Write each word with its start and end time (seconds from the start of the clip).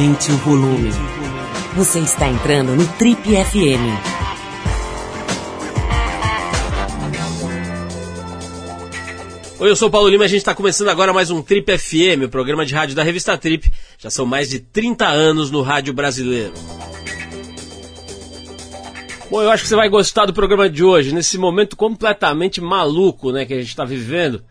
Aumente 0.00 0.32
o 0.32 0.36
volume. 0.38 0.88
Você 1.76 1.98
está 1.98 2.26
entrando 2.26 2.74
no 2.74 2.88
Trip 2.96 3.20
FM. 3.20 3.84
Oi, 9.58 9.70
eu 9.70 9.76
sou 9.76 9.88
o 9.88 9.90
Paulo 9.90 10.08
Lima 10.08 10.24
e 10.24 10.26
a 10.26 10.28
gente 10.28 10.38
está 10.38 10.54
começando 10.54 10.88
agora 10.88 11.12
mais 11.12 11.30
um 11.30 11.42
Trip 11.42 11.76
FM, 11.76 12.24
o 12.24 12.28
programa 12.30 12.64
de 12.64 12.74
rádio 12.74 12.96
da 12.96 13.02
revista 13.02 13.36
Trip. 13.36 13.70
Já 13.98 14.08
são 14.08 14.24
mais 14.24 14.48
de 14.48 14.60
30 14.60 15.06
anos 15.06 15.50
no 15.50 15.60
rádio 15.60 15.92
brasileiro. 15.92 16.54
Bom, 19.30 19.42
eu 19.42 19.50
acho 19.50 19.64
que 19.64 19.68
você 19.68 19.76
vai 19.76 19.90
gostar 19.90 20.24
do 20.24 20.32
programa 20.32 20.70
de 20.70 20.82
hoje, 20.82 21.12
nesse 21.12 21.36
momento 21.36 21.76
completamente 21.76 22.58
maluco 22.58 23.32
né, 23.32 23.44
que 23.44 23.52
a 23.52 23.58
gente 23.58 23.68
está 23.68 23.84
vivendo, 23.84 24.42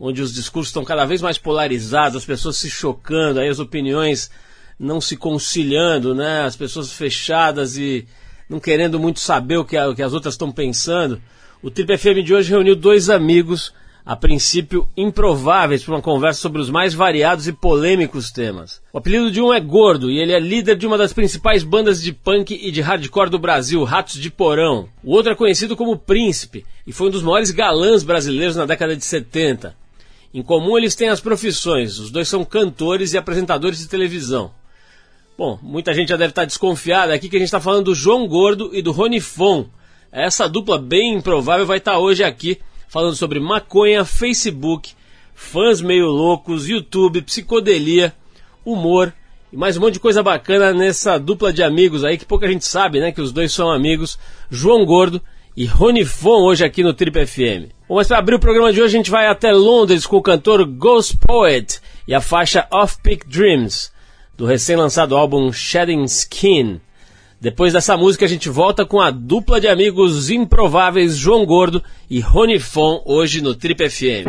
onde 0.00 0.20
os 0.20 0.34
discursos 0.34 0.70
estão 0.70 0.84
cada 0.84 1.04
vez 1.04 1.22
mais 1.22 1.38
polarizados, 1.38 2.16
as 2.16 2.24
pessoas 2.24 2.56
se 2.56 2.68
chocando, 2.68 3.38
aí 3.38 3.48
as 3.48 3.60
opiniões 3.60 4.32
não 4.78 5.00
se 5.00 5.16
conciliando, 5.16 6.14
né? 6.14 6.42
As 6.42 6.56
pessoas 6.56 6.92
fechadas 6.92 7.76
e 7.76 8.06
não 8.48 8.60
querendo 8.60 8.98
muito 8.98 9.20
saber 9.20 9.56
o 9.56 9.64
que, 9.64 9.76
a, 9.76 9.88
o 9.88 9.94
que 9.94 10.02
as 10.02 10.12
outras 10.12 10.34
estão 10.34 10.52
pensando. 10.52 11.20
O 11.62 11.70
Trip 11.70 11.96
FM 11.96 12.24
de 12.24 12.34
hoje 12.34 12.50
reuniu 12.50 12.76
dois 12.76 13.10
amigos, 13.10 13.72
a 14.04 14.14
princípio 14.14 14.88
improváveis, 14.96 15.82
para 15.82 15.94
uma 15.94 16.02
conversa 16.02 16.40
sobre 16.40 16.60
os 16.60 16.70
mais 16.70 16.94
variados 16.94 17.48
e 17.48 17.52
polêmicos 17.52 18.30
temas. 18.30 18.80
O 18.92 18.98
apelido 18.98 19.32
de 19.32 19.40
um 19.40 19.52
é 19.52 19.58
Gordo 19.58 20.10
e 20.10 20.20
ele 20.20 20.32
é 20.32 20.38
líder 20.38 20.76
de 20.76 20.86
uma 20.86 20.96
das 20.96 21.12
principais 21.12 21.64
bandas 21.64 22.00
de 22.00 22.12
punk 22.12 22.54
e 22.54 22.70
de 22.70 22.80
hardcore 22.80 23.30
do 23.30 23.38
Brasil, 23.38 23.82
Ratos 23.82 24.20
de 24.20 24.30
Porão. 24.30 24.88
O 25.02 25.12
outro 25.12 25.32
é 25.32 25.34
conhecido 25.34 25.74
como 25.74 25.98
Príncipe 25.98 26.64
e 26.86 26.92
foi 26.92 27.08
um 27.08 27.10
dos 27.10 27.22
maiores 27.22 27.50
galãs 27.50 28.04
brasileiros 28.04 28.54
na 28.54 28.66
década 28.66 28.94
de 28.94 29.04
70. 29.04 29.74
Em 30.32 30.42
comum 30.42 30.76
eles 30.76 30.94
têm 30.94 31.08
as 31.08 31.20
profissões, 31.20 31.98
os 31.98 32.10
dois 32.10 32.28
são 32.28 32.44
cantores 32.44 33.12
e 33.12 33.18
apresentadores 33.18 33.78
de 33.78 33.88
televisão. 33.88 34.52
Bom, 35.38 35.58
muita 35.62 35.92
gente 35.92 36.08
já 36.08 36.16
deve 36.16 36.30
estar 36.30 36.46
desconfiada 36.46 37.12
aqui 37.12 37.28
que 37.28 37.36
a 37.36 37.38
gente 37.38 37.48
está 37.48 37.60
falando 37.60 37.84
do 37.84 37.94
João 37.94 38.26
Gordo 38.26 38.70
e 38.72 38.80
do 38.80 38.90
Rony 38.90 39.20
Fon. 39.20 39.66
Essa 40.10 40.48
dupla 40.48 40.78
bem 40.78 41.12
improvável 41.12 41.66
vai 41.66 41.76
estar 41.76 41.98
hoje 41.98 42.24
aqui 42.24 42.58
falando 42.88 43.14
sobre 43.14 43.38
maconha, 43.38 44.02
Facebook, 44.02 44.94
fãs 45.34 45.82
meio 45.82 46.06
loucos, 46.06 46.66
YouTube, 46.66 47.20
psicodelia, 47.20 48.14
humor 48.64 49.12
e 49.52 49.56
mais 49.58 49.76
um 49.76 49.82
monte 49.82 49.94
de 49.94 50.00
coisa 50.00 50.22
bacana 50.22 50.72
nessa 50.72 51.18
dupla 51.18 51.52
de 51.52 51.62
amigos 51.62 52.02
aí 52.02 52.16
que 52.16 52.24
pouca 52.24 52.48
gente 52.48 52.64
sabe, 52.64 52.98
né? 52.98 53.12
Que 53.12 53.20
os 53.20 53.30
dois 53.30 53.52
são 53.52 53.70
amigos, 53.70 54.18
João 54.50 54.86
Gordo 54.86 55.20
e 55.54 55.66
Rony 55.66 56.06
Fon 56.06 56.44
hoje 56.44 56.64
aqui 56.64 56.82
no 56.82 56.94
Trip 56.94 57.26
FM. 57.26 57.72
Bom, 57.86 57.96
mas 57.96 58.08
para 58.08 58.16
abrir 58.16 58.36
o 58.36 58.40
programa 58.40 58.72
de 58.72 58.80
hoje 58.80 58.94
a 58.94 58.98
gente 58.98 59.10
vai 59.10 59.26
até 59.26 59.52
Londres 59.52 60.06
com 60.06 60.16
o 60.16 60.22
cantor 60.22 60.64
Ghost 60.64 61.18
Poet 61.18 61.78
e 62.08 62.14
a 62.14 62.22
faixa 62.22 62.66
Off 62.72 62.96
Peak 63.02 63.28
Dreams 63.28 63.94
do 64.36 64.44
recém-lançado 64.44 65.16
álbum 65.16 65.52
Shedding 65.52 66.04
Skin. 66.04 66.80
Depois 67.40 67.72
dessa 67.72 67.96
música 67.96 68.24
a 68.24 68.28
gente 68.28 68.48
volta 68.48 68.84
com 68.84 69.00
a 69.00 69.10
dupla 69.10 69.60
de 69.60 69.68
amigos 69.68 70.30
improváveis 70.30 71.16
João 71.16 71.44
Gordo 71.44 71.82
e 72.08 72.20
Rony 72.20 72.58
Fon 72.58 73.02
hoje 73.04 73.40
no 73.40 73.54
Trip 73.54 73.88
FM. 73.88 74.26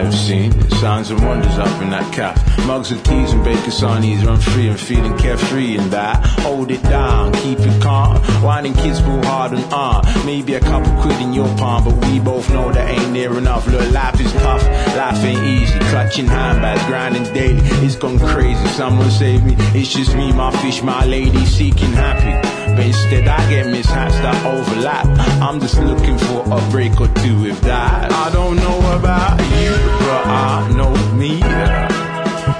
I've 0.00 0.14
seen 0.14 0.50
signs 0.70 1.10
and 1.10 1.22
wonders 1.22 1.58
up 1.58 1.82
in 1.82 1.90
that 1.90 2.10
calf. 2.14 2.34
Mugs 2.66 2.90
and 2.90 3.04
teas 3.04 3.32
and 3.32 3.44
bacon 3.44 3.70
sarnies 3.70 4.24
run 4.24 4.40
free 4.40 4.68
and 4.68 4.80
feeling 4.80 5.14
carefree 5.18 5.76
in 5.76 5.90
that. 5.90 6.24
Hold 6.40 6.70
it 6.70 6.82
down, 6.84 7.34
keep 7.34 7.58
it 7.60 7.82
calm. 7.82 8.16
Whining 8.42 8.72
kids 8.72 8.98
pull 9.02 9.22
hard 9.24 9.52
and 9.52 9.72
on. 9.74 10.06
Maybe 10.24 10.54
a 10.54 10.60
couple 10.60 10.90
quid 11.02 11.20
in 11.20 11.34
your 11.34 11.54
palm, 11.58 11.84
but 11.84 12.02
we 12.06 12.18
both 12.18 12.48
know 12.48 12.72
that 12.72 12.88
ain't 12.88 13.12
near 13.12 13.36
enough. 13.36 13.66
Look, 13.66 13.92
life 13.92 14.18
is 14.18 14.32
tough, 14.32 14.64
life 14.96 15.22
ain't 15.22 15.44
easy. 15.44 15.78
Clutching 15.90 16.26
handbags, 16.26 16.82
grinding 16.86 17.24
daily. 17.34 17.60
It's 17.84 17.96
gone 17.96 18.18
crazy, 18.18 18.66
someone 18.68 19.10
save 19.10 19.44
me. 19.44 19.54
It's 19.78 19.92
just 19.92 20.16
me, 20.16 20.32
my 20.32 20.50
fish, 20.62 20.82
my 20.82 21.04
lady, 21.04 21.44
seeking 21.44 21.92
happy. 21.92 22.59
But 22.76 22.86
instead 22.86 23.28
I 23.28 23.40
get 23.50 23.66
mishaps 23.66 24.14
that 24.24 24.44
overlap. 24.46 25.06
I'm 25.42 25.60
just 25.60 25.78
looking 25.78 26.18
for 26.18 26.44
a 26.46 26.60
break 26.70 27.00
or 27.00 27.08
two 27.22 27.46
if 27.46 27.60
that. 27.62 28.12
I 28.12 28.30
don't 28.32 28.56
know 28.56 28.78
about 28.98 29.38
you, 29.60 29.72
but 30.06 30.24
I 30.26 30.70
know 30.76 30.92
me. 31.16 31.34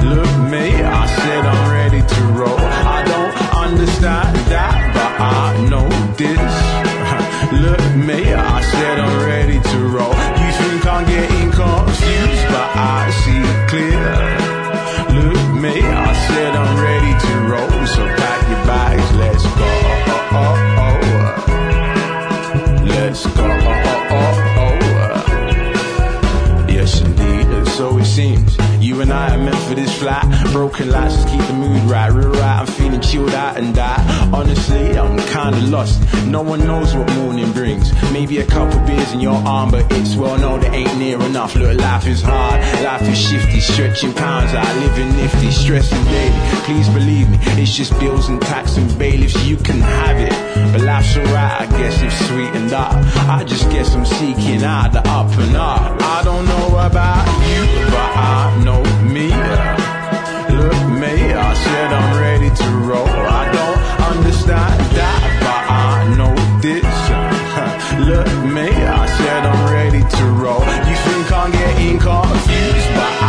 Look 0.09 0.33
me, 0.51 0.67
I 0.83 1.07
said 1.07 1.45
I'm 1.45 1.71
ready 1.73 2.01
to 2.01 2.23
roll. 2.39 2.59
I 2.59 3.03
don't 3.13 3.35
understand 3.65 4.37
that, 4.49 4.77
but 4.97 5.13
I 5.21 5.69
know 5.69 5.89
this. 6.17 6.55
Look 7.65 7.85
me, 8.07 8.33
I 8.33 8.61
said 8.63 8.99
I'm 8.99 9.27
ready 9.27 9.61
to 9.61 9.79
roll. 9.89 10.15
You 10.43 10.51
think 10.61 10.87
I'm 10.87 11.05
getting 11.07 11.51
confused, 11.51 12.47
but 12.49 12.71
I 12.77 13.11
see 13.23 13.69
clear. 13.69 14.40
For 29.71 29.77
this 29.77 29.97
flat. 30.01 30.27
Broken 30.53 30.91
lights 30.91 31.15
just 31.15 31.29
keep 31.29 31.43
the 31.47 31.53
mood 31.53 31.83
right. 31.89 32.11
Real 32.13 32.33
right, 32.33 32.59
I'm 32.61 32.67
feeling 32.67 33.01
chilled 33.01 33.35
out 33.35 33.57
and 33.57 33.73
that. 33.77 33.99
Honestly, 34.35 34.99
I'm 34.99 35.17
kinda 35.35 35.61
lost. 35.69 36.03
No 36.27 36.43
one 36.43 36.61
knows 36.67 36.95
what 36.95 37.09
morning 37.15 37.53
brings. 37.53 37.93
Maybe 38.13 38.39
a 38.39 38.47
couple 38.47 38.81
beers 38.81 39.13
in 39.13 39.21
your 39.21 39.39
arm, 39.47 39.71
but 39.71 39.85
it's 39.93 40.17
well 40.17 40.37
known 40.39 40.61
that 40.61 40.75
ain't 40.75 40.97
near 40.99 41.23
enough. 41.23 41.55
Look, 41.55 41.79
life 41.79 42.07
is 42.09 42.21
hard, 42.21 42.61
life 42.83 43.03
is 43.03 43.19
shifty, 43.19 43.61
stretching 43.61 44.13
pounds 44.13 44.53
out, 44.55 44.75
living 44.77 45.11
nifty, 45.17 45.51
stressing 45.53 46.05
daily. 46.05 46.41
Please 46.67 46.89
believe 46.89 47.31
me, 47.31 47.39
it's 47.63 47.73
just 47.73 47.93
bills 48.01 48.29
and 48.29 48.41
tax 48.43 48.77
and 48.77 48.89
bailiffs. 48.99 49.37
You 49.45 49.57
can 49.57 49.81
have 49.81 50.19
it, 50.19 50.35
but 50.73 50.81
life's 50.81 51.17
alright, 51.17 51.61
I 51.63 51.67
guess 51.79 52.03
if 52.03 52.13
sweetened 52.27 52.73
up. 52.73 52.93
I 53.37 53.45
just 53.45 53.71
guess 53.71 53.95
I'm 53.95 54.05
seeking 54.05 54.65
out 54.65 54.93
the 54.93 55.03
up 55.09 55.31
and 55.39 55.57
up. 55.57 56.03
I 56.17 56.23
don't 56.25 56.47
know 56.47 56.69
about 56.89 57.25
you, 57.49 57.63
but 57.95 58.11
I 58.17 58.63
know 58.65 58.83
me. 59.15 59.60
Look 60.61 60.83
me, 61.03 61.33
I 61.33 61.55
said 61.55 61.93
I'm 61.93 62.21
ready 62.21 62.51
to 62.51 62.69
roll. 62.89 63.09
I 63.09 63.45
don't 63.59 63.81
understand 64.13 64.81
that, 64.99 65.21
but 65.47 65.63
I 65.89 66.15
know 66.19 66.35
this. 66.61 66.85
Look 68.09 68.29
me, 68.55 68.69
I 68.69 69.07
said 69.19 69.47
I'm 69.47 69.73
ready 69.73 70.03
to 70.17 70.25
roll. 70.43 70.61
You 70.61 70.97
think 71.07 71.33
I'm 71.33 71.51
getting 71.51 71.99
confused, 71.99 72.91
but 72.95 73.20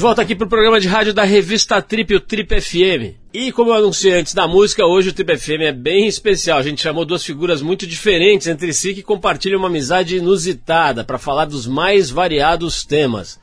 de 0.00 0.02
volta 0.02 0.22
aqui 0.22 0.34
para 0.34 0.46
o 0.46 0.48
programa 0.48 0.80
de 0.80 0.88
rádio 0.88 1.12
da 1.12 1.24
revista 1.24 1.82
Trip, 1.82 2.14
o 2.14 2.20
Trip 2.20 2.58
FM. 2.58 3.20
E 3.34 3.52
como 3.52 3.68
eu 3.68 3.74
anunciei 3.74 4.14
antes 4.14 4.32
da 4.32 4.48
música, 4.48 4.86
hoje 4.86 5.10
o 5.10 5.12
Trip 5.12 5.36
FM 5.36 5.60
é 5.60 5.72
bem 5.72 6.06
especial. 6.06 6.58
A 6.58 6.62
gente 6.62 6.80
chamou 6.80 7.04
duas 7.04 7.22
figuras 7.22 7.60
muito 7.60 7.86
diferentes 7.86 8.46
entre 8.46 8.72
si 8.72 8.94
que 8.94 9.02
compartilham 9.02 9.58
uma 9.58 9.68
amizade 9.68 10.16
inusitada 10.16 11.04
para 11.04 11.18
falar 11.18 11.44
dos 11.44 11.66
mais 11.66 12.08
variados 12.08 12.82
temas. 12.82 13.38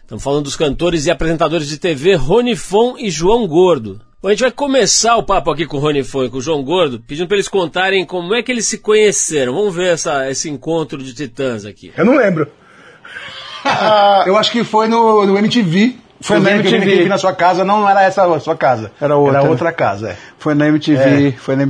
Estamos 0.00 0.24
falando 0.24 0.44
dos 0.44 0.56
cantores 0.56 1.04
e 1.04 1.10
apresentadores 1.10 1.68
de 1.68 1.76
TV 1.76 2.14
Rony 2.14 2.56
Fon 2.56 2.96
e 2.98 3.10
João 3.10 3.46
Gordo. 3.46 4.00
Bom, 4.22 4.28
a 4.28 4.30
gente 4.30 4.40
vai 4.40 4.52
começar 4.52 5.18
o 5.18 5.22
papo 5.22 5.50
aqui 5.50 5.66
com 5.66 5.76
o 5.76 5.80
Rony 5.80 6.02
Fon 6.02 6.24
e 6.24 6.30
com 6.30 6.38
o 6.38 6.42
João 6.42 6.64
Gordo, 6.64 6.98
pedindo 7.06 7.28
para 7.28 7.36
eles 7.36 7.48
contarem 7.48 8.06
como 8.06 8.34
é 8.34 8.42
que 8.42 8.50
eles 8.50 8.66
se 8.66 8.78
conheceram. 8.78 9.52
Vamos 9.52 9.74
ver 9.74 9.92
essa, 9.92 10.30
esse 10.30 10.48
encontro 10.48 10.96
de 11.02 11.12
titãs 11.12 11.66
aqui. 11.66 11.92
Eu 11.94 12.06
não 12.06 12.16
lembro. 12.16 12.50
Eu 14.26 14.36
acho 14.36 14.50
que 14.50 14.64
foi 14.64 14.88
no, 14.88 15.26
no 15.26 15.38
MTV. 15.38 15.96
Foi 16.20 16.38
na 16.38 16.50
que 16.50 16.68
eu 16.68 16.74
MTV. 16.74 17.00
aqui 17.00 17.08
na 17.08 17.16
sua 17.16 17.32
casa, 17.32 17.64
não 17.64 17.88
era 17.88 18.02
essa 18.02 18.22
a 18.22 18.40
sua 18.40 18.54
casa. 18.54 18.92
Era 19.00 19.16
outra. 19.16 19.38
Era 19.38 19.48
outra 19.48 19.72
casa, 19.72 20.10
é. 20.10 20.16
Foi 20.38 20.54
na 20.54 20.66
MTV. 20.68 21.28
É. 21.28 21.32
Foi 21.32 21.56
na... 21.56 21.68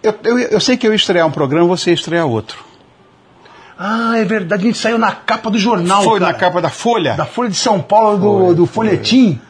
eu, 0.00 0.14
eu, 0.22 0.38
eu 0.38 0.60
sei 0.60 0.76
que 0.76 0.86
eu 0.86 0.92
ia 0.92 0.96
estrear 0.96 1.26
um 1.26 1.30
programa, 1.32 1.66
você 1.66 1.90
ia 1.90 1.94
estrear 1.94 2.24
outro. 2.24 2.64
Ah, 3.76 4.16
é 4.16 4.24
verdade, 4.24 4.62
a 4.62 4.66
gente 4.66 4.78
saiu 4.78 4.98
na 4.98 5.12
capa 5.12 5.50
do 5.50 5.58
jornal. 5.58 6.02
Foi 6.02 6.20
cara. 6.20 6.32
na 6.32 6.38
capa 6.38 6.60
da 6.60 6.68
Folha? 6.68 7.14
Da 7.14 7.26
Folha 7.26 7.48
de 7.48 7.56
São 7.56 7.80
Paulo, 7.80 8.16
do, 8.16 8.46
Foi, 8.46 8.54
do 8.54 8.66
folhetim. 8.66 9.34
Foi. 9.34 9.47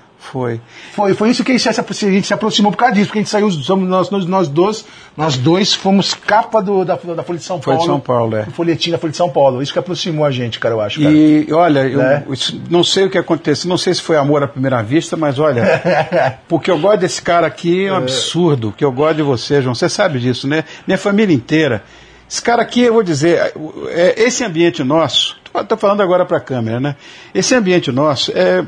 Foi, 0.93 1.15
foi 1.15 1.31
isso 1.31 1.45
que 1.45 1.53
a 1.53 1.57
gente, 1.57 2.25
se, 2.27 2.35
aproximou 2.35 2.73
por 2.73 2.77
causa 2.79 2.95
disso, 2.95 3.07
porque 3.07 3.21
a 3.21 3.23
gente 3.23 3.31
saiu, 3.31 3.51
somos 3.51 3.89
nós, 3.89 4.11
nós, 4.11 4.27
nós 4.27 4.49
dois, 4.49 4.85
nós 5.17 5.37
dois 5.39 5.73
fomos 5.73 6.13
capa 6.13 6.61
do, 6.61 6.85
da, 6.85 6.97
da 6.97 7.23
Folha 7.23 7.39
de 7.39 7.45
São 7.45 7.63
Folha 7.63 7.77
Paulo. 7.77 7.81
de 7.81 7.87
São 7.87 8.01
Paulo, 8.01 8.37
é. 8.37 8.45
Folhetim 8.47 8.91
da 8.91 8.99
Folha 8.99 9.13
de 9.13 9.17
São 9.17 9.31
Paulo. 9.31 9.63
Isso 9.63 9.73
que 9.73 9.79
aproximou 9.79 10.25
a 10.27 10.31
gente, 10.31 10.59
cara, 10.59 10.75
eu 10.75 10.81
acho. 10.81 11.01
Cara. 11.01 11.13
E 11.15 11.47
olha, 11.53 11.81
eu 11.87 11.99
Né? 11.99 12.25
isso- 12.31 12.61
não 12.69 12.83
sei 12.85 13.05
o 13.05 13.11
que 13.11 13.17
aconteceu, 13.17 13.69
não 13.71 13.79
sei 13.79 13.95
se 13.95 14.03
foi 14.03 14.17
amor 14.17 14.43
à 14.43 14.49
primeira 14.49 14.83
vista, 14.83 15.17
mas 15.17 15.39
olha, 15.39 15.63
porque 16.49 16.71
eu 16.71 16.79
gosto 16.79 16.99
desse 17.01 17.23
cara 17.23 17.47
aqui 17.47 17.87
é 17.87 17.93
um 17.93 17.97
absurdo, 17.97 18.75
que 18.77 18.85
eu 18.85 18.93
gosto 18.93 19.17
de 19.17 19.23
você, 19.23 19.63
João, 19.63 19.75
você 19.75 19.89
sabe 19.89 20.19
disso, 20.19 20.47
né? 20.49 20.65
Minha 20.87 20.99
família 20.99 21.35
inteira. 21.35 21.83
Esse 22.31 22.43
cara 22.43 22.61
aqui, 22.61 22.83
eu 22.83 22.93
vou 22.93 23.03
dizer, 23.03 23.55
é, 23.89 24.23
esse 24.23 24.45
ambiente 24.45 24.85
nosso, 24.85 25.37
estou 25.59 25.79
falando 25.79 26.03
agora 26.03 26.27
para 26.27 26.37
a 26.37 26.41
câmera, 26.41 26.79
né? 26.79 26.97
Esse 27.35 27.55
ambiente 27.55 27.91
nosso 27.91 28.31
é, 28.35 28.65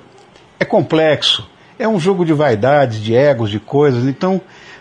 é 0.60 0.64
complexo, 0.64 1.48
é 1.78 1.88
um 1.88 1.98
jogo 1.98 2.24
de 2.24 2.32
vaidades, 2.32 3.02
de 3.02 3.14
egos, 3.14 3.50
de 3.50 3.58
coisas, 3.58 4.04
então 4.04 4.40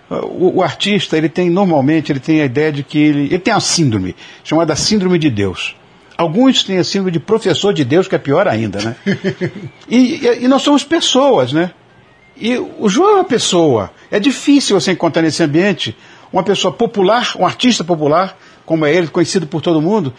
o, 0.10 0.58
o 0.58 0.64
artista, 0.64 1.18
ele 1.18 1.30
tem, 1.30 1.50
normalmente, 1.50 2.12
ele 2.12 2.20
tem 2.20 2.42
a 2.42 2.46
ideia 2.46 2.72
de 2.72 2.84
que 2.84 2.98
ele, 3.00 3.20
ele 3.26 3.40
tem 3.40 3.54
uma 3.54 3.60
síndrome, 3.62 4.16
chamada 4.44 4.76
síndrome 4.76 5.18
de 5.18 5.30
Deus. 5.30 5.76
Alguns 6.18 6.64
têm 6.64 6.78
a 6.80 6.84
síndrome 6.84 7.12
de 7.12 7.20
professor 7.20 7.74
de 7.74 7.86
Deus, 7.86 8.08
que 8.08 8.16
é 8.16 8.18
pior 8.18 8.46
ainda, 8.48 8.82
né? 8.82 8.96
e, 9.88 10.16
e- 10.28 10.44
e 10.44 10.48
nós 10.50 10.62
somos 10.62 10.84
pessoas, 10.84 11.54
né? 11.54 11.72
E 12.36 12.58
o 12.58 12.90
João 12.90 13.12
é 13.12 13.16
uma 13.16 13.24
pessoa. 13.24 13.92
É 14.12 14.20
difícil 14.20 14.80
você 14.80 14.92
encontrar 14.92 15.22
nesse 15.22 15.42
ambiente 15.44 15.96
uma 16.34 16.44
pessoa 16.44 16.74
popular, 16.74 17.34
um 17.40 17.46
artista 17.46 17.84
popular, 17.86 18.38
como 18.66 18.86
é 18.86 18.94
ele, 18.94 19.08
conhecido 19.08 19.48
por 19.48 19.62
todo 19.62 19.82
mundo, 19.82 20.14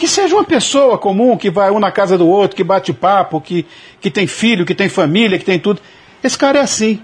que 0.00 0.08
seja 0.08 0.34
uma 0.34 0.44
pessoa 0.44 0.96
comum, 0.96 1.36
que 1.36 1.50
vai 1.50 1.70
um 1.70 1.78
na 1.78 1.92
casa 1.92 2.16
do 2.16 2.26
outro, 2.26 2.56
que 2.56 2.64
bate 2.64 2.90
papo, 2.90 3.38
que, 3.38 3.66
que 4.00 4.10
tem 4.10 4.26
filho, 4.26 4.64
que 4.64 4.74
tem 4.74 4.88
família, 4.88 5.38
que 5.38 5.44
tem 5.44 5.58
tudo. 5.58 5.78
Esse 6.24 6.38
cara 6.38 6.58
é 6.58 6.62
assim. 6.62 7.02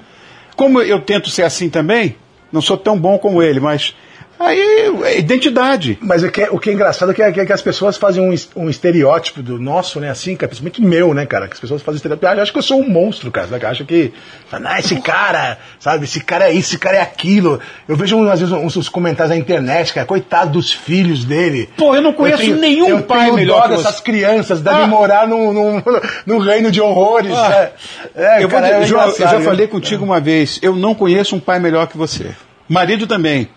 Como 0.56 0.80
eu 0.80 0.98
tento 1.02 1.28
ser 1.28 1.42
assim 1.42 1.68
também, 1.68 2.16
não 2.50 2.62
sou 2.62 2.78
tão 2.78 2.98
bom 2.98 3.18
como 3.18 3.42
ele, 3.42 3.60
mas 3.60 3.94
aí 4.38 4.92
é 5.04 5.18
identidade. 5.18 5.98
Mas 6.00 6.22
o 6.22 6.30
que, 6.30 6.42
é, 6.42 6.50
o 6.50 6.58
que 6.58 6.70
é 6.70 6.72
engraçado 6.72 7.12
é 7.12 7.14
que, 7.14 7.22
é 7.40 7.46
que 7.46 7.52
as 7.52 7.62
pessoas 7.62 7.96
fazem 7.96 8.22
um, 8.22 8.34
um 8.64 8.68
estereótipo 8.70 9.42
do 9.42 9.58
nosso, 9.58 10.00
né? 10.00 10.10
Assim, 10.10 10.36
cara, 10.36 10.48
principalmente 10.48 10.82
meu, 10.82 11.12
né, 11.14 11.26
cara? 11.26 11.46
Que 11.48 11.54
as 11.54 11.60
pessoas 11.60 11.82
fazem 11.82 11.96
estereótipo. 11.96 12.26
Ah, 12.26 12.32
Acham 12.32 12.52
que 12.52 12.58
eu 12.58 12.62
sou 12.62 12.80
um 12.80 12.88
monstro, 12.88 13.30
cara. 13.30 13.46
Sabe? 13.48 13.66
Acham 13.66 13.86
que. 13.86 14.12
Ah, 14.52 14.78
esse 14.78 14.96
cara, 15.00 15.58
sabe? 15.78 16.04
Esse 16.04 16.20
cara 16.20 16.48
é 16.48 16.52
isso, 16.52 16.70
esse 16.70 16.78
cara 16.78 16.96
é 16.98 17.00
aquilo. 17.00 17.60
Eu 17.88 17.96
vejo 17.96 18.22
às 18.28 18.40
vezes 18.40 18.54
uns, 18.54 18.76
uns 18.76 18.88
comentários 18.88 19.34
na 19.34 19.40
internet, 19.40 19.92
cara. 19.92 20.06
Coitado 20.06 20.50
dos 20.52 20.72
filhos 20.72 21.24
dele. 21.24 21.68
Pô, 21.76 21.94
eu 21.94 22.02
não 22.02 22.12
conheço 22.12 22.38
tenho- 22.42 22.56
nenhum 22.56 22.88
eu 22.88 23.02
pai 23.02 23.24
tenho 23.24 23.34
melhor 23.34 23.68
dó 23.68 23.76
dessas 23.76 24.00
crianças, 24.00 24.60
devem 24.60 24.82
Ah. 24.82 24.86
morar 24.86 25.26
num, 25.26 25.52
num, 25.52 25.82
num 26.26 26.38
reino 26.38 26.70
de 26.70 26.80
horrores. 26.80 27.32
Ah. 27.32 27.70
É, 28.14 28.22
é, 28.22 28.36
eu, 28.44 28.48
vou 28.48 28.60
cara, 28.60 28.66
dizer, 28.66 28.74
é 28.74 28.82
eu 28.82 28.86
engraçado, 28.88 29.30
já 29.30 29.38
né? 29.38 29.44
falei 29.44 29.66
contigo 29.66 30.04
uma 30.04 30.20
vez, 30.20 30.58
eu 30.62 30.74
não 30.76 30.94
conheço 30.94 31.34
um 31.36 31.40
pai 31.40 31.58
melhor 31.58 31.86
que 31.86 31.96
você. 31.96 32.30
Marido 32.68 33.06
também. 33.06 33.48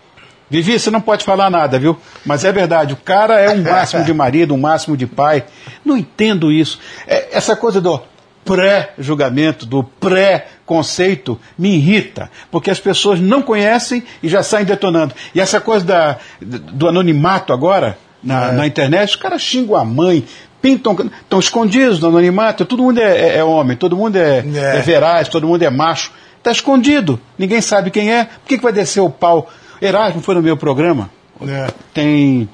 Vivi, 0.50 0.78
você 0.78 0.90
não 0.90 1.00
pode 1.00 1.24
falar 1.24 1.48
nada, 1.48 1.78
viu? 1.78 1.96
Mas 2.26 2.44
é 2.44 2.50
verdade, 2.50 2.92
o 2.92 2.96
cara 2.96 3.38
é 3.40 3.50
um 3.50 3.62
máximo 3.62 4.02
de 4.04 4.12
marido, 4.12 4.52
um 4.54 4.58
máximo 4.58 4.96
de 4.96 5.06
pai. 5.06 5.44
Não 5.84 5.96
entendo 5.96 6.50
isso. 6.50 6.80
É, 7.06 7.28
essa 7.32 7.54
coisa 7.54 7.80
do 7.80 8.00
pré-julgamento, 8.44 9.64
do 9.64 9.82
pré-conceito, 9.84 11.38
me 11.58 11.76
irrita, 11.76 12.30
porque 12.50 12.70
as 12.70 12.80
pessoas 12.80 13.20
não 13.20 13.42
conhecem 13.42 14.02
e 14.22 14.28
já 14.28 14.42
saem 14.42 14.64
detonando. 14.66 15.14
E 15.34 15.40
essa 15.40 15.60
coisa 15.60 15.84
da, 15.84 16.16
do 16.40 16.88
anonimato 16.88 17.52
agora, 17.52 17.96
na, 18.22 18.52
na 18.52 18.66
internet, 18.66 19.10
os 19.10 19.16
caras 19.16 19.40
xingam 19.42 19.76
a 19.76 19.84
mãe, 19.84 20.24
pintam, 20.60 20.96
estão 21.22 21.38
escondidos 21.38 22.00
no 22.00 22.08
anonimato, 22.08 22.64
todo 22.64 22.82
mundo 22.82 22.98
é, 23.00 23.18
é- 23.18 23.36
é 23.38 23.44
homem, 23.44 23.76
todo 23.76 23.96
mundo 23.96 24.16
é, 24.16 24.38
É. 24.54 24.78
é 24.78 24.80
veraz, 24.82 25.28
todo 25.28 25.46
mundo 25.46 25.62
é 25.62 25.70
macho. 25.70 26.12
Está 26.38 26.50
escondido, 26.50 27.20
ninguém 27.38 27.60
sabe 27.60 27.90
quem 27.90 28.12
é. 28.12 28.24
Por 28.24 28.46
que, 28.46 28.56
que 28.56 28.62
vai 28.64 28.72
descer 28.72 29.00
o 29.00 29.10
pau? 29.10 29.50
Erasmo 29.80 30.20
foi 30.20 30.34
no 30.34 30.42
meu 30.42 30.56
programa, 30.56 31.10
É. 31.46 31.68
tem 31.94 32.48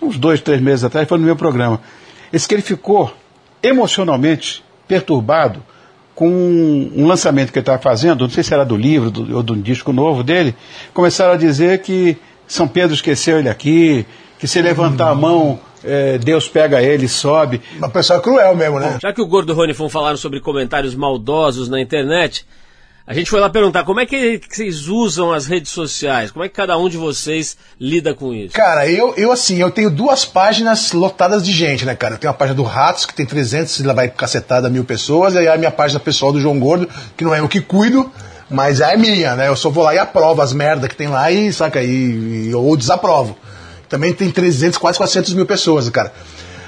uns 0.00 0.16
dois, 0.18 0.40
três 0.40 0.60
meses 0.60 0.84
atrás, 0.84 1.06
foi 1.08 1.18
no 1.18 1.24
meu 1.24 1.36
programa. 1.36 1.80
Esse 2.32 2.48
que 2.48 2.54
ele 2.54 2.62
ficou 2.62 3.12
emocionalmente 3.62 4.62
perturbado 4.86 5.62
com 6.14 6.28
um, 6.28 7.06
lançamento 7.06 7.52
que 7.52 7.58
ele 7.58 7.62
estava 7.62 7.80
fazendo, 7.82 8.20
não 8.22 8.30
sei 8.30 8.44
se 8.44 8.54
era 8.54 8.64
do 8.64 8.76
livro 8.76 9.10
do- 9.10 9.36
ou 9.36 9.42
do 9.42 9.56
disco 9.56 9.92
novo 9.92 10.22
dele, 10.22 10.54
começaram 10.92 11.32
a 11.32 11.36
dizer 11.36 11.80
que 11.82 12.16
São 12.46 12.68
Pedro 12.68 12.94
esqueceu 12.94 13.38
ele 13.38 13.48
aqui, 13.48 14.06
que 14.38 14.46
se 14.46 14.60
levantar 14.62 15.08
a 15.10 15.14
mão, 15.14 15.58
eh, 15.82 16.18
Deus 16.18 16.48
pega 16.48 16.80
ele 16.82 17.06
e 17.06 17.08
sobe. 17.08 17.60
Uma 17.78 17.88
pessoa 17.88 18.20
cruel 18.20 18.54
mesmo, 18.54 18.78
né? 18.78 18.98
Já 19.02 19.12
que 19.12 19.20
o 19.22 19.26
Gordo 19.26 19.50
e 19.50 19.54
o 19.54 19.56
Rony 19.56 19.74
falaram 19.90 20.16
sobre 20.16 20.40
comentários 20.40 20.94
maldosos 20.94 21.68
na 21.68 21.80
internet, 21.80 22.46
a 23.06 23.12
gente 23.12 23.28
foi 23.28 23.38
lá 23.38 23.50
perguntar 23.50 23.84
como 23.84 24.00
é 24.00 24.06
que 24.06 24.40
vocês 24.48 24.88
usam 24.88 25.30
as 25.32 25.46
redes 25.46 25.70
sociais, 25.70 26.30
como 26.30 26.44
é 26.44 26.48
que 26.48 26.54
cada 26.54 26.76
um 26.78 26.88
de 26.88 26.96
vocês 26.96 27.56
lida 27.78 28.14
com 28.14 28.32
isso. 28.32 28.54
Cara, 28.54 28.88
eu, 28.88 29.14
eu 29.16 29.30
assim, 29.30 29.58
eu 29.58 29.70
tenho 29.70 29.90
duas 29.90 30.24
páginas 30.24 30.92
lotadas 30.92 31.44
de 31.44 31.52
gente, 31.52 31.84
né, 31.84 31.94
cara? 31.94 32.14
Eu 32.14 32.18
tenho 32.18 32.30
a 32.30 32.34
página 32.34 32.56
do 32.56 32.62
Ratos, 32.62 33.04
que 33.04 33.14
tem 33.14 33.26
300, 33.26 33.80
lá 33.80 33.92
vai 33.92 34.08
cacetada 34.08 34.70
mil 34.70 34.84
pessoas, 34.84 35.34
e 35.34 35.38
aí 35.38 35.48
a 35.48 35.56
minha 35.58 35.70
página 35.70 36.00
pessoal 36.00 36.32
do 36.32 36.40
João 36.40 36.58
Gordo, 36.58 36.88
que 37.16 37.24
não 37.24 37.34
é 37.34 37.40
eu 37.40 37.48
que 37.48 37.60
cuido, 37.60 38.10
mas 38.48 38.80
é 38.80 38.96
minha, 38.96 39.34
né? 39.36 39.48
Eu 39.48 39.56
só 39.56 39.68
vou 39.68 39.84
lá 39.84 39.94
e 39.94 39.98
aprovo 39.98 40.40
as 40.40 40.52
merdas 40.52 40.88
que 40.88 40.96
tem 40.96 41.08
lá 41.08 41.30
e, 41.30 41.52
saca, 41.52 41.82
e, 41.82 42.48
e- 42.48 42.54
ou 42.54 42.76
desaprovo. 42.76 43.36
Também 43.88 44.12
tem 44.14 44.30
300, 44.30 44.78
quase 44.78 44.96
400 44.98 45.34
mil 45.34 45.44
pessoas, 45.44 45.88
cara. 45.90 46.10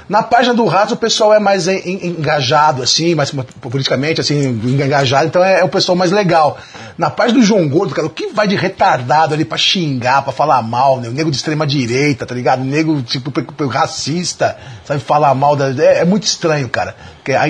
Na 0.09 0.23
página 0.23 0.53
do 0.53 0.65
Ratos 0.65 0.93
o 0.93 0.97
pessoal 0.97 1.33
é 1.33 1.39
mais 1.39 1.67
en- 1.67 1.81
en- 1.85 2.07
engajado, 2.17 2.81
assim, 2.81 3.13
mais 3.13 3.29
politicamente, 3.59 4.21
assim, 4.21 4.47
engajado, 4.47 5.27
então 5.27 5.43
é, 5.43 5.59
é 5.59 5.63
o 5.63 5.69
pessoal 5.69 5.97
mais 5.97 6.11
legal. 6.11 6.57
Na 6.97 7.09
página 7.09 7.39
do 7.39 7.45
João 7.45 7.67
Gordo, 7.67 7.93
cara, 7.93 8.07
o 8.07 8.09
que 8.09 8.27
vai 8.33 8.47
de 8.47 8.55
retardado 8.55 9.33
ali 9.33 9.43
pra 9.43 9.57
xingar, 9.57 10.21
pra 10.23 10.31
falar 10.31 10.61
mal, 10.61 10.99
né? 11.01 11.09
O 11.09 11.11
nego 11.11 11.29
de 11.29 11.35
extrema 11.37 11.67
direita, 11.67 12.25
tá 12.25 12.33
ligado? 12.33 12.61
O 12.61 12.65
nego, 12.65 13.01
tipo, 13.01 13.31
racista, 13.67 14.57
sabe, 14.85 14.99
falar 15.01 15.33
mal 15.35 15.55
da. 15.55 15.67
É, 15.83 15.99
é 15.99 16.05
muito 16.05 16.23
estranho, 16.23 16.69
cara. 16.69 16.95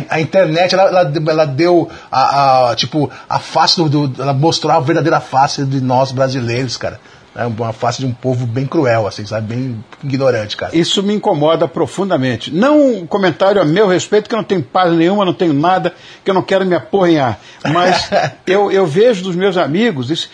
A, 0.09 0.15
a 0.15 0.19
internet, 0.19 0.73
ela, 0.73 0.83
ela, 0.89 1.13
ela 1.29 1.45
deu 1.45 1.87
a, 2.11 2.71
a, 2.71 2.75
tipo, 2.75 3.09
a 3.29 3.39
face 3.39 3.77
do, 3.77 4.07
do. 4.07 4.21
Ela 4.21 4.33
mostrou 4.33 4.73
a 4.73 4.79
verdadeira 4.79 5.19
face 5.19 5.63
de 5.63 5.79
nós 5.79 6.11
brasileiros, 6.11 6.75
cara. 6.75 6.99
É 7.37 7.45
uma 7.45 7.71
face 7.71 7.99
de 7.99 8.07
um 8.07 8.11
povo 8.11 8.47
bem 8.47 8.65
cruel, 8.65 9.05
assim, 9.05 9.23
sabe? 9.23 9.55
Bem 9.55 9.85
ignorante, 10.03 10.57
cara. 10.57 10.75
Isso 10.75 11.03
me 11.03 11.13
incomoda 11.13 11.67
profundamente. 11.67 12.51
Não 12.51 12.95
um 12.95 13.05
comentário 13.05 13.61
a 13.61 13.65
meu 13.65 13.87
respeito, 13.87 14.27
que 14.27 14.33
eu 14.33 14.37
não 14.37 14.43
tenho 14.43 14.63
paz 14.63 14.91
nenhuma, 14.91 15.23
não 15.23 15.35
tenho 15.35 15.53
nada, 15.53 15.93
que 16.25 16.31
eu 16.31 16.33
não 16.33 16.41
quero 16.41 16.65
me 16.65 16.73
aporrinhar. 16.73 17.39
Mas 17.71 18.09
eu, 18.47 18.71
eu 18.71 18.87
vejo 18.87 19.21
dos 19.21 19.35
meus 19.35 19.55
amigos, 19.55 20.09
isso 20.09 20.31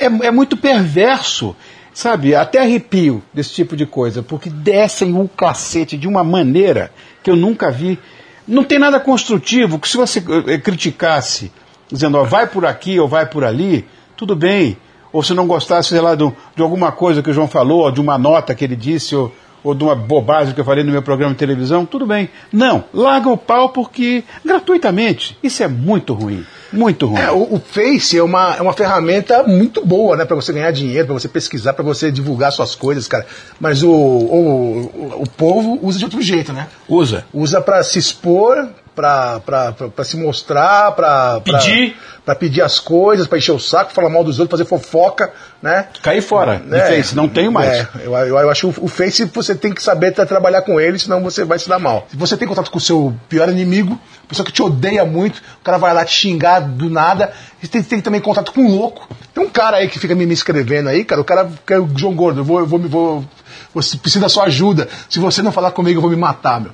é, 0.00 0.06
é 0.06 0.30
muito 0.30 0.56
perverso. 0.56 1.54
Sabe, 1.92 2.34
até 2.34 2.60
arrepio 2.60 3.22
desse 3.34 3.50
tipo 3.50 3.76
de 3.76 3.84
coisa, 3.84 4.22
porque 4.22 4.48
descem 4.48 5.20
o 5.20 5.28
cacete 5.28 5.98
de 5.98 6.06
uma 6.06 6.22
maneira 6.22 6.92
que 7.22 7.30
eu 7.30 7.36
nunca 7.36 7.70
vi. 7.70 7.98
Não 8.46 8.64
tem 8.64 8.78
nada 8.78 8.98
construtivo, 8.98 9.78
que 9.78 9.88
se 9.88 9.96
você 9.96 10.22
eh, 10.46 10.58
criticasse, 10.58 11.52
dizendo, 11.90 12.16
ó, 12.16 12.24
vai 12.24 12.46
por 12.46 12.64
aqui 12.64 12.98
ou 13.00 13.08
vai 13.08 13.26
por 13.26 13.44
ali, 13.44 13.84
tudo 14.16 14.36
bem. 14.36 14.78
Ou 15.12 15.22
se 15.22 15.34
não 15.34 15.46
gostasse, 15.46 15.88
sei 15.90 16.00
lá, 16.00 16.14
do- 16.14 16.34
de 16.56 16.62
alguma 16.62 16.92
coisa 16.92 17.22
que 17.22 17.30
o 17.30 17.32
João 17.34 17.48
falou, 17.48 17.80
ou 17.82 17.90
de 17.90 18.00
uma 18.00 18.18
nota 18.18 18.54
que 18.54 18.64
ele 18.64 18.76
disse, 18.76 19.14
ou, 19.16 19.32
ou 19.64 19.74
de 19.74 19.82
uma 19.82 19.94
bobagem 19.94 20.54
que 20.54 20.60
eu 20.60 20.64
falei 20.64 20.84
no 20.84 20.92
meu 20.92 21.02
programa 21.02 21.32
de 21.32 21.38
televisão, 21.38 21.84
tudo 21.86 22.06
bem. 22.06 22.28
Não, 22.52 22.84
larga 22.92 23.28
o 23.28 23.36
pau 23.36 23.70
porque, 23.70 24.22
gratuitamente, 24.44 25.36
isso 25.42 25.62
é 25.62 25.68
muito 25.68 26.12
ruim, 26.14 26.44
muito 26.72 27.06
ruim. 27.06 27.20
É, 27.20 27.30
o, 27.30 27.54
o 27.54 27.58
Face 27.60 28.18
é 28.18 28.22
uma, 28.22 28.54
é 28.56 28.60
uma 28.62 28.72
ferramenta 28.74 29.42
muito 29.44 29.84
boa, 29.84 30.16
né? 30.16 30.24
Pra 30.24 30.36
você 30.36 30.52
ganhar 30.52 30.70
dinheiro, 30.72 31.06
pra 31.06 31.14
você 31.14 31.28
pesquisar, 31.28 31.72
pra 31.72 31.84
você 31.84 32.12
divulgar 32.12 32.52
suas 32.52 32.74
coisas, 32.74 33.08
cara. 33.08 33.26
Mas 33.58 33.82
o, 33.82 33.90
o, 33.90 34.90
o, 35.18 35.22
o 35.22 35.28
povo 35.30 35.78
usa 35.82 35.98
de 35.98 36.04
outro 36.04 36.20
jeito, 36.20 36.52
né? 36.52 36.68
Usa. 36.88 37.24
Usa 37.32 37.60
pra 37.60 37.82
se 37.82 37.98
expor, 37.98 38.68
pra, 38.98 39.38
pra, 39.46 39.72
pra, 39.72 39.88
pra 39.90 40.04
se 40.04 40.16
mostrar, 40.16 40.90
pra, 40.92 41.40
pra- 41.40 41.58
Pedir. 41.60 41.96
pra 42.24 42.34
pedir 42.34 42.62
as 42.62 42.80
coisas, 42.80 43.28
pra 43.28 43.38
encher 43.38 43.52
o 43.52 43.58
saco, 43.60 43.92
falar 43.92 44.08
mal 44.10 44.24
dos 44.24 44.40
outros, 44.40 44.58
fazer 44.58 44.68
fofoca, 44.68 45.32
né? 45.62 45.86
Cair 46.02 46.20
fora 46.20 46.60
É, 46.72 46.80
Face, 46.96 47.14
não 47.14 47.28
tenho 47.28 47.52
mais. 47.52 47.68
É, 47.78 47.88
eu, 48.04 48.12
eu, 48.12 48.36
eu 48.38 48.50
acho 48.50 48.72
que 48.72 48.80
o, 48.80 48.84
o 48.86 48.88
Face 48.88 49.24
você 49.26 49.54
tem 49.54 49.72
que 49.72 49.80
saber 49.80 50.10
tra- 50.10 50.26
trabalhar 50.26 50.62
com 50.62 50.80
ele, 50.80 50.98
senão 50.98 51.22
você 51.22 51.44
vai 51.44 51.60
se 51.60 51.68
dar 51.68 51.78
mal. 51.78 52.08
Se 52.10 52.16
você 52.16 52.36
tem 52.36 52.48
contato 52.48 52.72
com 52.72 52.78
o 52.78 52.80
seu 52.80 53.14
pior 53.28 53.48
inimigo, 53.48 53.96
pessoa 54.28 54.44
que 54.44 54.50
te 54.52 54.60
odeia 54.62 55.04
muito, 55.04 55.38
o 55.60 55.64
cara 55.64 55.78
vai 55.78 55.94
lá 55.94 56.04
te 56.04 56.12
xingar 56.12 56.58
do 56.60 56.90
nada, 56.90 57.32
você 57.62 57.68
tem, 57.68 57.82
tem 57.84 58.00
também 58.00 58.20
contato 58.20 58.52
com 58.52 58.62
um 58.62 58.76
louco. 58.76 59.08
Tem 59.32 59.44
um 59.44 59.48
cara 59.48 59.76
aí 59.76 59.86
que 59.88 60.00
fica 60.00 60.14
me, 60.14 60.26
me 60.26 60.34
escrevendo 60.34 60.88
aí, 60.88 61.04
cara, 61.04 61.20
o 61.20 61.24
cara 61.24 61.48
que 61.64 61.72
é 61.72 61.78
o 61.78 61.88
João 61.96 62.14
Gordo, 62.16 62.40
eu 62.40 62.44
vou, 62.44 62.58
eu 62.58 62.66
vou, 62.66 62.78
me- 62.80 62.88
vou, 62.88 63.24
você 63.72 63.96
precisa 63.96 64.22
da 64.22 64.28
sua 64.28 64.44
ajuda. 64.44 64.88
Se 65.08 65.18
você 65.20 65.40
não 65.40 65.52
falar 65.52 65.70
comigo, 65.70 65.98
eu 65.98 66.02
vou 66.02 66.10
me 66.10 66.16
matar, 66.16 66.60
meu. 66.60 66.72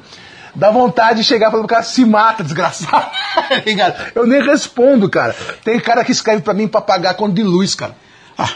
Dá 0.55 0.71
vontade 0.71 1.21
de 1.21 1.25
chegar 1.25 1.49
e 1.49 1.51
falar 1.51 1.63
pro 1.63 1.69
cara, 1.69 1.83
se 1.83 2.05
mata, 2.05 2.43
desgraçado. 2.43 3.07
Tá 3.35 3.95
eu 4.15 4.27
nem 4.27 4.41
respondo, 4.43 5.09
cara. 5.09 5.35
Tem 5.65 5.81
cara 5.81 6.05
que 6.05 6.13
escreve 6.13 6.41
pra 6.43 6.55
mim 6.55 6.69
pra 6.69 6.81
pagar 6.81 7.15
conta 7.15 7.35
de 7.35 7.43
luz, 7.43 7.75
cara. 7.75 7.97
Ah, 8.39 8.51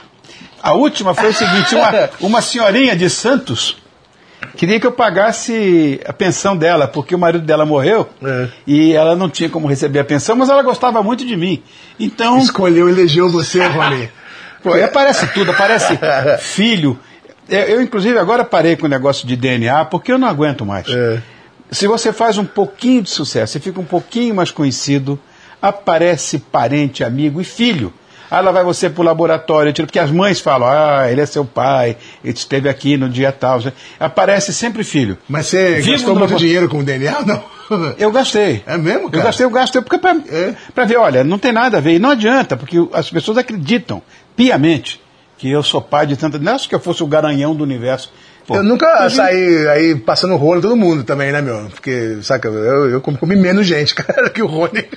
a 0.63 0.73
última 0.75 1.15
foi 1.15 1.31
o 1.31 1.35
seguinte: 1.35 1.75
uma, 1.75 1.91
uma 2.21 2.41
senhorinha 2.41 2.95
de 2.95 3.11
Santos 3.11 3.77
queria 4.57 4.79
que 4.79 4.87
eu 4.87 4.93
pagasse 4.93 6.01
a 6.07 6.13
pensão 6.13 6.57
dela, 6.57 6.87
porque 6.87 7.15
o 7.15 7.19
marido 7.19 7.45
dela 7.45 7.67
morreu 7.67 8.09
É. 8.23 8.49
e 8.67 8.93
ela 8.93 9.17
não 9.17 9.29
tinha 9.29 9.49
como 9.49 9.67
receber 9.67 9.99
a 9.99 10.05
pensão, 10.05 10.37
mas 10.37 10.49
ela 10.49 10.63
gostava 10.63 11.03
muito 11.03 11.27
de 11.27 11.37
mim. 11.37 11.63
Então, 11.99 12.39
Escolheu, 12.39 12.89
elegeu 12.89 13.29
você, 13.29 13.65
Rony. 13.67 14.09
pô, 14.63 14.75
aparece 14.75 15.27
tudo, 15.29 15.51
aparece 15.51 15.99
filho. 16.39 16.99
Eu, 17.49 17.61
eu, 17.61 17.83
inclusive, 17.83 18.19
agora 18.19 18.45
parei 18.45 18.77
com 18.77 18.87
o 18.87 18.89
negócio 18.89 19.27
de 19.27 19.35
DNA, 19.35 19.85
porque 19.87 20.13
eu 20.13 20.19
não 20.19 20.29
aguento 20.29 20.65
mais. 20.65 20.87
É. 20.89 21.21
Se 21.71 21.87
você 21.87 22.13
faz 22.13 22.39
um 22.39 22.45
pouquinho 22.45 23.03
de 23.03 23.11
sucesso, 23.11 23.53
você 23.53 23.61
fica 23.61 23.81
um 23.81 23.85
pouquinho 23.85 24.35
mais 24.35 24.51
conhecido, 24.51 25.19
aparece 25.61 26.39
parente, 26.39 27.05
amigo 27.05 27.41
e 27.41 27.45
filho. 27.45 27.93
Aí 28.31 28.43
lá 28.43 28.51
vai 28.53 28.63
você 28.63 28.91
pro 28.91 29.03
laboratório, 29.03 29.73
tira- 29.73 29.87
porque 29.87 29.99
as 29.99 30.11
mães 30.11 30.39
falam, 30.39 30.69
ah, 30.69 31.11
ele 31.11 31.21
é 31.23 31.25
seu 31.27 31.47
pai, 31.47 31.97
ele 32.23 32.35
esteve 32.35 32.69
aqui 32.69 32.97
no 32.99 33.09
dia 33.09 33.33
tal. 33.33 33.59
Aparece 33.99 34.53
sempre 34.53 34.85
filho. 34.85 35.17
Mas 35.27 35.47
você 35.47 35.77
Vivo 35.77 35.93
gastou 35.93 36.09
muito 36.15 36.21
laboratório. 36.21 36.39
dinheiro 36.39 36.69
com 36.69 36.79
o 36.81 36.85
DNA 36.85 37.19
ou 37.21 37.27
não? 37.27 37.43
Eu 37.99 38.11
gastei. 38.13 38.63
É 38.67 38.77
mesmo, 38.79 39.05
Eu 39.05 39.11
cara? 39.11 39.25
gastei, 39.25 39.45
eu 39.47 39.51
gastei, 39.51 39.83
porque 39.83 39.99
pra, 39.99 40.17
É. 40.31 40.87
ver, 40.87 40.97
olha, 40.97 41.23
não 41.23 41.39
tem 41.39 41.53
nada 41.53 41.77
a 41.77 41.81
ver. 41.81 41.95
E 41.97 41.99
não 41.99 42.11
adianta, 42.11 42.57
porque 42.57 42.77
as 42.95 43.11
pessoas 43.11 43.37
acreditam 43.37 44.01
piamente 44.35 45.01
que 45.37 45.51
eu 45.51 45.63
sou 45.63 45.81
pai 45.83 46.07
de 46.07 46.17
tanta. 46.17 46.39
Não 46.39 46.55
acho 46.55 46.67
que 46.69 46.75
eu 46.75 46.81
fosse 46.81 47.03
o 47.03 47.07
garanhão 47.07 47.55
do 47.55 47.63
universo. 47.63 48.11
Pô, 48.49 48.57
Eu 48.57 48.63
nunca 48.65 49.09
saí 49.11 49.69
aí 49.69 49.95
passando 49.95 50.35
rolo 50.37 50.59
em 50.59 50.63
todo 50.63 50.75
mundo 50.75 51.05
também, 51.05 51.31
né, 51.31 51.43
meu? 51.43 51.69
Porque, 51.69 52.17
saca, 52.23 52.49
eu, 52.49 52.89
eu 52.91 53.01
comi, 53.03 53.37
menos 53.37 53.67
gente, 53.67 53.95
cara, 53.95 54.31
que 54.31 54.43
o 54.43 54.47
Rony. 54.47 54.89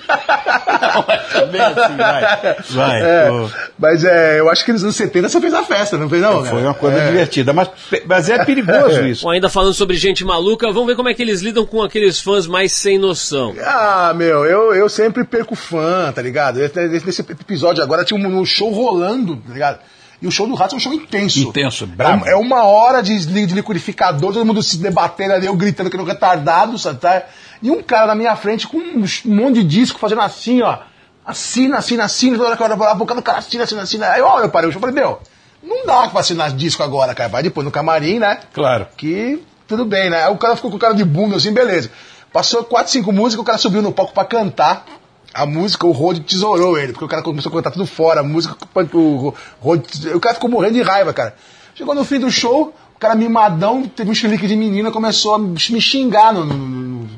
Bem 1.52 1.62
assim, 1.62 1.98
vai. 1.98 2.56
Vai, 2.70 3.02
É, 3.02 3.28
pô. 3.28 3.50
mas 3.78 4.04
é, 4.06 4.40
eu 4.40 4.50
acho 4.50 4.64
que 4.66 4.72
nos 4.72 4.84
anos 4.84 4.96
70 4.96 5.28
você 5.30 5.42
fez 5.42 5.54
a 5.54 5.64
festa, 5.64 5.98
não 5.98 6.10
fez 6.10 6.22
não? 6.22 6.40
Foi 6.40 6.50
cara? 6.50 6.58
uma 6.62 6.74
coisa 6.74 6.98
É. 6.98 7.08
divertida, 7.08 7.52
mas, 7.54 7.70
mas 8.06 8.30
é 8.30 8.44
perigoso 8.46 9.02
isso. 9.08 9.24
Bom, 9.24 9.32
ainda 9.32 9.50
falando 9.50 9.74
sobre 9.74 9.98
gente 9.98 10.24
maluca, 10.24 10.68
vamos 10.72 10.88
ver 10.88 10.96
como 10.96 11.10
é 11.10 11.14
que 11.14 11.22
eles 11.22 11.42
lidam 11.42 11.66
com 11.66 11.84
aqueles 11.84 12.20
fãs 12.22 12.48
mais 12.48 12.72
sem 12.72 12.98
noção. 12.98 13.54
Ah, 13.64 14.14
meu, 14.16 14.46
eu, 14.46 14.74
eu 14.74 14.88
sempre 14.88 15.24
perco 15.26 15.56
fã, 15.56 16.12
tá 16.14 16.22
ligado? 16.22 16.62
Esse- 16.62 16.88
Nesse 16.88 17.22
episódio 17.22 17.84
agora 17.84 18.06
tinha 18.06 18.18
um, 18.20 18.40
um 18.40 18.46
show 18.46 18.72
rolando, 18.72 19.36
tá 19.36 19.54
ligado? 19.54 19.80
E 20.22 20.28
o 20.28 20.32
show 20.32 20.48
do 20.48 20.54
Rato 20.54 20.76
é 20.76 20.78
um 20.78 20.80
show 20.80 20.94
intenso. 20.94 21.40
Intenso. 21.40 21.90
É, 22.26 22.32
é 22.32 22.36
uma 22.36 22.64
hora 22.64 23.02
de, 23.02 23.26
de 23.26 23.56
liquidificador, 23.56 24.34
todo 24.34 24.46
mundo 24.46 24.62
se 24.62 24.78
debatendo 24.78 25.34
ali, 25.34 25.48
eu 25.48 25.56
gritando 25.56 25.90
que 25.90 25.98
não 25.98 26.06
retardado, 26.06 26.78
sabe? 26.78 27.00
tá? 27.00 27.24
E 27.62 27.72
um 27.72 27.82
cara 27.82 28.08
na 28.08 28.16
minha 28.16 28.36
frente 28.36 28.68
com 28.68 28.78
um 28.78 29.06
monte 29.26 29.56
de 29.56 29.64
disco 29.64 30.00
fazendo 30.00 30.22
assim, 30.22 30.62
ó. 30.62 30.78
Assina, 31.26 31.78
assina, 31.78 32.04
assina, 32.04 32.36
toda 32.36 32.50
hora 32.50 32.58
que 32.58 32.64
eu 32.64 32.68
olhava 32.68 32.92
a 32.92 32.96
boca 32.96 33.16
do 33.16 33.22
cara, 33.22 33.40
assina, 33.40 33.64
assina, 33.64 33.82
assina. 33.82 34.10
Aí, 34.10 34.22
ó, 34.22 34.40
eu 34.40 34.50
parei 34.50 34.70
o 34.70 34.72
show 34.72 34.80
e 34.80 34.82
falei, 34.82 34.96
meu, 34.96 35.20
não 35.64 35.86
dá 35.86 36.08
pra 36.08 36.20
assinar 36.20 36.52
disco 36.52 36.84
agora, 36.84 37.14
cara. 37.14 37.30
Vai 37.30 37.44
depois 37.44 37.66
no 37.66 37.72
camarim, 37.72 38.20
né? 38.20 38.40
Claro. 38.54 38.88
que 38.98 39.42
tudo 39.68 39.86
bem, 39.86 40.10
né? 40.10 40.26
Aí 40.26 40.32
o 40.32 40.38
cara 40.38 40.56
ficou 40.56 40.70
com 40.70 40.78
cara 40.78 40.94
de 40.94 41.06
bunda 41.06 41.38
assim, 41.38 41.54
beleza. 41.54 41.90
Passou 42.34 42.64
quatro, 42.64 42.92
cinco 42.92 43.12
músicas, 43.12 43.42
o 43.42 43.46
cara 43.46 43.58
subiu 43.58 43.82
no 43.82 43.92
palco 43.92 44.14
pra 44.14 44.26
cantar. 44.26 44.86
A 45.34 45.46
música, 45.46 45.86
o 45.88 45.92
Rod 45.92 46.20
tesourou 46.20 46.78
ele, 46.78 46.92
porque 46.92 47.06
o 47.06 47.08
cara 47.08 47.22
começou 47.22 47.50
a 47.52 47.56
cantar 47.56 47.72
tudo 47.72 47.86
fora, 47.86 48.20
a 48.20 48.24
música, 48.24 48.56
o 48.94 49.34
Rod, 49.62 49.84
o 50.14 50.20
cara 50.20 50.36
ficou 50.36 50.50
morrendo 50.50 50.74
de 50.74 50.82
raiva, 50.82 51.14
cara. 51.14 51.36
Chegou 51.74 51.96
no 51.96 52.04
fim 52.04 52.20
do 52.20 52.30
show, 52.30 52.74
o 52.96 53.00
cara 53.00 53.16
mimadão, 53.16 53.84
teve 53.88 54.12
um 54.12 54.14
chilique 54.14 54.46
de 54.48 54.56
menina, 54.58 54.92
começou 54.92 55.36
a 55.36 55.40
me 55.40 55.58
xingar 55.58 56.34
no, 56.34 56.44
no- 56.46 56.58
no- 56.58 57.10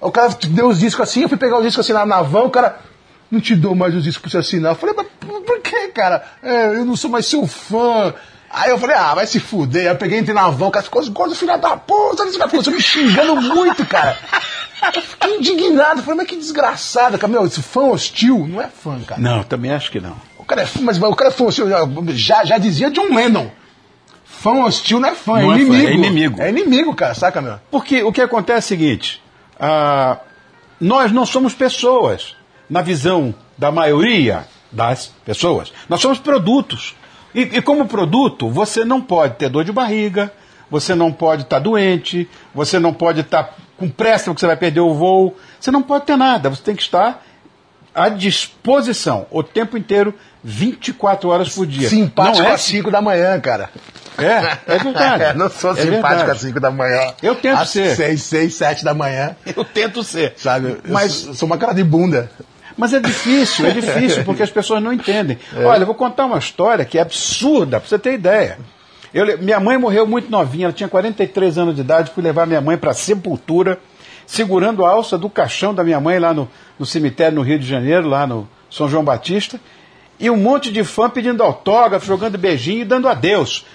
o 0.00 0.10
cara 0.10 0.36
deu 0.48 0.68
os 0.68 0.78
discos 0.80 1.08
assim, 1.08 1.22
eu 1.22 1.28
fui 1.28 1.36
pegar 1.38 1.58
os 1.58 1.64
discos 1.64 1.84
assim 1.84 1.92
na, 2.06 2.22
van, 2.22 2.42
o 2.42 2.50
cara, 2.50 2.78
não 3.30 3.40
te 3.40 3.54
dou 3.56 3.74
mais 3.74 3.94
os 3.94 4.04
discos 4.04 4.22
pra 4.22 4.30
você 4.30 4.38
assinar. 4.38 4.72
Eu 4.72 4.76
falei, 4.76 4.94
mas 4.96 5.06
por, 5.20 5.60
que, 5.60 5.88
cara? 5.88 6.22
É, 6.42 6.66
eu 6.76 6.84
não 6.84 6.94
sou 6.96 7.10
mais 7.10 7.24
seu 7.26 7.46
fã. 7.46 8.12
Aí 8.50 8.70
eu 8.70 8.78
falei, 8.78 8.94
ah, 8.96 9.14
vai 9.14 9.26
se 9.26 9.40
fuder. 9.40 9.82
Aí 9.82 9.88
eu 9.88 9.96
peguei, 9.96 10.18
entrei 10.18 10.34
na 10.34 10.50
van, 10.50 10.66
o 10.66 10.70
cara 10.70 10.84
ficou, 10.84 11.02
gordo, 11.10 11.34
filha 11.34 11.56
da 11.56 11.76
puta, 11.76 12.24
esse 12.24 12.36
cara 12.38 12.50
me 12.52 12.80
xingando 12.82 13.36
muito, 13.40 13.86
cara. 13.86 14.18
Eu 14.94 15.02
fiquei 15.02 15.36
indignado, 15.36 16.02
falei, 16.02 16.18
mas 16.18 16.26
que 16.26 16.36
desgraçado, 16.36 17.16
cara. 17.18 17.32
Meu, 17.32 17.44
esse 17.46 17.62
fã 17.62 17.82
hostil 17.82 18.46
não 18.48 18.60
é 18.60 18.68
fã, 18.68 18.98
cara. 19.00 19.20
Não, 19.20 19.42
também 19.44 19.70
acho 19.70 19.90
que 19.90 20.00
não. 20.00 20.16
O 20.38 20.44
cara 20.44 20.62
é 20.62 20.66
fã, 20.66 20.80
mas 20.82 21.00
o 21.00 21.14
cara 21.14 21.30
é 21.30 21.32
fã 21.32 21.44
hostil, 21.44 21.68
já, 22.14 22.44
já 22.44 22.58
dizia 22.58 22.90
John 22.90 23.14
Lennon. 23.14 23.48
Fã 24.24 24.64
hostil 24.64 24.98
não 24.98 25.08
é 25.08 25.14
fã, 25.14 25.40
Não 25.40 25.52
é 25.52 25.56
é 25.56 25.58
fã, 25.58 25.64
inimigo. 25.64 25.88
é 25.88 25.94
inimigo. 25.94 26.42
É 26.42 26.48
inimigo, 26.50 26.94
cara, 26.94 27.14
saca, 27.14 27.40
meu? 27.40 27.60
Porque 27.70 28.02
o 28.02 28.12
que 28.12 28.20
acontece 28.20 28.74
é 28.74 28.76
o 28.76 28.80
seguinte: 28.80 29.22
ah, 29.60 30.18
nós 30.80 31.12
não 31.12 31.24
somos 31.24 31.54
pessoas, 31.54 32.34
na 32.68 32.82
visão 32.82 33.32
da 33.56 33.70
maioria 33.70 34.46
das 34.72 35.12
pessoas. 35.24 35.72
Nós 35.88 36.00
somos 36.00 36.18
produtos. 36.18 36.96
E, 37.34 37.42
e 37.42 37.62
como 37.62 37.86
produto, 37.86 38.50
você 38.50 38.84
não 38.84 39.00
pode 39.00 39.36
ter 39.36 39.48
dor 39.48 39.64
de 39.64 39.70
barriga, 39.72 40.32
você 40.70 40.94
não 40.94 41.12
pode 41.12 41.42
estar 41.42 41.60
doente, 41.60 42.28
você 42.54 42.78
não 42.78 42.92
pode 42.92 43.20
estar 43.20 43.54
com 43.82 43.88
pressa 43.88 44.26
porque 44.26 44.38
você 44.40 44.46
vai 44.46 44.56
perder 44.56 44.80
o 44.80 44.94
voo, 44.94 45.36
você 45.58 45.72
não 45.72 45.82
pode 45.82 46.04
ter 46.06 46.16
nada, 46.16 46.48
você 46.48 46.62
tem 46.62 46.76
que 46.76 46.82
estar 46.82 47.20
à 47.92 48.08
disposição 48.08 49.26
o 49.30 49.42
tempo 49.42 49.76
inteiro, 49.76 50.14
24 50.44 51.28
horas 51.28 51.48
por 51.50 51.66
dia. 51.66 51.88
Simpático 51.88 52.38
não 52.38 52.50
é, 52.50 52.54
às 52.54 52.60
5 52.62 52.90
da 52.90 53.02
manhã, 53.02 53.38
cara. 53.40 53.70
É, 54.16 54.74
é 54.74 54.78
verdade. 54.78 55.36
não 55.38 55.50
sou 55.50 55.72
É 55.72 55.74
simpático 55.82 56.00
verdade. 56.08 56.30
às 56.30 56.40
5 56.40 56.60
da 56.60 56.70
manhã. 56.70 57.12
Eu 57.20 57.34
tento 57.34 57.58
às 57.58 57.70
ser. 57.70 57.96
6, 57.96 58.22
6, 58.22 58.54
7 58.54 58.84
da 58.84 58.94
manhã. 58.94 59.36
Eu 59.56 59.64
tento 59.64 60.02
ser. 60.04 60.34
Sabe? 60.36 60.78
Mas 60.88 61.12
sou, 61.12 61.34
sou 61.34 61.46
uma 61.46 61.58
cara 61.58 61.74
de 61.74 61.82
bunda. 61.82 62.30
Mas 62.76 62.94
é 62.94 63.00
difícil, 63.00 63.66
é 63.66 63.70
difícil, 63.72 64.24
porque 64.24 64.42
as 64.42 64.50
pessoas 64.50 64.82
não 64.82 64.92
entendem. 64.92 65.38
Olha, 65.64 65.82
eu 65.82 65.86
vou 65.86 65.94
contar 65.94 66.24
uma 66.24 66.38
história 66.38 66.84
que 66.84 66.98
é 66.98 67.02
absurda, 67.02 67.78
pra 67.80 67.88
você 67.88 67.98
ter 67.98 68.14
ideia. 68.14 68.58
Eu 69.14 69.38
minha 69.38 69.60
mãe 69.60 69.76
morreu 69.76 70.06
muito 70.06 70.30
novinha, 70.30 70.66
ela 70.66 70.72
tinha 70.72 70.88
43 70.88 71.58
anos 71.58 71.74
de 71.74 71.82
idade, 71.82 72.12
fui 72.14 72.22
levar 72.22 72.46
minha 72.46 72.60
mãe 72.60 72.76
para 72.78 72.94
sepultura, 72.94 73.78
segurando 74.26 74.84
a 74.84 74.90
alça 74.90 75.18
do 75.18 75.28
caixão 75.28 75.74
da 75.74 75.84
minha 75.84 76.00
mãe 76.00 76.18
lá 76.18 76.32
no, 76.32 76.48
no 76.78 76.86
cemitério 76.86 77.34
no 77.36 77.42
Rio 77.42 77.58
de 77.58 77.66
Janeiro, 77.66 78.08
lá 78.08 78.26
no 78.26 78.48
São 78.70 78.88
João 78.88 79.04
Batista, 79.04 79.60
e 80.18 80.30
um 80.30 80.36
monte 80.36 80.72
de 80.72 80.82
fã 80.84 81.10
pedindo 81.10 81.42
autógrafo, 81.42 82.06
jogando 82.06 82.38
beijinho 82.38 82.80
e 82.80 82.84
dando 82.84 83.08
adeus. 83.08 83.66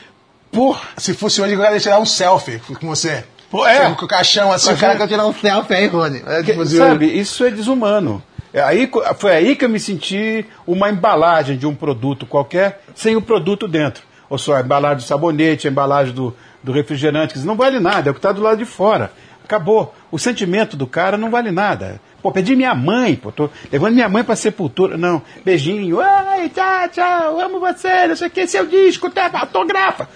Por 0.52 0.80
Se 0.96 1.14
fosse 1.14 1.42
hoje, 1.42 1.54
eu 1.54 1.62
queria 1.62 1.80
tirar 1.80 2.00
um 2.00 2.06
selfie 2.06 2.60
com 2.80 2.88
você. 2.88 3.24
Pô, 3.52 3.66
é. 3.66 3.94
Com 3.94 4.06
o 4.06 4.08
caixão 4.08 4.52
assim, 4.52 4.74
o 4.74 4.78
cara 4.78 4.96
quer 4.98 5.08
tirar 5.08 5.26
um 5.28 5.34
selfie 5.34 5.74
aí, 5.74 5.88
Rony. 5.88 6.24
É, 6.26 6.38
Que- 6.42 6.52
tipo 6.52 6.62
assim, 6.64 6.78
sabe, 6.78 7.06
isso 7.06 7.44
é 7.46 7.52
desumano. 7.52 8.24
É 8.54 8.62
aí, 8.62 8.90
foi 9.18 9.32
aí 9.36 9.56
que 9.56 9.66
eu 9.66 9.70
me 9.70 9.80
senti 9.80 10.46
uma 10.66 10.90
embalagem 10.90 11.58
de 11.58 11.68
um 11.68 11.76
produto 11.76 12.26
qualquer 12.26 12.82
sem 12.96 13.16
o 13.16 13.22
produto 13.22 13.68
dentro. 13.68 14.04
Ou 14.30 14.38
só 14.38 14.56
a 14.56 14.62
embalagem 14.62 14.98
do 14.98 15.04
sabonete, 15.04 15.68
a 15.68 15.72
embalagem 15.72 16.14
do, 16.14 16.36
do 16.64 16.72
refrigerante, 16.72 17.34
que 17.34 17.40
não 17.40 17.56
vale 17.56 17.80
nada, 17.80 18.10
é 18.10 18.12
o 18.12 18.14
que 18.14 18.20
está 18.20 18.32
do 18.32 18.42
lado 18.42 18.58
de 18.58 18.66
fora. 18.66 19.12
Acabou. 19.44 19.96
O 20.12 20.20
sentimento 20.20 20.76
do 20.76 20.86
cara 20.86 21.18
não 21.18 21.30
vale 21.30 21.52
nada. 21.52 22.02
Pô, 22.22 22.32
pedi 22.32 22.56
minha 22.56 22.76
mãe, 22.76 23.16
pô, 23.16 23.32
tô 23.32 23.50
levando 23.72 23.94
minha 23.94 24.10
mãe 24.10 24.24
pra 24.24 24.36
sepultura. 24.36 24.98
Não, 24.98 25.22
beijinho, 25.46 26.02
ai, 26.02 26.50
tchau, 26.50 26.90
tchau, 26.90 27.40
amo 27.40 27.60
você, 27.60 28.08
não 28.08 28.16
sei 28.16 28.28
o 28.28 28.32
que, 28.32 28.46
seu 28.48 28.66
disco, 28.66 29.10
tá, 29.10 29.30
autografa. 29.34 30.10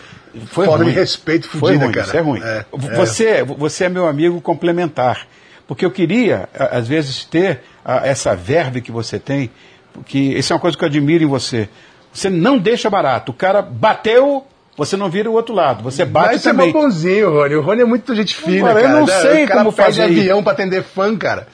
Foi 0.47 0.67
de 0.67 0.73
ruim. 0.73 0.91
respeito 0.91 1.47
Foi 1.47 1.59
fudida, 1.59 1.85
ruim, 1.85 1.93
cara. 1.93 2.07
Isso 2.07 2.17
é 2.17 2.19
ruim. 2.19 2.41
É, 2.41 2.65
você, 2.71 3.43
você 3.43 3.85
é 3.85 3.89
meu 3.89 4.07
amigo 4.07 4.41
complementar. 4.41 5.27
Porque 5.67 5.85
eu 5.85 5.91
queria, 5.91 6.49
às 6.53 6.87
vezes, 6.87 7.23
ter 7.23 7.61
essa 8.03 8.35
verve 8.35 8.81
que 8.81 8.91
você 8.91 9.17
tem, 9.17 9.49
porque 9.93 10.17
isso 10.19 10.51
é 10.51 10.55
uma 10.55 10.59
coisa 10.59 10.77
que 10.77 10.83
eu 10.83 10.87
admiro 10.87 11.23
em 11.23 11.27
você. 11.27 11.69
Você 12.13 12.29
não 12.29 12.57
deixa 12.57 12.89
barato. 12.89 13.31
O 13.31 13.35
cara 13.35 13.61
bateu, 13.61 14.45
você 14.77 14.97
não 14.97 15.09
vira 15.09 15.29
o 15.29 15.33
outro 15.33 15.53
lado. 15.55 15.83
Você 15.83 16.03
bate 16.05 16.33
Mas 16.33 16.41
você 16.41 16.49
é 16.49 16.51
também. 16.51 16.71
bonzinho, 16.71 17.29
Rony. 17.31 17.55
O 17.55 17.61
Rony 17.61 17.81
é 17.81 17.85
muito 17.85 18.13
gente 18.15 18.35
fina, 18.35 18.69
Agora, 18.69 18.79
eu 18.79 18.87
cara. 18.87 18.99
não 18.99 19.07
sei 19.07 19.47
cara 19.47 19.59
como 19.59 19.71
pede 19.73 19.85
fazer 19.87 20.01
avião 20.03 20.43
pra 20.43 20.53
atender 20.53 20.83
fã, 20.83 21.15
cara. 21.17 21.47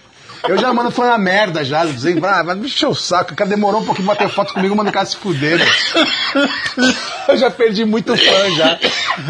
Eu 0.48 0.58
já 0.58 0.74
mando 0.74 0.92
falando 0.92 1.14
a 1.14 1.18
merda 1.18 1.64
já, 1.66 1.86
dizendo, 1.86 2.26
ah, 2.26 2.42
vai 2.44 2.56
o 2.56 2.96
saco. 2.96 3.34
O 3.34 3.36
cara 3.36 3.50
demorou 3.50 3.82
um 3.82 3.86
pouquinho 3.86 4.06
pra 4.08 4.16
bater 4.16 4.34
foto 4.34 4.54
comigo, 4.54 4.76
manda 4.76 4.90
o 4.90 4.94
cara 4.94 5.06
se 5.06 5.18
fuder. 5.18 5.58
velho. 5.58 5.72
Eu 7.28 7.38
já 7.38 7.52
perdi 7.52 7.84
muito 7.84 8.16
fã 8.16 8.56
já. 8.56 8.80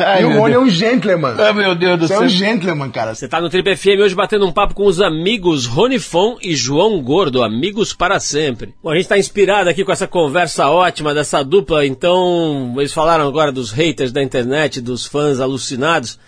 Ai, 0.06 0.22
e 0.22 0.26
o 0.26 0.30
meu 0.30 0.40
Rony 0.40 0.54
é 0.54 0.60
um 0.60 0.70
gentleman. 0.70 1.36
Ah, 1.40 1.52
meu 1.54 1.74
Deus 1.74 2.00
do 2.00 2.08
Você 2.08 2.14
é 2.14 2.18
céu. 2.18 2.26
um 2.26 2.30
gentleman, 2.30 2.92
cara. 2.92 3.16
Você 3.16 3.28
tá 3.28 3.42
no 3.42 3.50
Trip 3.50 3.76
FM 3.76 4.00
hoje 4.02 4.14
batendo 4.14 4.46
um 4.46 4.52
papo 4.52 4.76
com 4.76 4.86
os 4.86 5.02
amigos 5.02 5.66
Rony 5.66 5.98
Fon 5.98 6.38
e 6.42 6.56
João 6.56 7.02
Gordo, 7.02 7.44
amigos 7.44 7.94
para 7.94 8.20
sempre. 8.20 8.76
Bom, 8.84 8.92
a 8.92 8.96
gente 8.96 9.08
tá 9.08 9.18
inspirado 9.18 9.70
aqui 9.70 9.84
com 9.84 9.92
essa 9.92 10.08
conversa 10.08 10.68
ótima 10.70 11.14
dessa 11.14 11.44
dupla, 11.44 11.86
então 11.86 12.76
eles 12.78 12.94
falaram 12.94 13.28
agora 13.28 13.52
dos 13.52 13.72
haters 13.72 14.12
da 14.12 14.22
internet, 14.22 14.80
dos 14.80 15.06
fãs 15.08 15.40
alucinados. 15.40 16.20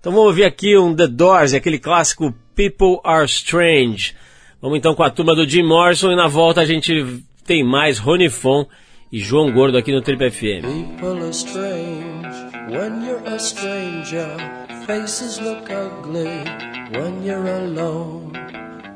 Então 0.00 0.10
vamos 0.12 0.26
ouvir 0.26 0.44
aqui 0.44 0.76
um 0.76 0.94
The 0.96 1.06
Doors, 1.06 1.54
aquele 1.54 1.78
clássico 1.78 2.34
People 2.56 2.98
Are 3.04 3.24
Strange. 3.26 4.16
Vamos 4.62 4.78
então 4.78 4.94
com 4.94 5.02
a 5.02 5.10
turma 5.10 5.34
do 5.34 5.44
Jim 5.44 5.64
Morrison 5.64 6.12
e 6.12 6.16
na 6.16 6.28
volta 6.28 6.60
a 6.60 6.64
gente 6.64 7.20
tem 7.44 7.64
mais 7.64 7.98
Rony 7.98 8.30
Fon 8.30 8.64
e 9.10 9.18
João 9.18 9.50
Gordo 9.50 9.76
aqui 9.76 9.90
no 9.90 10.00
Trip 10.00 10.30
FM. 10.30 10.62
People 10.62 11.20
are 11.20 11.30
strange 11.30 12.28
when 12.70 13.04
you're 13.04 13.26
a 13.26 13.40
stranger. 13.40 14.28
Faces 14.86 15.40
look 15.40 15.68
ugly 15.68 16.44
when 16.96 17.24
you're 17.24 17.44
alone. 17.44 18.30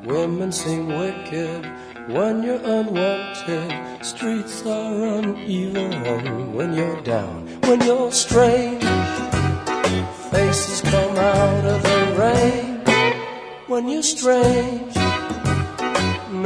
Women 0.07 0.53
seem 0.53 0.87
wicked 0.87 1.67
when 2.11 2.45
you're 2.45 2.63
unwanted. 2.65 3.75
Streets 4.03 4.65
are 4.65 5.19
uneven 5.19 6.55
when 6.55 6.75
you're 6.75 7.03
down. 7.03 7.45
When 7.67 7.81
you're 7.81 8.13
strange, 8.13 8.85
faces 10.31 10.81
come 10.83 11.17
out 11.17 11.65
of 11.65 11.83
the 11.83 12.15
rain. 12.17 12.77
When 13.67 13.89
you're 13.89 14.05
strange, 14.05 14.96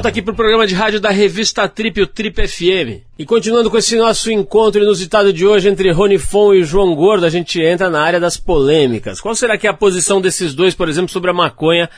Volta 0.00 0.08
aqui 0.08 0.22
para 0.22 0.32
o 0.32 0.36
programa 0.36 0.66
de 0.66 0.74
rádio 0.74 0.98
da 0.98 1.10
revista 1.10 1.68
Trip, 1.68 2.00
o 2.00 2.06
Trip 2.06 2.48
FM. 2.48 3.04
E 3.18 3.26
continuando 3.26 3.70
com 3.70 3.76
esse 3.76 3.96
nosso 3.96 4.32
encontro 4.32 4.82
inusitado 4.82 5.30
de 5.30 5.46
hoje 5.46 5.68
entre 5.68 5.92
Rony 5.92 6.16
Fon 6.16 6.54
e 6.54 6.64
João 6.64 6.94
Gordo, 6.94 7.26
a 7.26 7.28
gente 7.28 7.60
entra 7.60 7.90
na 7.90 8.00
área 8.00 8.18
das 8.18 8.38
polêmicas. 8.38 9.20
Qual 9.20 9.34
será 9.34 9.58
que 9.58 9.66
é 9.66 9.70
a 9.70 9.74
posição 9.74 10.18
desses 10.18 10.54
dois, 10.54 10.74
por 10.74 10.88
exemplo, 10.88 11.10
sobre 11.10 11.30
a 11.30 11.34
maconha 11.34 11.90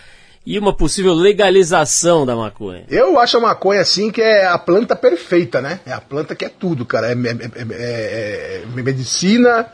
e 0.45 0.59
uma 0.59 0.73
possível 0.75 1.15
legalização 1.15 2.27
da 2.27 2.35
maconha? 2.35 2.87
Eu 2.91 3.21
acho 3.21 3.37
a 3.37 3.41
maconha 3.41 3.81
assim 3.83 4.11
que 4.11 4.21
é 4.21 4.47
a 4.47 4.59
planta 4.59 4.97
perfeita, 4.97 5.61
né? 5.61 5.79
É 5.87 5.93
a 5.93 6.01
planta 6.01 6.35
que 6.35 6.45
é 6.45 6.49
tudo, 6.49 6.85
cara. 6.85 7.07
É, 7.07 7.13
é- 7.13 7.15
é- 7.15 7.67
é- 7.71 8.63
é 8.65 8.83
medicina, 8.83 9.69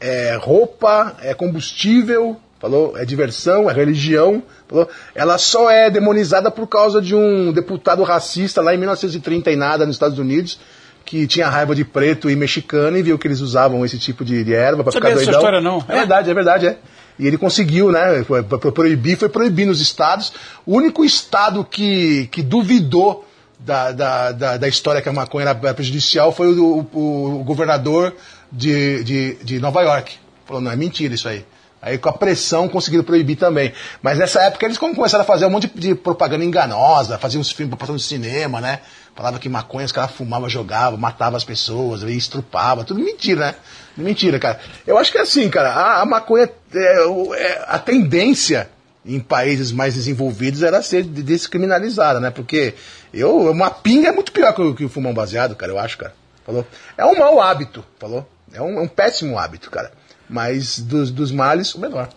é 0.00 0.38
roupa, 0.40 1.18
é 1.20 1.34
combustível, 1.34 2.40
falou? 2.64 2.96
É 2.96 3.04
diversão, 3.04 3.68
é 3.68 3.74
religião, 3.74 4.42
falou? 4.66 4.88
Ela 5.14 5.36
só 5.36 5.70
é 5.70 5.90
demonizada 5.90 6.50
por 6.50 6.66
causa 6.66 7.00
de 7.00 7.14
um 7.14 7.52
deputado 7.52 8.02
racista 8.02 8.62
lá 8.62 8.74
em 8.74 8.78
1930 8.78 9.50
e 9.50 9.56
nada 9.56 9.84
nos 9.84 9.96
Estados 9.96 10.18
Unidos 10.18 10.58
que 11.04 11.26
tinha 11.26 11.46
raiva 11.50 11.74
de 11.74 11.84
preto 11.84 12.30
e 12.30 12.34
mexicano 12.34 12.96
e 12.96 13.02
viu 13.02 13.18
que 13.18 13.26
eles 13.26 13.40
usavam 13.40 13.84
esse 13.84 13.98
tipo 13.98 14.24
de, 14.24 14.42
de 14.42 14.54
erva 14.54 14.82
para 14.82 14.92
ficar 14.92 15.10
doidão. 15.12 15.34
história, 15.34 15.60
não. 15.60 15.84
É 15.86 15.98
verdade, 15.98 16.30
é 16.30 16.34
verdade, 16.34 16.66
é. 16.66 16.78
E 17.18 17.26
ele 17.26 17.36
conseguiu, 17.36 17.92
né? 17.92 18.24
Foi, 18.24 18.42
foi 18.42 18.72
proibir, 18.72 19.18
foi 19.18 19.28
proibir 19.28 19.66
nos 19.66 19.82
estados. 19.82 20.32
O 20.64 20.74
único 20.74 21.04
estado 21.04 21.62
que, 21.62 22.26
que 22.28 22.42
duvidou 22.42 23.26
da, 23.58 23.92
da, 23.92 24.32
da, 24.32 24.56
da 24.56 24.66
história 24.66 25.02
que 25.02 25.08
a 25.10 25.12
maconha 25.12 25.50
era 25.50 25.74
prejudicial 25.74 26.32
foi 26.32 26.58
o, 26.58 26.86
o, 26.90 27.40
o 27.40 27.44
governador 27.44 28.14
de, 28.50 29.04
de, 29.04 29.34
de 29.44 29.60
Nova 29.60 29.82
York. 29.82 30.14
Falou, 30.46 30.62
não, 30.62 30.70
é 30.70 30.76
mentira 30.76 31.14
isso 31.14 31.28
aí. 31.28 31.44
Aí 31.84 31.98
com 31.98 32.08
a 32.08 32.12
pressão 32.14 32.66
conseguiram 32.66 33.04
proibir 33.04 33.36
também. 33.36 33.74
Mas 34.00 34.18
nessa 34.18 34.40
época 34.40 34.64
eles 34.64 34.78
começaram 34.78 35.20
a 35.22 35.26
fazer 35.26 35.44
um 35.44 35.50
monte 35.50 35.70
de, 35.74 35.94
propaganda 35.94 36.42
enganosa, 36.42 37.18
faziam 37.18 37.42
uns 37.42 37.50
filmes 37.50 37.76
passando 37.78 37.96
no 37.96 38.00
cinema, 38.00 38.58
né? 38.58 38.80
Falava 39.14 39.38
que 39.38 39.50
maconha 39.50 39.84
os 39.84 39.92
caras 39.92 40.12
fumavam, 40.12 40.48
jogavam, 40.48 40.98
matavam 40.98 41.36
as 41.36 41.44
pessoas, 41.44 42.02
e 42.02 42.16
estrupavam, 42.16 42.84
tudo 42.84 43.00
mentira, 43.00 43.48
né? 43.48 43.54
Mentira, 43.98 44.38
cara. 44.38 44.58
Eu 44.86 44.96
acho 44.96 45.12
que 45.12 45.18
é 45.18 45.20
assim, 45.20 45.50
cara, 45.50 45.72
a, 45.72 46.00
a 46.00 46.06
maconha, 46.06 46.50
é, 46.74 47.06
é, 47.36 47.64
a 47.68 47.78
tendência 47.78 48.70
em 49.04 49.20
países 49.20 49.70
mais 49.70 49.94
desenvolvidos 49.94 50.62
era 50.62 50.80
ser 50.82 51.02
de- 51.02 51.22
descriminalizada, 51.22 52.18
né? 52.18 52.30
Porque 52.30 52.74
eu, 53.12 53.50
uma 53.50 53.70
pinga 53.70 54.08
é 54.08 54.12
muito 54.12 54.32
pior 54.32 54.54
que, 54.54 54.72
que 54.72 54.88
fumar 54.88 55.12
um 55.12 55.14
baseado, 55.14 55.54
cara, 55.54 55.70
eu 55.70 55.78
acho, 55.78 55.98
cara. 55.98 56.14
Falou? 56.46 56.66
É 56.96 57.04
um 57.04 57.18
mau 57.18 57.40
hábito, 57.42 57.84
falou? 57.98 58.26
É 58.54 58.62
um, 58.62 58.78
é 58.78 58.80
um 58.80 58.88
péssimo 58.88 59.38
hábito, 59.38 59.70
cara. 59.70 59.92
Mas 60.28 60.78
dos, 60.78 61.10
dos 61.10 61.30
males, 61.30 61.74
o 61.74 61.80
menor. 61.80 62.08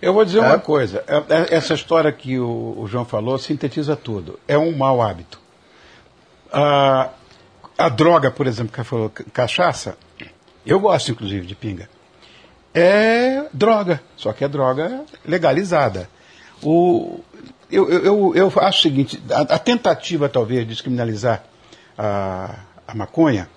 Eu 0.00 0.12
vou 0.12 0.24
dizer 0.24 0.38
É? 0.38 0.42
uma 0.46 0.58
coisa. 0.58 1.02
é- 1.08 1.34
é- 1.34 1.54
Essa 1.56 1.74
história 1.74 2.10
que 2.12 2.38
o, 2.38 2.74
o 2.78 2.86
João 2.86 3.04
falou 3.04 3.38
sintetiza 3.38 3.96
tudo. 3.96 4.38
É 4.46 4.56
um 4.56 4.76
mau 4.76 5.02
hábito. 5.02 5.40
A, 6.52 7.10
a 7.76 7.88
droga, 7.88 8.30
por 8.30 8.46
exemplo, 8.46 8.72
que 8.72 8.80
ele 8.80 8.88
falou, 8.88 9.10
ca- 9.10 9.24
cachaça, 9.32 9.96
eu 10.64 10.78
gosto 10.80 11.10
inclusive 11.10 11.46
de 11.46 11.54
pinga. 11.54 11.88
É 12.74 13.44
droga, 13.52 14.00
só 14.16 14.32
que 14.32 14.44
é 14.44 14.48
droga 14.48 15.04
legalizada. 15.26 16.08
O, 16.62 17.20
eu, 17.70 17.88
eu, 17.90 18.04
eu, 18.04 18.32
eu 18.36 18.52
acho 18.60 18.78
o 18.78 18.82
seguinte: 18.82 19.22
a, 19.30 19.40
a 19.54 19.58
tentativa, 19.58 20.28
talvez, 20.28 20.60
de 20.60 20.66
descriminalizar 20.66 21.42
a, 21.96 22.54
a 22.86 22.94
maconha 22.94 23.48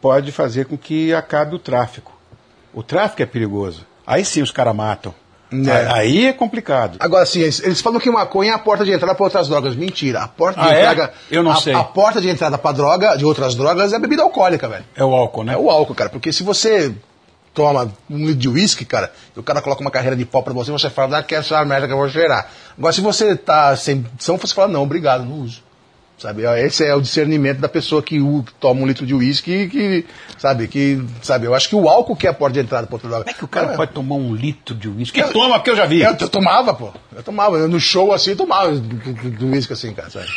pode 0.00 0.32
fazer 0.32 0.64
com 0.66 0.78
que 0.78 1.12
acabe 1.12 1.54
o 1.54 1.58
tráfico. 1.58 2.18
O 2.72 2.82
tráfico 2.82 3.22
é 3.22 3.26
perigoso. 3.26 3.86
Aí 4.06 4.24
sim 4.24 4.42
os 4.42 4.50
caras 4.50 4.74
matam. 4.74 5.14
É. 5.52 5.92
Aí 5.92 6.26
é 6.26 6.32
complicado. 6.32 6.96
Agora, 7.00 7.24
assim, 7.24 7.40
eles, 7.40 7.60
eles 7.60 7.80
falam 7.80 7.98
que 7.98 8.08
maconha 8.08 8.52
é 8.52 8.54
a 8.54 8.58
porta 8.58 8.84
de 8.84 8.92
entrada 8.92 9.14
para 9.16 9.24
outras 9.24 9.48
drogas. 9.48 9.74
Mentira. 9.74 10.20
A 10.22 10.28
porta 10.28 10.60
de 10.60 10.68
Ah, 10.68 10.74
é? 10.74 10.80
entrada. 10.92 11.12
Eu 11.30 11.42
não 11.42 11.50
a, 11.50 11.56
sei. 11.56 11.74
A 11.74 11.82
porta 11.82 12.20
de 12.20 12.28
entrada 12.28 12.56
para 12.56 12.72
droga, 12.76 13.16
de 13.16 13.24
outras 13.24 13.56
drogas, 13.56 13.92
é 13.92 13.96
a 13.96 13.98
bebida 13.98 14.22
alcoólica, 14.22 14.68
velho. 14.68 14.84
É 14.94 15.04
o 15.04 15.12
álcool, 15.12 15.42
né? 15.42 15.54
É 15.54 15.56
o 15.56 15.68
álcool, 15.68 15.94
cara. 15.94 16.08
Porque 16.08 16.32
se 16.32 16.44
você 16.44 16.94
toma 17.52 17.92
um 18.08 18.18
litro 18.18 18.36
de 18.36 18.48
uísque, 18.48 18.84
cara, 18.84 19.12
e 19.36 19.40
o 19.40 19.42
cara 19.42 19.60
coloca 19.60 19.80
uma 19.80 19.90
carreira 19.90 20.14
de 20.14 20.24
pó 20.24 20.40
pra 20.40 20.52
você, 20.52 20.70
você 20.70 20.88
fala, 20.88 21.18
ah, 21.18 21.22
quer 21.22 21.40
essa 21.40 21.64
merda 21.64 21.88
que 21.88 21.92
eu 21.92 21.98
vou 21.98 22.08
cheirar. 22.08 22.48
Agora, 22.78 22.92
se 22.92 23.00
você 23.00 23.34
tá 23.34 23.74
sem 23.74 24.06
são, 24.20 24.36
você 24.38 24.54
fala, 24.54 24.68
não, 24.68 24.84
obrigado, 24.84 25.24
não 25.24 25.40
uso. 25.40 25.62
Sabe, 26.20 26.42
esse 26.62 26.84
é 26.84 26.94
o 26.94 27.00
discernimento 27.00 27.60
da 27.60 27.68
pessoa 27.68 28.02
que, 28.02 28.18
toma 28.60 28.82
um 28.82 28.86
litro 28.86 29.06
de 29.06 29.14
uísque 29.14 29.50
e 29.50 29.68
que, 29.70 30.06
sabe, 30.36 30.68
que, 30.68 31.02
sabe, 31.22 31.46
eu 31.46 31.54
acho 31.54 31.66
que 31.66 31.74
o 31.74 31.88
álcool 31.88 32.14
que 32.14 32.26
é 32.26 32.30
a 32.30 32.34
porta 32.34 32.52
de 32.52 32.60
entrada 32.60 32.86
pra 32.86 32.96
outra 32.96 33.08
droga. 33.08 33.24
Como 33.24 33.34
é 33.34 33.38
que 33.38 33.44
o 33.46 33.48
cara 33.48 33.72
É. 33.72 33.76
pode 33.76 33.92
tomar 33.92 34.16
um 34.16 34.34
litro 34.34 34.74
de 34.74 34.86
uísque? 34.86 35.22
Que 35.22 35.32
toma, 35.32 35.58
porque 35.58 35.70
eu 35.70 35.76
já 35.76 35.86
vi. 35.86 36.02
Eu, 36.02 36.14
eu 36.20 36.28
tomava, 36.28 36.74
pô. 36.74 36.90
Eu 37.16 37.22
tomava. 37.22 37.56
Eu, 37.56 37.68
no 37.68 37.80
show 37.80 38.12
assim, 38.12 38.32
eu 38.32 38.36
tomava 38.36 38.70
do, 38.70 39.46
uísque 39.46 39.72
assim, 39.72 39.94
cara, 39.94 40.10
sabe? 40.10 40.26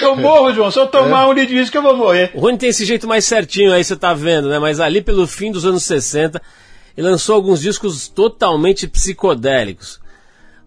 Eu 0.00 0.16
morro, 0.16 0.54
João. 0.54 0.70
Se 0.70 0.78
eu 0.78 0.86
tomar 0.86 1.28
um 1.28 1.32
litro 1.34 1.50
de 1.50 1.56
uísque, 1.56 1.76
eu 1.76 1.82
vou 1.82 1.94
morrer. 1.96 2.30
O 2.32 2.40
Rony 2.40 2.56
tem 2.56 2.70
esse 2.70 2.86
jeito 2.86 3.06
mais 3.06 3.26
certinho 3.26 3.70
aí, 3.72 3.84
você 3.84 3.96
tá 3.96 4.14
vendo, 4.14 4.48
né? 4.48 4.58
Mas 4.58 4.80
ali 4.80 5.02
pelo 5.02 5.26
fim 5.26 5.52
dos 5.52 5.66
anos 5.66 5.82
60, 5.82 6.40
ele 6.96 7.06
lançou 7.06 7.34
alguns 7.34 7.60
discos 7.60 8.08
totalmente 8.08 8.88
psicodélicos. 8.88 10.00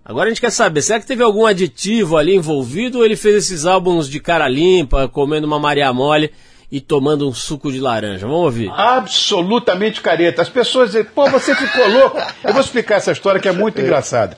Agora 0.05 0.27
a 0.27 0.29
gente 0.29 0.41
quer 0.41 0.51
saber, 0.51 0.81
será 0.81 0.99
que 0.99 1.05
teve 1.05 1.23
algum 1.23 1.45
aditivo 1.45 2.17
ali 2.17 2.35
envolvido 2.35 2.97
ou 2.97 3.05
ele 3.05 3.15
fez 3.15 3.35
esses 3.35 3.65
álbuns 3.65 4.09
de 4.09 4.19
cara 4.19 4.49
limpa, 4.49 5.07
comendo 5.07 5.47
uma 5.47 5.57
Maria 5.57 5.93
Mole 5.93 6.29
e 6.69 6.81
tomando 6.81 7.25
um 7.27 7.33
suco 7.33 7.71
de 7.71 7.79
laranja? 7.79 8.27
Vamos 8.27 8.43
ouvir. 8.43 8.69
Absolutamente 8.71 10.01
careta. 10.01 10.41
As 10.41 10.49
pessoas 10.49 10.91
dizem, 10.91 11.05
pô, 11.05 11.29
você 11.29 11.55
ficou 11.55 11.87
louco. 11.87 12.17
Eu 12.43 12.51
vou 12.51 12.61
explicar 12.61 12.95
essa 12.95 13.13
história 13.13 13.39
que 13.39 13.47
é 13.47 13.53
muito 13.53 13.79
engraçada. 13.79 14.37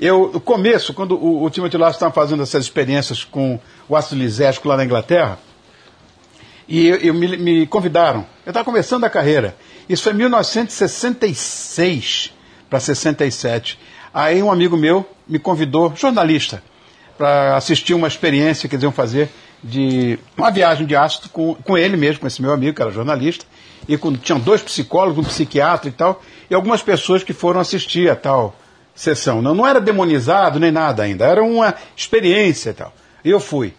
Eu, 0.00 0.30
no 0.32 0.40
começo, 0.40 0.94
quando 0.94 1.16
o, 1.16 1.42
o 1.42 1.50
Timothy 1.50 1.76
Lasso 1.76 1.96
estava 1.96 2.14
fazendo 2.14 2.44
essas 2.44 2.62
experiências 2.64 3.24
com 3.24 3.58
o 3.88 3.96
ácido 3.96 4.20
lisérgico 4.20 4.68
lá 4.68 4.76
na 4.76 4.84
Inglaterra, 4.84 5.40
e 6.68 6.86
eu, 6.86 6.96
eu 6.98 7.12
me, 7.12 7.36
me 7.36 7.66
convidaram. 7.66 8.24
Eu 8.46 8.50
estava 8.50 8.64
começando 8.64 9.02
a 9.02 9.10
carreira. 9.10 9.56
Isso 9.88 10.04
foi 10.04 10.12
em 10.12 10.16
1966 10.16 12.38
para 12.70 12.78
67. 12.78 13.76
Aí 14.12 14.42
um 14.42 14.50
amigo 14.50 14.76
meu 14.76 15.08
me 15.26 15.38
convidou, 15.38 15.94
jornalista, 15.94 16.62
para 17.16 17.56
assistir 17.56 17.94
uma 17.94 18.08
experiência 18.08 18.68
que 18.68 18.74
eles 18.74 18.82
iam 18.82 18.92
fazer 18.92 19.28
de 19.62 20.18
uma 20.36 20.50
viagem 20.50 20.86
de 20.86 20.96
ácido 20.96 21.28
com, 21.28 21.54
com 21.54 21.76
ele 21.76 21.96
mesmo, 21.96 22.20
com 22.20 22.26
esse 22.26 22.40
meu 22.40 22.52
amigo, 22.52 22.74
que 22.74 22.82
era 22.82 22.90
jornalista, 22.90 23.44
e 23.86 23.96
com, 23.96 24.12
tinham 24.14 24.40
dois 24.40 24.62
psicólogos, 24.62 25.24
um 25.24 25.28
psiquiatra 25.28 25.88
e 25.88 25.92
tal, 25.92 26.22
e 26.48 26.54
algumas 26.54 26.82
pessoas 26.82 27.22
que 27.22 27.32
foram 27.32 27.60
assistir 27.60 28.10
a 28.10 28.16
tal 28.16 28.56
sessão. 28.94 29.40
Não, 29.40 29.54
não 29.54 29.66
era 29.66 29.80
demonizado 29.80 30.58
nem 30.58 30.70
nada 30.70 31.02
ainda, 31.02 31.26
era 31.26 31.42
uma 31.42 31.74
experiência 31.96 32.70
e 32.70 32.74
tal. 32.74 32.92
E 33.24 33.30
eu 33.30 33.38
fui. 33.38 33.74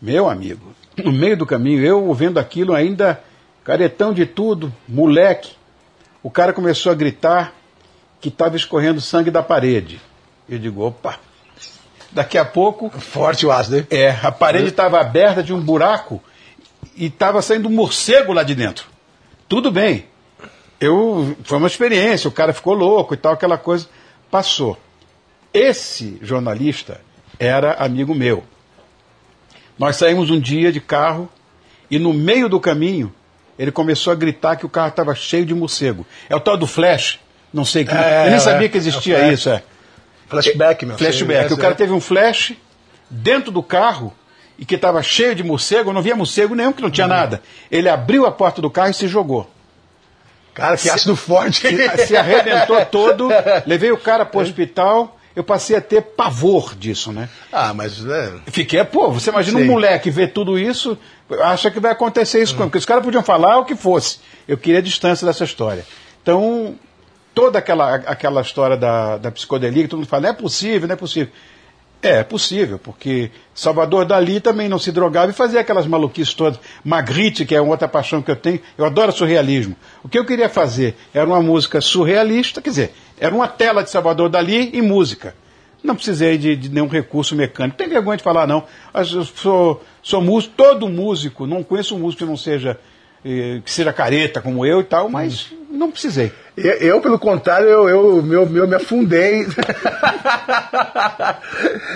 Meu 0.00 0.28
amigo, 0.28 0.74
no 0.96 1.12
meio 1.12 1.36
do 1.36 1.46
caminho, 1.46 1.84
eu 1.84 2.12
vendo 2.14 2.38
aquilo 2.38 2.74
ainda, 2.74 3.22
caretão 3.64 4.12
de 4.12 4.26
tudo, 4.26 4.72
moleque, 4.88 5.52
o 6.22 6.30
cara 6.30 6.52
começou 6.52 6.90
a 6.90 6.94
gritar 6.94 7.52
que 8.22 8.28
estava 8.28 8.56
escorrendo 8.56 9.00
sangue 9.00 9.32
da 9.32 9.42
parede. 9.42 10.00
Eu 10.48 10.56
digo, 10.58 10.86
opa. 10.86 11.18
Daqui 12.12 12.38
a 12.38 12.44
pouco, 12.44 12.88
Forte 12.90 13.44
o 13.44 13.50
ácido, 13.50 13.78
hein? 13.78 13.86
é, 13.90 14.10
a 14.22 14.30
parede 14.30 14.68
estava 14.68 15.00
aberta 15.00 15.42
de 15.42 15.52
um 15.52 15.60
buraco 15.60 16.22
e 16.94 17.06
estava 17.06 17.42
saindo 17.42 17.68
um 17.68 17.72
morcego 17.72 18.32
lá 18.32 18.42
de 18.42 18.54
dentro. 18.54 18.86
Tudo 19.48 19.72
bem. 19.72 20.06
Eu, 20.78 21.36
foi 21.42 21.58
uma 21.58 21.66
experiência, 21.66 22.28
o 22.28 22.32
cara 22.32 22.52
ficou 22.52 22.74
louco 22.74 23.14
e 23.14 23.16
tal, 23.16 23.32
aquela 23.32 23.58
coisa. 23.58 23.88
Passou. 24.30 24.78
Esse 25.52 26.18
jornalista 26.22 27.00
era 27.38 27.72
amigo 27.74 28.14
meu. 28.14 28.44
Nós 29.78 29.96
saímos 29.96 30.30
um 30.30 30.38
dia 30.38 30.70
de 30.70 30.80
carro 30.80 31.28
e 31.90 31.98
no 31.98 32.12
meio 32.12 32.48
do 32.48 32.60
caminho 32.60 33.12
ele 33.58 33.72
começou 33.72 34.12
a 34.12 34.16
gritar 34.16 34.56
que 34.56 34.66
o 34.66 34.68
carro 34.68 34.88
estava 34.88 35.14
cheio 35.14 35.44
de 35.44 35.54
morcego. 35.54 36.06
É 36.28 36.36
o 36.36 36.40
tal 36.40 36.56
do 36.56 36.66
flash. 36.66 37.18
Não 37.52 37.64
sei 37.64 37.84
que. 37.84 37.92
É, 37.94 38.22
eu 38.22 38.26
nem 38.26 38.34
é, 38.34 38.38
sabia 38.38 38.68
que 38.68 38.76
é 38.76 38.80
o 38.80 38.82
existia 38.82 39.18
flash. 39.18 39.32
isso. 39.32 39.50
É. 39.50 39.62
Flashback, 40.28 40.86
meu. 40.86 40.96
Flashback. 40.98 41.48
Você- 41.48 41.54
O 41.54 41.58
cara 41.58 41.74
teve 41.74 41.92
um 41.92 42.00
flash 42.00 42.54
dentro 43.10 43.50
do 43.50 43.62
carro 43.62 44.12
e 44.58 44.64
que 44.64 44.74
estava 44.76 45.02
cheio 45.02 45.34
de 45.34 45.42
morcego, 45.42 45.90
eu 45.90 45.94
não 45.94 46.00
via 46.02 46.16
morcego 46.16 46.54
nenhum, 46.54 46.72
que 46.72 46.80
não 46.82 46.90
tinha 46.90 47.06
nada. 47.06 47.42
Ele 47.70 47.88
abriu 47.88 48.24
a 48.26 48.32
porta 48.32 48.62
do 48.62 48.70
carro 48.70 48.90
e 48.90 48.94
se 48.94 49.06
jogou. 49.08 49.50
Cara, 50.54 50.76
que 50.76 50.88
ácido 50.88 51.16
forte. 51.16 51.66
Se 52.06 52.16
arrebentou 52.16 52.84
todo, 52.86 53.28
levei 53.66 53.90
o 53.90 53.96
cara 53.96 54.24
para 54.24 54.38
o 54.38 54.42
hospital, 54.42 55.18
eu 55.34 55.42
passei 55.42 55.76
a 55.76 55.80
ter 55.80 56.02
pavor 56.02 56.74
disso, 56.74 57.10
né? 57.12 57.28
Ah, 57.50 57.72
mas. 57.74 58.04
É, 58.06 58.32
Fiquei, 58.46 58.82
pô, 58.84 59.10
você 59.10 59.30
imagina 59.30 59.58
um 59.58 59.62
Sim. 59.62 59.68
moleque 59.68 60.10
ver 60.10 60.28
tudo 60.28 60.58
isso, 60.58 60.96
acha 61.42 61.70
que 61.70 61.80
vai 61.80 61.92
acontecer 61.92 62.42
isso 62.42 62.54
com 62.54 62.62
ele, 62.62 62.68
porque 62.70 62.78
os 62.78 62.84
caras 62.86 63.02
podiam 63.04 63.22
falar 63.22 63.58
o 63.58 63.64
que 63.64 63.74
fosse. 63.74 64.18
Eu 64.46 64.58
queria 64.58 64.80
a 64.80 64.82
distância 64.82 65.26
dessa 65.26 65.44
história. 65.44 65.86
Então, 66.22 66.74
toda 67.34 67.58
aquela, 67.58 67.94
aquela 67.94 68.40
história 68.40 68.76
da, 68.76 69.16
da 69.18 69.30
psicodelia, 69.30 69.82
que 69.82 69.88
todo 69.88 70.00
mundo 70.00 70.08
fala, 70.08 70.24
não 70.24 70.30
é 70.30 70.32
possível, 70.32 70.88
não 70.88 70.94
é 70.94 70.96
possível. 70.96 71.32
É, 72.02 72.18
é 72.18 72.24
possível, 72.24 72.80
porque 72.80 73.30
Salvador 73.54 74.04
Dali 74.04 74.40
também 74.40 74.68
não 74.68 74.78
se 74.78 74.90
drogava 74.90 75.30
e 75.30 75.34
fazia 75.34 75.60
aquelas 75.60 75.86
maluquices 75.86 76.34
todas. 76.34 76.58
Magritte, 76.84 77.44
que 77.44 77.54
é 77.54 77.60
uma 77.60 77.70
outra 77.70 77.86
paixão 77.86 78.20
que 78.20 78.30
eu 78.30 78.36
tenho, 78.36 78.60
eu 78.76 78.84
adoro 78.84 79.12
surrealismo. 79.12 79.76
O 80.02 80.08
que 80.08 80.18
eu 80.18 80.24
queria 80.24 80.48
fazer 80.48 80.96
era 81.14 81.24
uma 81.24 81.40
música 81.40 81.80
surrealista, 81.80 82.60
quer 82.60 82.70
dizer, 82.70 82.94
era 83.20 83.32
uma 83.32 83.46
tela 83.46 83.84
de 83.84 83.90
Salvador 83.90 84.28
Dali 84.28 84.70
e 84.72 84.82
música. 84.82 85.34
Não 85.82 85.94
precisei 85.94 86.36
de, 86.38 86.56
de 86.56 86.68
nenhum 86.68 86.88
recurso 86.88 87.36
mecânico. 87.36 87.76
Tem 87.76 87.88
vergonha 87.88 88.16
de 88.16 88.22
falar, 88.22 88.46
não. 88.46 88.64
Eu 88.94 89.24
sou, 89.24 89.84
sou 90.02 90.20
músico, 90.20 90.54
todo 90.56 90.88
músico, 90.88 91.46
não 91.46 91.62
conheço 91.62 91.94
um 91.94 92.00
músico 92.00 92.24
que 92.24 92.28
não 92.28 92.36
seja, 92.36 92.78
eh, 93.24 93.60
que 93.64 93.70
seja 93.70 93.92
careta 93.92 94.40
como 94.40 94.64
eu 94.64 94.80
e 94.80 94.84
tal, 94.84 95.08
mas 95.08 95.52
não 95.70 95.90
precisei. 95.90 96.32
Eu, 96.56 97.00
pelo 97.00 97.18
contrário, 97.18 97.66
eu, 97.66 97.88
eu, 97.88 98.22
meu, 98.22 98.44
meu, 98.46 98.68
me 98.68 98.74
afundei. 98.74 99.46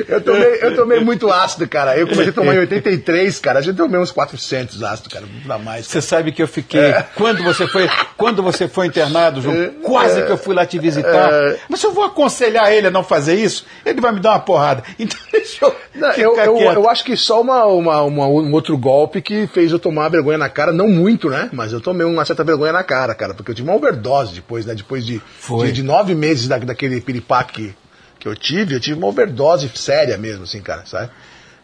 eu, 0.08 0.20
tomei, 0.20 0.58
eu 0.62 0.74
tomei 0.74 1.00
muito 1.00 1.30
ácido, 1.30 1.68
cara. 1.68 1.96
Eu 1.96 2.06
comecei 2.06 2.30
a 2.30 2.32
tomar 2.32 2.54
em 2.54 2.58
83, 2.60 3.38
cara. 3.38 3.58
A 3.58 3.62
gente 3.62 3.76
tomei 3.76 4.00
uns 4.00 4.10
400 4.10 4.82
ácido, 4.82 5.10
cara. 5.10 5.24
Dá 5.44 5.58
mais. 5.58 5.86
Você 5.86 6.00
sabe 6.00 6.32
que 6.32 6.42
eu 6.42 6.48
fiquei. 6.48 6.94
Quando 7.14 7.42
você 7.42 7.66
foi, 7.66 7.88
quando 8.16 8.42
você 8.42 8.68
foi 8.68 8.86
internado, 8.86 9.40
João, 9.42 9.70
quase 9.82 10.22
que 10.24 10.32
eu 10.32 10.38
fui 10.38 10.54
lá 10.54 10.64
te 10.64 10.78
visitar. 10.78 11.30
Mas 11.68 11.80
se 11.80 11.86
eu 11.86 11.92
vou 11.92 12.04
aconselhar 12.04 12.72
ele 12.72 12.86
a 12.86 12.90
não 12.90 13.04
fazer 13.04 13.34
isso, 13.34 13.66
ele 13.84 14.00
vai 14.00 14.12
me 14.12 14.20
dar 14.20 14.30
uma 14.30 14.40
porrada. 14.40 14.82
Então 14.98 15.18
deixa 15.30 15.64
eu. 15.66 15.76
Não, 15.94 16.10
eu, 16.12 16.36
eu, 16.36 16.58
eu 16.74 16.90
acho 16.90 17.04
que 17.04 17.16
só 17.16 17.40
uma, 17.40 17.64
uma, 17.66 18.02
uma- 18.02 18.26
um 18.26 18.52
outro 18.52 18.76
golpe 18.76 19.20
que 19.20 19.46
fez 19.46 19.70
eu 19.70 19.78
tomar 19.78 20.08
vergonha 20.08 20.38
na 20.38 20.48
cara, 20.48 20.72
não 20.72 20.88
muito, 20.88 21.28
né? 21.28 21.48
Mas 21.52 21.72
eu 21.72 21.80
tomei 21.80 22.06
uma 22.06 22.24
certa 22.24 22.42
vergonha 22.42 22.72
na 22.72 22.82
cara, 22.82 23.14
cara, 23.14 23.34
porque 23.34 23.50
eu 23.50 23.54
tive 23.54 23.68
uma 23.68 23.76
overdose 23.76 24.40
depois, 24.46 24.64
né? 24.64 24.74
Depois 24.74 25.04
de, 25.04 25.20
de, 25.66 25.72
de 25.72 25.82
nove 25.82 26.14
meses 26.14 26.46
da, 26.46 26.56
daquele 26.58 27.00
piripaque 27.00 27.74
que, 28.20 28.28
eu 28.28 28.36
tive, 28.36 28.74
eu 28.74 28.80
tive 28.80 28.96
uma 28.96 29.08
overdose 29.08 29.70
séria 29.74 30.16
mesmo, 30.16 30.44
assim, 30.44 30.60
cara, 30.62 30.84
sabe? 30.86 31.10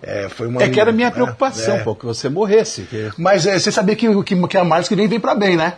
É, 0.02 0.28
foi 0.28 0.48
uma, 0.48 0.60
É 0.62 0.68
que 0.68 0.80
era 0.80 0.90
a 0.90 0.92
minha 0.92 1.10
preocupação, 1.12 1.76
é. 1.76 1.78
pô, 1.84 1.94
que 1.94 2.04
você 2.04 2.28
morresse. 2.28 2.82
que- 2.82 3.10
Mas 3.16 3.46
é, 3.46 3.56
você 3.58 3.70
sabia 3.70 3.94
que, 3.94 4.22
que, 4.24 4.46
que 4.48 4.56
a 4.58 4.64
Marcos 4.64 4.88
que 4.88 4.96
vem, 4.96 5.06
vem 5.06 5.20
pra 5.20 5.34
bem, 5.34 5.56
né? 5.56 5.74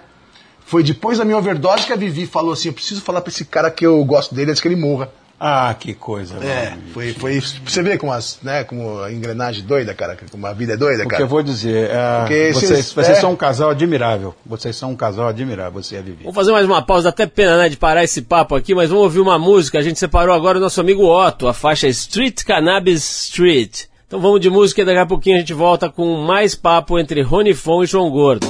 Foi 0.66 0.82
depois 0.82 1.18
da 1.18 1.26
minha 1.26 1.36
overdose 1.36 1.84
que 1.84 1.92
a 1.92 1.96
Vivi 1.96 2.24
falou 2.26 2.54
assim: 2.54 2.68
eu 2.68 2.72
preciso 2.72 3.02
falar 3.02 3.20
pra 3.20 3.30
esse 3.30 3.44
cara 3.44 3.70
que 3.70 3.84
eu 3.84 4.02
gosto 4.02 4.34
dele 4.34 4.50
antes 4.50 4.62
que 4.62 4.68
ele 4.68 4.76
morra. 4.76 5.10
Ah, 5.38 5.74
que 5.78 5.92
coisa. 5.94 6.36
É, 6.36 6.70
mano. 6.70 6.82
foi, 6.92 7.12
foi 7.12 7.34
isso. 7.34 7.60
Você 7.66 7.82
vê 7.82 7.98
como, 7.98 8.12
as, 8.12 8.38
né, 8.42 8.64
como 8.64 9.00
a 9.02 9.12
engrenagem 9.12 9.64
doida, 9.64 9.92
cara, 9.92 10.16
como 10.30 10.46
a 10.46 10.52
vida 10.52 10.74
é 10.74 10.76
doida, 10.76 11.00
O 11.02 11.04
que 11.04 11.10
cara. 11.10 11.22
eu 11.22 11.28
vou 11.28 11.42
dizer, 11.42 11.90
é, 11.90 12.18
Porque 12.20 12.52
vocês, 12.52 12.70
esses- 12.70 12.92
vocês 12.92 13.18
é. 13.18 13.20
são 13.20 13.32
um 13.32 13.36
casal 13.36 13.70
admirável. 13.70 14.34
Vocês 14.46 14.74
são 14.76 14.92
um 14.92 14.96
casal 14.96 15.28
admirável, 15.28 15.82
você 15.82 15.96
a 15.96 16.00
Vivi. 16.02 16.22
Vamos 16.22 16.34
fazer 16.36 16.52
mais 16.52 16.64
uma 16.64 16.80
pausa, 16.82 17.04
dá 17.04 17.08
até 17.10 17.26
pena, 17.26 17.58
né, 17.58 17.68
de 17.68 17.76
parar 17.76 18.04
esse 18.04 18.22
papo 18.22 18.54
aqui, 18.54 18.74
mas 18.74 18.88
vamos 18.88 19.04
ouvir 19.04 19.20
uma 19.20 19.38
música. 19.38 19.78
A 19.78 19.82
gente 19.82 19.98
separou 19.98 20.34
agora 20.34 20.56
o 20.58 20.60
nosso 20.60 20.80
amigo 20.80 21.04
Otto, 21.04 21.46
a 21.48 21.52
faixa 21.52 21.88
Street 21.88 22.42
Cannabis 22.44 23.02
Street. 23.26 23.82
Então 24.06 24.20
vamos 24.20 24.40
de 24.40 24.48
música 24.48 24.82
e 24.82 24.84
daqui 24.84 24.98
a 24.98 25.06
pouquinho 25.06 25.36
a 25.36 25.40
gente 25.40 25.52
volta 25.52 25.90
com 25.90 26.16
mais 26.18 26.54
papo 26.54 26.98
entre 26.98 27.20
Rony 27.22 27.52
Fon 27.54 27.82
e 27.82 27.86
João 27.86 28.08
Gordo. 28.10 28.46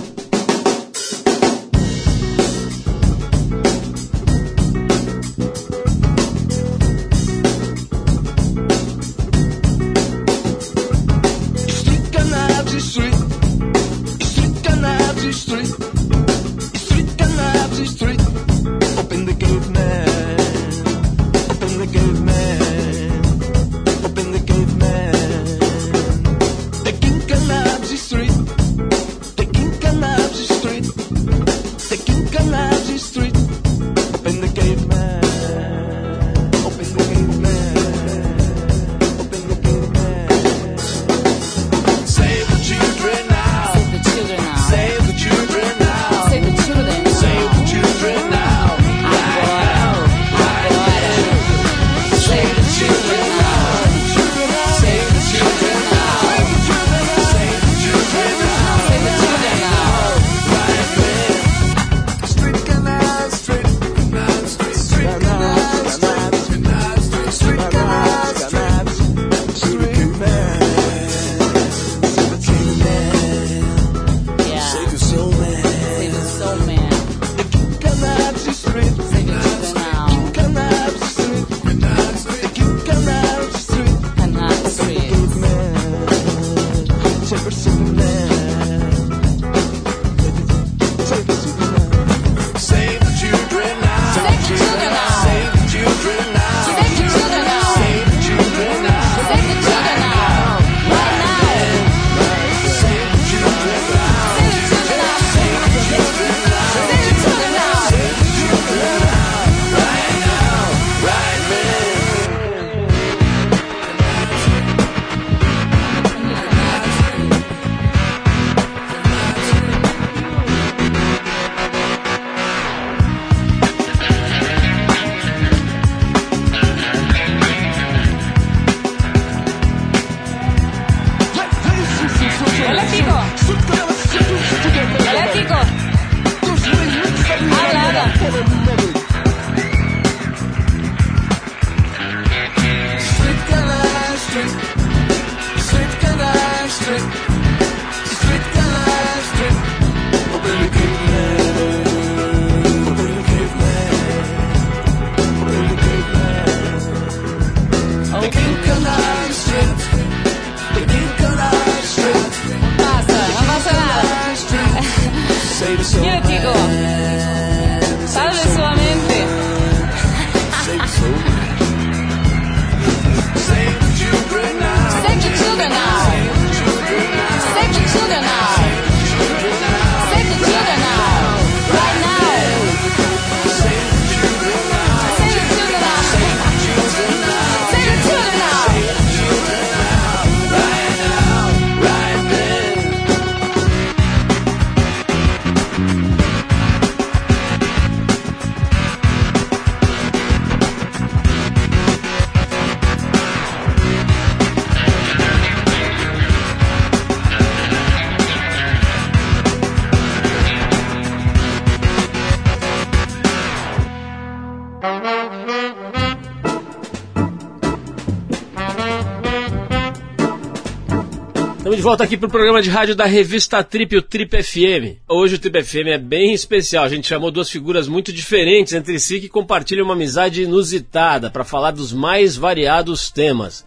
Volta 221.85 222.03
aqui 222.03 222.17
pro 222.17 222.31
programa 222.31 222.63
de 222.63 222.71
rádio 222.71 222.97
da 222.97 223.05
revista 223.05 223.63
Trip, 223.63 223.95
o 223.95 224.01
Trip 224.01 224.43
FM. 224.43 225.03
Hoje 225.07 225.35
o 225.35 225.39
Trip 225.39 225.63
FM 225.63 225.89
é 225.89 225.99
bem 225.99 226.33
especial. 226.33 226.83
A 226.83 226.89
gente 226.89 227.07
chamou 227.07 227.31
duas 227.31 227.51
figuras 227.51 227.87
muito 227.87 228.11
diferentes 228.11 228.73
entre 228.73 228.99
si 228.99 229.21
que 229.21 229.29
compartilham 229.29 229.85
uma 229.85 229.93
amizade 229.93 230.45
inusitada 230.45 231.31
para 231.31 231.45
falar 231.45 231.73
dos 231.73 231.93
mais 231.93 232.39
variados 232.39 233.11
temas. 233.11 233.67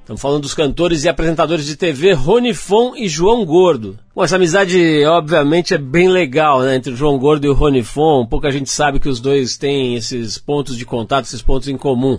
Estamos 0.00 0.20
falando 0.20 0.42
dos 0.42 0.52
cantores 0.52 1.04
e 1.04 1.08
apresentadores 1.08 1.64
de 1.64 1.76
TV 1.76 2.12
Rony 2.12 2.52
Fon 2.52 2.92
e 2.94 3.08
João 3.08 3.42
Gordo. 3.46 3.98
Bom, 4.14 4.22
essa 4.22 4.36
amizade, 4.36 4.78
obviamente, 5.06 5.72
é 5.72 5.78
bem 5.78 6.10
legal, 6.10 6.60
né? 6.60 6.76
Entre 6.76 6.92
o 6.92 6.96
João 6.96 7.18
Gordo 7.18 7.46
e 7.46 7.48
o 7.48 7.54
Rony 7.54 7.82
Fon. 7.82 8.26
Pouca 8.26 8.50
gente 8.50 8.68
sabe 8.68 9.00
que 9.00 9.08
os 9.08 9.18
dois 9.18 9.56
têm 9.56 9.94
esses 9.94 10.36
pontos 10.36 10.76
de 10.76 10.84
contato, 10.84 11.24
esses 11.24 11.40
pontos 11.40 11.68
em 11.68 11.76
comum. 11.78 12.18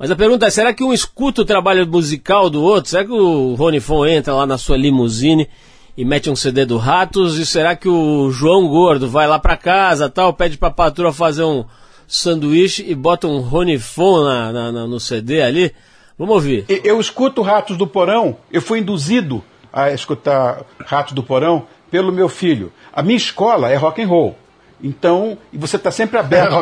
Mas 0.00 0.10
a 0.10 0.16
pergunta 0.16 0.46
é, 0.46 0.50
será 0.50 0.72
que 0.72 0.82
um 0.82 0.94
escuta 0.94 1.42
o 1.42 1.44
trabalho 1.44 1.86
musical 1.86 2.48
do 2.48 2.62
outro? 2.62 2.88
Será 2.90 3.04
que 3.04 3.12
o 3.12 3.54
Rony 3.54 3.80
Fon 3.80 4.06
entra 4.06 4.32
lá 4.34 4.46
na 4.46 4.56
sua 4.56 4.78
limusine 4.78 5.46
e 5.94 6.06
mete 6.06 6.30
um 6.30 6.34
CD 6.34 6.64
do 6.64 6.78
Ratos? 6.78 7.36
E 7.38 7.44
será 7.44 7.76
que 7.76 7.86
o 7.86 8.30
João 8.30 8.66
Gordo 8.66 9.10
vai 9.10 9.28
lá 9.28 9.38
pra 9.38 9.58
casa, 9.58 10.08
tal, 10.08 10.32
pede 10.32 10.56
pra 10.56 10.70
patroa 10.70 11.12
fazer 11.12 11.44
um 11.44 11.66
sanduíche 12.08 12.82
e 12.88 12.94
bota 12.94 13.26
um 13.28 13.40
Rony 13.40 13.78
Fon 13.78 14.24
na, 14.24 14.50
na- 14.52 14.72
na- 14.72 14.86
no 14.86 14.98
CD 14.98 15.42
ali? 15.42 15.70
Vamos 16.18 16.34
ouvir. 16.34 16.64
Eu 16.68 16.98
escuto 16.98 17.42
Ratos 17.42 17.76
do 17.76 17.86
Porão, 17.86 18.38
eu 18.50 18.62
fui 18.62 18.78
induzido 18.78 19.44
a 19.72 19.90
escutar 19.92 20.64
Ratos 20.86 21.12
do 21.12 21.22
Porão 21.22 21.66
pelo 21.90 22.10
meu 22.10 22.28
filho. 22.28 22.72
A 22.92 23.02
minha 23.02 23.16
escola 23.18 23.68
é 23.70 23.76
rock 23.76 24.00
and 24.02 24.06
roll. 24.08 24.36
Então, 24.82 25.36
e 25.52 25.58
você 25.58 25.76
está 25.76 25.90
sempre 25.90 26.18
aberto. 26.18 26.52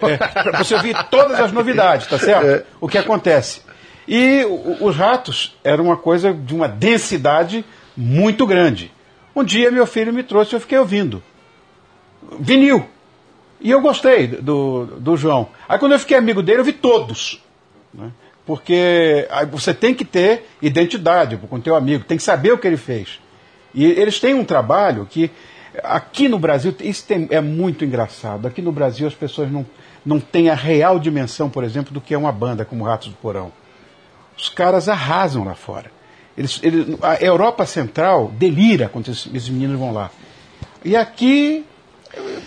É 0.08 0.18
pra 0.42 0.58
você 0.64 0.74
ouvir 0.74 0.96
todas 1.10 1.38
as 1.40 1.52
novidades, 1.52 2.06
tá 2.06 2.18
certo? 2.18 2.46
É. 2.46 2.64
O 2.80 2.88
que 2.88 2.96
acontece. 2.98 3.62
E 4.06 4.44
o- 4.44 4.84
os 4.86 4.94
ratos 4.96 5.56
eram 5.64 5.84
uma 5.86 5.96
coisa 5.96 6.32
de 6.32 6.54
uma 6.54 6.68
densidade 6.68 7.64
muito 7.96 8.46
grande. 8.46 8.92
Um 9.34 9.42
dia 9.42 9.70
meu 9.70 9.86
filho 9.86 10.12
me 10.12 10.22
trouxe 10.22 10.54
e 10.54 10.56
eu 10.56 10.60
fiquei 10.60 10.78
ouvindo. 10.78 11.22
Vinil. 12.38 12.86
E 13.60 13.70
eu 13.70 13.80
gostei 13.80 14.26
do, 14.26 14.86
do 14.98 15.16
João. 15.16 15.48
Aí 15.68 15.78
quando 15.78 15.92
eu 15.92 15.98
fiquei 15.98 16.16
amigo 16.16 16.42
dele, 16.42 16.60
eu 16.60 16.64
vi 16.64 16.72
todos. 16.72 17.42
né? 17.92 18.10
Porque 18.44 19.26
você 19.50 19.74
tem 19.74 19.92
que 19.92 20.04
ter 20.04 20.46
identidade 20.62 21.36
com 21.36 21.56
o 21.56 21.60
teu 21.60 21.74
amigo, 21.74 22.04
tem 22.04 22.16
que 22.16 22.22
saber 22.22 22.52
o 22.52 22.58
que 22.58 22.66
ele 22.66 22.76
fez. 22.76 23.18
E 23.74 23.84
eles 23.84 24.20
têm 24.20 24.34
um 24.34 24.44
trabalho 24.44 25.06
que 25.10 25.30
aqui 25.82 26.28
no 26.28 26.38
Brasil, 26.38 26.74
isso 26.80 27.04
tem- 27.06 27.26
é 27.30 27.40
muito 27.40 27.84
engraçado. 27.84 28.46
Aqui 28.46 28.60
no 28.62 28.72
Brasil 28.72 29.06
as 29.06 29.14
pessoas 29.14 29.50
não, 29.50 29.64
não 30.04 30.18
têm 30.20 30.48
a 30.50 30.54
real 30.54 30.98
dimensão, 30.98 31.48
por 31.48 31.64
exemplo, 31.64 31.92
do 31.92 32.00
que 32.00 32.14
é 32.14 32.18
uma 32.18 32.32
banda 32.32 32.64
como 32.64 32.84
Ratos 32.84 33.08
do 33.08 33.14
Porão. 33.16 33.52
Os 34.36 34.48
caras 34.48 34.88
arrasam 34.88 35.44
lá 35.44 35.54
fora. 35.54 35.90
Eles, 36.36 36.60
eles- 36.62 36.96
a 37.02 37.14
Europa 37.16 37.64
Central 37.64 38.30
delira 38.36 38.88
quando 38.88 39.10
esses, 39.10 39.28
esses 39.34 39.48
meninos 39.48 39.78
vão 39.78 39.92
lá. 39.92 40.10
E 40.84 40.94
aqui 40.94 41.64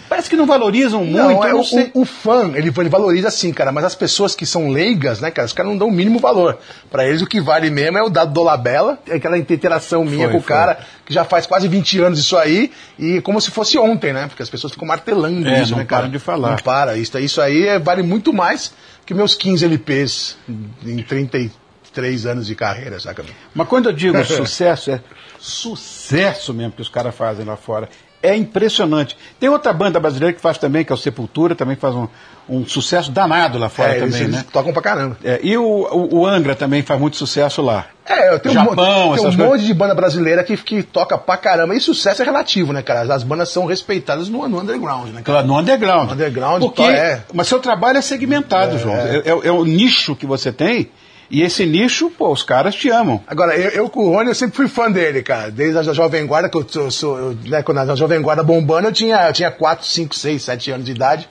parece 0.08 0.30
que 0.30 0.36
não 0.36 0.46
valorizam 0.46 1.04
muito. 1.04 1.18
Não, 1.18 1.44
é, 1.44 1.50
não 1.52 1.60
o, 1.62 2.02
o- 2.02 2.06
fã, 2.06 2.52
ele, 2.56 2.72
ele 2.76 2.90
valoriza 2.90 3.30
sim, 3.30 3.52
cara, 3.54 3.72
mas 3.72 3.84
as 3.86 3.96
pessoas 3.96 4.36
que 4.36 4.46
são 4.46 4.70
leigas, 4.70 5.20
né, 5.22 5.30
cara, 5.32 5.46
os 5.46 5.54
caras 5.54 5.72
não 5.72 5.78
dão 5.78 5.88
o 5.88 5.92
mínimo 5.92 6.20
valor. 6.20 6.58
Pra 6.90 7.08
eles 7.08 7.22
o 7.22 7.28
que 7.28 7.40
vale 7.40 7.70
mesmo 7.70 7.98
é 7.98 8.04
o 8.04 8.10
dado 8.10 8.34
do 8.34 8.42
Labela, 8.44 8.98
é 9.08 9.16
aquela 9.16 9.38
interação 9.38 10.04
minha 10.04 10.26
Foi, 10.26 10.32
com 10.32 10.38
o 10.38 10.42
foi. 10.42 10.48
cara, 10.56 10.80
que 11.06 11.14
já 11.14 11.24
faz 11.24 11.46
quase 11.46 11.68
20 11.68 12.00
anos 12.02 12.20
isso 12.20 12.36
aí, 12.38 12.72
e 12.98 13.22
como 13.22 13.40
se 13.40 13.52
fosse 13.52 13.78
ontem, 13.78 14.12
né? 14.14 14.28
Porque 14.28 14.42
as 14.44 14.50
pessoas 14.50 14.74
ficam 14.74 14.88
martelando 14.88 15.48
É, 15.48 15.62
isso, 15.62 15.72
não 15.72 15.80
né, 15.80 15.86
cara? 15.86 16.02
param 16.04 16.12
de 16.12 16.20
falar. 16.20 16.50
Não 16.52 16.58
para, 16.58 16.98
isso, 16.98 17.18
isso 17.20 17.42
aí 17.42 17.68
é- 17.68 17.80
vale 17.80 18.02
muito 18.04 18.34
mais 18.34 18.74
que 19.06 19.14
meus 19.14 19.36
15 19.36 19.66
LPs 19.66 20.38
em 20.86 21.02
33 21.04 22.26
anos 22.26 22.46
de 22.48 22.56
carreira, 22.56 23.00
saca? 23.00 23.24
Mas 23.56 23.68
quando 23.68 23.88
eu 23.90 23.94
digo 23.94 24.22
sucesso, 24.26 24.92
é 24.92 25.02
sucesso 25.40 26.54
mesmo 26.54 26.74
que 26.74 26.82
os 26.82 26.90
caras 26.90 27.16
fazem 27.16 27.46
lá 27.46 27.56
fora. 27.56 27.90
É 28.22 28.36
impressionante. 28.36 29.18
Tem 29.40 29.48
outra 29.50 29.72
banda 29.72 30.00
brasileira 30.00 30.34
que 30.34 30.42
faz 30.42 30.58
também, 30.58 30.84
que 30.84 30.92
é 30.92 30.96
o 30.96 30.98
Sepultura, 30.98 31.56
também 31.56 31.78
faz 31.78 31.96
um, 31.96 32.08
um 32.50 32.66
sucesso 32.68 33.10
danado 33.12 33.58
lá 33.58 33.70
fora 33.70 33.92
É, 33.96 34.00
também, 34.02 34.22
eles 34.22 34.36
né? 34.36 34.46
tocam 34.52 34.74
pra 34.74 34.82
caramba. 34.82 35.18
É, 35.24 35.40
e 35.42 35.58
o, 35.58 35.64
o, 35.64 36.18
o 36.20 36.26
Angra 36.28 36.54
também 36.54 36.82
faz 36.82 37.00
muito 37.00 37.16
sucesso 37.16 37.62
lá. 37.62 37.86
É, 38.06 38.42
Japão, 38.52 38.74
um, 38.74 39.06
monte, 39.10 39.22
tem 39.22 39.28
um 39.28 39.48
monte 39.50 39.64
de 39.64 39.74
banda 39.74 39.94
brasileira 39.96 40.44
que, 40.44 40.58
que 40.58 40.84
toca 40.84 41.18
pra 41.18 41.38
caramba. 41.38 41.76
E 41.76 41.80
sucesso 41.80 42.22
é 42.22 42.26
relativo, 42.26 42.74
né, 42.74 42.82
cara? 42.82 43.02
As 43.14 43.24
bandas 43.24 43.50
são 43.50 43.66
respeitadas 43.66 44.28
no, 44.28 44.48
no 44.50 44.60
underground, 44.60 45.06
né, 45.08 45.22
cara? 45.22 45.24
Claro, 45.24 45.48
no 45.48 45.58
underground. 45.58 46.12
Underground, 46.12 46.62
Porque, 46.62 46.82
é. 46.82 47.22
Mas 47.34 47.48
seu 47.48 47.60
trabalho 47.60 48.00
é 48.00 48.02
segmentado, 48.02 48.78
João. 48.80 48.96
É, 48.96 49.18
é- 49.26 49.48
é 49.48 49.52
o 49.52 49.64
nicho 49.64 50.16
que 50.16 50.26
você 50.26 50.52
tem, 50.52 50.90
e 51.30 51.42
esse 51.44 51.66
nicho, 51.66 52.10
pô, 52.10 52.32
os 52.32 52.42
caras 52.44 52.74
te 52.76 52.90
amam. 52.90 53.22
Agora, 53.28 53.56
eu, 53.56 53.70
eu 53.72 53.90
com 53.90 54.06
o 54.06 54.10
Rony, 54.12 54.30
eu 54.30 54.36
sempre 54.36 54.56
fui 54.56 54.68
fã 54.68 54.92
dele, 54.92 55.22
cara. 55.22 55.52
Desde 55.52 55.78
a 55.78 55.94
Jovem 55.94 56.26
Guarda, 56.26 56.50
que 56.50 56.58
eu 56.58 56.66
sou, 56.68 56.90
sou- 56.92 57.18
eu, 57.18 57.38
né, 57.46 57.62
quando 57.62 57.78
a 57.80 57.96
Jovem 57.96 58.22
Guarda 58.22 58.42
bombando, 58.44 58.88
eu 58.88 58.92
tinha, 58.92 59.28
eu 59.28 59.34
tinha 59.34 59.52
4, 59.52 59.86
5, 59.86 60.16
6, 60.16 60.42
7 60.44 60.72
anos 60.72 60.86
de 60.86 60.92
idade. 60.92 61.30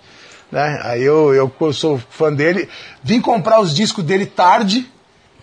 Né? 0.52 0.80
Aí 0.84 1.02
eu, 1.02 1.34
eu, 1.34 1.52
eu 1.60 1.72
sou 1.72 2.00
fã 2.10 2.32
dele. 2.32 2.68
Vim 3.02 3.20
comprar 3.20 3.60
os 3.60 3.74
discos 3.74 4.04
dele 4.04 4.24
tarde, 4.24 4.88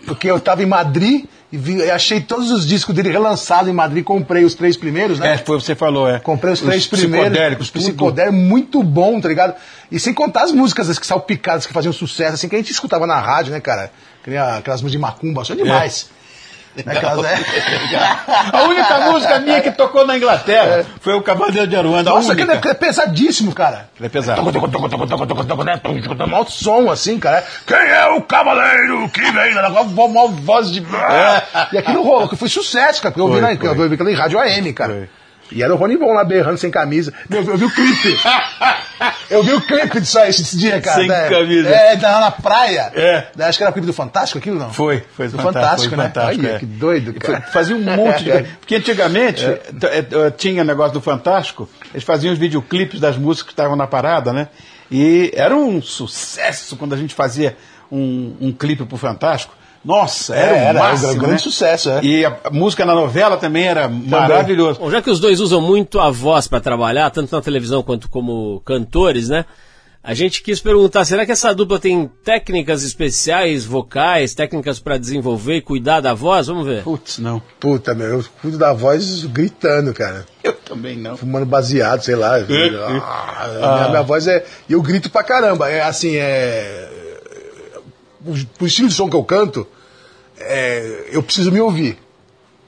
porque 0.06 0.28
eu 0.30 0.40
tava 0.40 0.62
em 0.62 0.66
Madrid 0.66 1.26
e 1.52 1.56
vi- 1.56 1.88
achei 1.90 2.20
todos 2.20 2.50
os 2.50 2.66
discos 2.66 2.94
dele 2.94 3.10
relançados 3.10 3.68
em 3.70 3.72
Madrid. 3.72 4.02
Comprei 4.02 4.42
os 4.44 4.54
três 4.54 4.76
primeiros, 4.76 5.18
né? 5.20 5.34
É, 5.34 5.38
foi 5.38 5.56
o 5.56 5.60
que 5.60 5.66
você 5.66 5.74
falou, 5.76 6.08
é. 6.08 6.18
Comprei 6.18 6.52
os 6.54 6.60
três 6.60 6.86
primeiros. 6.86 7.28
Psicodélicos, 7.28 7.66
os 7.66 7.72
tudo. 7.72 7.82
psicodélicos, 7.82 8.38
muito 8.40 8.82
bom, 8.82 9.20
tá 9.20 9.28
ligado? 9.28 9.54
E 9.92 10.00
sem 10.00 10.12
contar 10.12 10.42
as 10.42 10.50
músicas 10.52 10.88
as 10.90 10.98
que 10.98 11.06
salpicadas, 11.06 11.66
que 11.66 11.72
faziam 11.72 11.92
sucesso, 11.92 12.34
assim, 12.34 12.48
que 12.48 12.56
a 12.56 12.58
gente 12.58 12.72
escutava 12.72 13.06
na 13.06 13.20
rádio, 13.20 13.52
né, 13.52 13.60
cara? 13.60 13.92
Aquelas 14.26 14.82
músicas 14.82 14.92
de 14.92 14.98
macumba, 14.98 15.44
só 15.44 15.54
demais. 15.54 16.10
Né, 16.76 16.82
aquelas, 16.92 17.24
é. 17.24 17.38
A 18.52 18.62
única 18.64 19.00
música 19.10 19.38
minha 19.40 19.60
que 19.60 19.70
tocou 19.70 20.06
na 20.06 20.16
Inglaterra 20.16 20.84
foi 21.00 21.14
o 21.14 21.22
Cavaleiro 21.22 21.66
de 21.66 21.76
Aruanda. 21.76 22.10
Nossa, 22.10 22.32
aquele 22.32 22.52
é, 22.52 22.60
é 22.62 22.74
pesadíssimo, 22.74 23.54
cara. 23.54 23.88
Ele 23.98 24.06
é 24.06 24.08
pesado. 24.08 24.42
Mal 26.26 26.46
som, 26.48 26.90
assim, 26.90 27.18
cara. 27.18 27.44
Quem 27.66 27.76
é 27.76 28.06
o 28.08 28.20
cavaleiro 28.22 29.08
que 29.08 29.20
vem? 29.20 29.54
Mal 29.54 30.28
voz 30.28 30.70
de. 30.70 30.84
E 31.72 31.78
aquilo 31.78 32.02
rolou, 32.02 32.28
que 32.28 32.36
foi 32.36 32.48
sucesso, 32.48 33.00
cara. 33.00 33.14
Porque 33.14 33.40
na, 33.40 33.52
eu 33.52 33.88
vi 33.88 33.94
aquilo 33.94 34.10
em 34.10 34.14
rádio 34.14 34.38
AM, 34.38 34.72
cara. 34.72 34.92
Foi. 34.92 35.08
E 35.52 35.62
era 35.62 35.72
o 35.72 35.76
Rony 35.76 35.96
Von 35.96 36.12
lá 36.12 36.24
berrando 36.24 36.58
sem 36.58 36.70
camisa. 36.70 37.12
Meu, 37.28 37.42
eu 37.44 37.56
vi 37.56 37.64
o 37.64 37.70
clipe. 37.70 38.16
eu 39.30 39.42
vi 39.42 39.52
o 39.52 39.60
clipe 39.60 40.00
disso 40.00 40.18
aí 40.18 40.30
esse 40.30 40.56
dia, 40.56 40.80
cara. 40.80 40.98
Sem 41.00 41.08
né? 41.08 41.28
camisa. 41.28 41.68
É, 41.68 41.96
tá 41.96 42.12
lá 42.12 42.20
na 42.20 42.30
praia. 42.30 42.90
É. 42.94 43.28
Né, 43.36 43.44
Acho 43.46 43.58
que 43.58 43.64
era 43.64 43.70
o 43.70 43.72
clipe 43.72 43.86
do 43.86 43.92
Fantástico 43.92 44.38
aquilo, 44.38 44.58
não? 44.58 44.72
Foi, 44.72 45.04
foi 45.14 45.28
do 45.28 45.38
fantástico, 45.38 45.94
foi 45.94 45.98
né? 45.98 46.04
fantástico, 46.04 46.44
Olha, 46.44 46.54
é. 46.54 46.58
que 46.58 46.66
doido, 46.66 47.14
cara. 47.14 47.42
Fazia 47.42 47.76
um 47.76 47.82
monte 47.82 48.24
de. 48.24 48.30
Porque 48.58 48.74
antigamente 48.76 49.44
t- 49.44 49.86
eh, 49.86 50.30
tinha 50.36 50.64
negócio 50.64 50.94
do 50.94 51.00
Fantástico, 51.00 51.68
eles 51.92 52.04
faziam 52.04 52.32
os 52.32 52.38
videoclipes 52.38 52.98
das 53.00 53.16
músicas 53.16 53.46
que 53.48 53.52
estavam 53.52 53.76
na 53.76 53.86
parada, 53.86 54.32
né? 54.32 54.48
E 54.90 55.30
era 55.34 55.54
um 55.54 55.80
sucesso 55.82 56.76
quando 56.76 56.92
a 56.94 56.96
gente 56.96 57.14
fazia 57.14 57.56
um, 57.90 58.36
um 58.40 58.52
clipe 58.52 58.84
pro 58.84 58.96
Fantástico. 58.96 59.54
Nossa, 59.86 60.34
era, 60.34 60.50
É, 60.50 60.54
um 60.54 60.56
era, 60.56 60.68
era 60.68 60.78
um 60.78 60.82
máximo, 60.82 61.14
grande 61.14 61.32
né? 61.32 61.38
sucesso, 61.38 61.90
é. 61.90 62.00
E 62.02 62.24
a, 62.24 62.36
música 62.50 62.84
na 62.84 62.92
novela 62.92 63.36
também 63.36 63.64
era 63.68 63.88
maravilhoso. 63.88 64.80
Bom, 64.80 64.90
já 64.90 65.00
que 65.00 65.08
os 65.08 65.20
dois 65.20 65.38
usam 65.38 65.60
muito 65.60 66.00
a 66.00 66.10
voz 66.10 66.48
para 66.48 66.60
trabalhar, 66.60 67.08
tanto 67.10 67.34
na 67.34 67.40
televisão 67.40 67.84
quanto 67.84 68.10
como 68.10 68.60
cantores, 68.64 69.28
né? 69.28 69.44
A 70.02 70.14
gente 70.14 70.42
quis 70.42 70.60
perguntar, 70.60 71.04
será 71.04 71.24
que 71.24 71.32
essa 71.32 71.52
dupla 71.52 71.78
tem 71.80 72.08
técnicas 72.24 72.84
especiais, 72.84 73.64
vocais, 73.64 74.34
técnicas 74.34 74.78
para 74.78 74.98
desenvolver 74.98 75.56
e 75.56 75.60
cuidar 75.60 76.00
da 76.00 76.14
voz? 76.14 76.46
Vamos 76.48 76.66
ver. 76.66 76.82
Putz, 76.82 77.18
não. 77.18 77.42
Puta, 77.58 77.92
meu, 77.92 78.06
eu 78.06 78.24
cuido 78.40 78.56
da 78.58 78.72
voz 78.72 79.24
gritando, 79.24 79.92
cara. 79.92 80.24
Eu 80.44 80.52
também 80.52 80.96
não. 80.96 81.16
Fumando 81.16 81.46
baseado, 81.46 82.02
sei 82.02 82.14
lá. 82.16 82.36
Ah, 83.02 83.48
minha, 83.78 83.88
minha 83.88 84.02
voz 84.02 84.26
é. 84.26 84.44
E 84.68 84.72
eu 84.74 84.82
grito 84.82 85.10
pra 85.10 85.24
caramba. 85.24 85.68
É 85.68 85.82
assim, 85.82 86.14
é. 86.14 86.88
O, 88.24 88.62
o 88.62 88.66
estilo 88.66 88.88
de 88.88 88.94
som 88.94 89.08
que 89.10 89.16
eu 89.16 89.24
canto, 89.24 89.66
é, 90.38 91.08
eu 91.12 91.22
preciso 91.22 91.50
me 91.50 91.60
ouvir. 91.60 91.98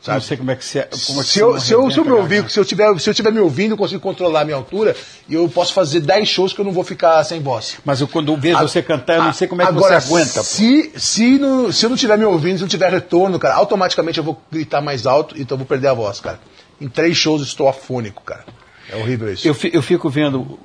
Não 0.07 0.21
sei 0.21 0.37
como 0.37 0.51
é 0.51 0.57
que 0.57 0.65
se. 0.65 0.79
É 0.79 0.83
que 0.85 0.97
Se 0.97 1.13
eu, 1.13 1.25
se, 1.25 1.73
eu, 1.73 1.91
se 1.91 1.99
eu 1.99 2.05
me 2.05 2.13
a 2.13 2.15
ouvir, 2.15 2.49
se 2.49 2.59
eu 2.59 2.65
tiver, 2.65 2.99
se 2.99 3.11
eu 3.11 3.15
tiver 3.15 3.33
me 3.33 3.41
ouvindo, 3.41 3.73
eu 3.73 3.77
consigo 3.77 4.01
controlar 4.01 4.43
a 4.43 4.45
minha 4.45 4.57
altura 4.57 4.97
e 5.29 5.35
eu 5.35 5.49
posso 5.49 5.73
fazer 5.75 6.01
10 6.01 6.29
shows 6.29 6.53
que 6.53 6.61
eu 6.61 6.65
não 6.65 6.73
vou 6.73 6.85
ficar 6.85 7.23
sem 7.25 7.41
voz. 7.43 7.77
Mas 7.85 8.01
eu, 8.01 8.07
quando 8.07 8.33
eu 8.33 8.37
vejo 8.37 8.59
você 8.61 8.81
cantar, 8.81 9.17
eu 9.17 9.25
não 9.25 9.33
sei 9.33 9.49
como 9.49 9.61
é 9.61 9.67
que 9.67 9.71
Agora, 9.71 10.01
você 10.01 10.15
aguenta. 10.15 10.35
pô. 10.35 10.45
Se, 10.45 10.93
se, 10.97 11.39
não, 11.39 11.73
se 11.73 11.85
eu 11.85 11.91
não 11.91 11.97
estiver 11.97 12.17
me 12.17 12.25
ouvindo, 12.25 12.57
se 12.57 12.63
não 12.63 12.69
tiver 12.69 12.91
retorno, 12.91 13.39
cara, 13.39 13.57
automaticamente 13.57 14.19
eu 14.19 14.25
vou 14.25 14.41
gritar 14.51 14.81
mais 14.81 15.05
alto, 15.05 15.35
então 15.37 15.57
eu 15.57 15.59
vou 15.59 15.67
perder 15.67 15.89
a 15.89 15.95
voz, 15.95 16.21
cara. 16.21 16.39
Em 16.81 16.89
três 16.89 17.17
shows 17.17 17.41
eu 17.41 17.47
estou 17.47 17.69
afônico, 17.69 18.23
cara. 18.23 18.45
É 18.89 18.97
horrível 18.97 19.33
isso. 19.33 19.47
Eu, 19.47 19.57
eu 19.73 19.83
fico 19.83 20.09
vendo. 20.09 20.59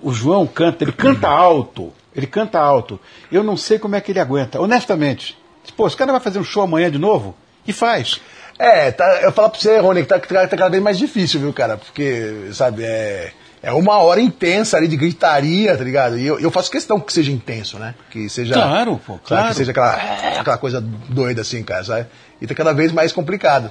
O 0.00 0.12
João 0.12 0.46
canta, 0.46 0.84
ele 0.84 0.92
canta 0.92 1.26
alto. 1.26 1.92
Ele 2.14 2.26
canta 2.26 2.58
alto. 2.58 3.00
Eu 3.32 3.42
não 3.42 3.56
sei 3.56 3.78
como 3.78 3.96
é 3.96 4.00
que 4.00 4.12
ele 4.12 4.20
aguenta. 4.20 4.60
Honestamente. 4.60 5.37
Pô, 5.76 5.86
esse 5.86 5.96
cara 5.96 6.12
vai 6.12 6.20
fazer 6.20 6.38
um 6.38 6.44
show 6.44 6.62
amanhã 6.62 6.90
de 6.90 6.98
novo? 6.98 7.34
E 7.66 7.72
faz. 7.72 8.20
É, 8.58 8.90
tá, 8.90 9.20
eu 9.22 9.30
falo 9.30 9.50
pra 9.50 9.60
você, 9.60 9.78
Rony, 9.78 10.02
que 10.02 10.08
tá, 10.08 10.18
tá, 10.18 10.48
tá 10.48 10.56
cada 10.56 10.70
vez 10.70 10.82
mais 10.82 10.98
difícil, 10.98 11.40
viu, 11.40 11.52
cara? 11.52 11.76
Porque, 11.76 12.48
sabe, 12.52 12.82
é, 12.82 13.32
é 13.62 13.72
uma 13.72 13.98
hora 13.98 14.20
intensa 14.20 14.76
ali 14.76 14.88
de 14.88 14.96
gritaria, 14.96 15.76
tá 15.76 15.84
ligado? 15.84 16.18
E 16.18 16.26
eu, 16.26 16.40
eu 16.40 16.50
faço 16.50 16.70
questão 16.70 16.98
que 16.98 17.12
seja 17.12 17.30
intenso, 17.30 17.78
né? 17.78 17.94
Que 18.10 18.28
seja. 18.28 18.54
Claro, 18.54 19.00
pô, 19.06 19.12
sabe, 19.14 19.24
claro. 19.26 19.48
Que 19.48 19.54
seja 19.54 19.70
aquela, 19.70 19.94
aquela 20.40 20.58
coisa 20.58 20.80
doida 21.08 21.42
assim, 21.42 21.62
cara, 21.62 21.84
sabe? 21.84 22.06
E 22.40 22.46
tá 22.46 22.54
cada 22.54 22.72
vez 22.72 22.90
mais 22.90 23.12
complicado. 23.12 23.70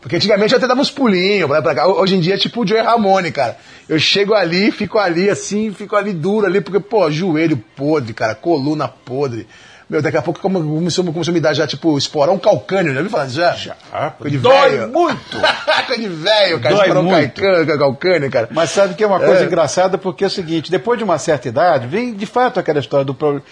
Porque 0.00 0.14
antigamente 0.14 0.52
eu 0.52 0.58
até 0.58 0.66
dava 0.66 0.80
uns 0.80 0.90
pulinhos 0.90 1.48
pra 1.48 1.60
pra 1.60 1.74
cá. 1.74 1.88
Hoje 1.88 2.14
em 2.14 2.20
dia 2.20 2.34
é 2.34 2.38
tipo 2.38 2.62
o 2.62 2.66
Joey 2.66 2.82
Ramone, 2.82 3.32
cara. 3.32 3.56
Eu 3.88 3.98
chego 3.98 4.34
ali, 4.34 4.70
fico 4.70 4.98
ali 4.98 5.28
assim, 5.28 5.72
fico 5.72 5.96
ali 5.96 6.12
duro 6.12 6.46
ali, 6.46 6.60
porque, 6.60 6.78
pô, 6.78 7.10
joelho 7.10 7.56
podre, 7.74 8.14
cara, 8.14 8.34
coluna 8.36 8.86
podre. 8.86 9.48
Meu, 9.88 10.02
daqui 10.02 10.18
a 10.18 10.22
pouco 10.22 10.38
começou, 10.40 11.02
começou 11.04 11.32
a 11.32 11.34
me 11.34 11.40
dar 11.40 11.54
já, 11.54 11.66
tipo, 11.66 11.96
esporar 11.96 12.34
um 12.34 12.38
calcânio, 12.38 12.92
já 12.92 13.00
viu 13.00 13.08
falar 13.10 13.28
já? 13.28 13.52
Já. 13.54 13.74
Coisa 14.18 14.36
de 14.36 14.42
Dói 14.42 14.70
velho. 14.76 14.88
muito. 14.92 15.38
Coisa 15.86 16.02
de 16.02 16.08
velho, 16.08 16.60
cara, 16.60 16.74
Dói 16.74 16.90
um 16.92 17.02
muito. 17.04 17.40
calcânio, 17.40 17.78
calcânio, 17.78 18.30
cara. 18.30 18.48
Mas 18.52 18.68
sabe 18.70 18.92
que 18.94 19.02
é 19.02 19.06
uma 19.06 19.18
coisa 19.18 19.42
É. 19.42 19.46
engraçada 19.46 19.96
porque 19.96 20.24
é 20.24 20.26
o 20.26 20.30
seguinte, 20.30 20.70
depois 20.70 20.98
de 20.98 21.04
uma 21.04 21.16
certa 21.18 21.48
idade, 21.48 21.86
vem 21.86 22.12
de 22.12 22.26
fato 22.26 22.60
aquela 22.60 22.78
história 22.80 23.02
do 23.04 23.14
pro- 23.14 23.42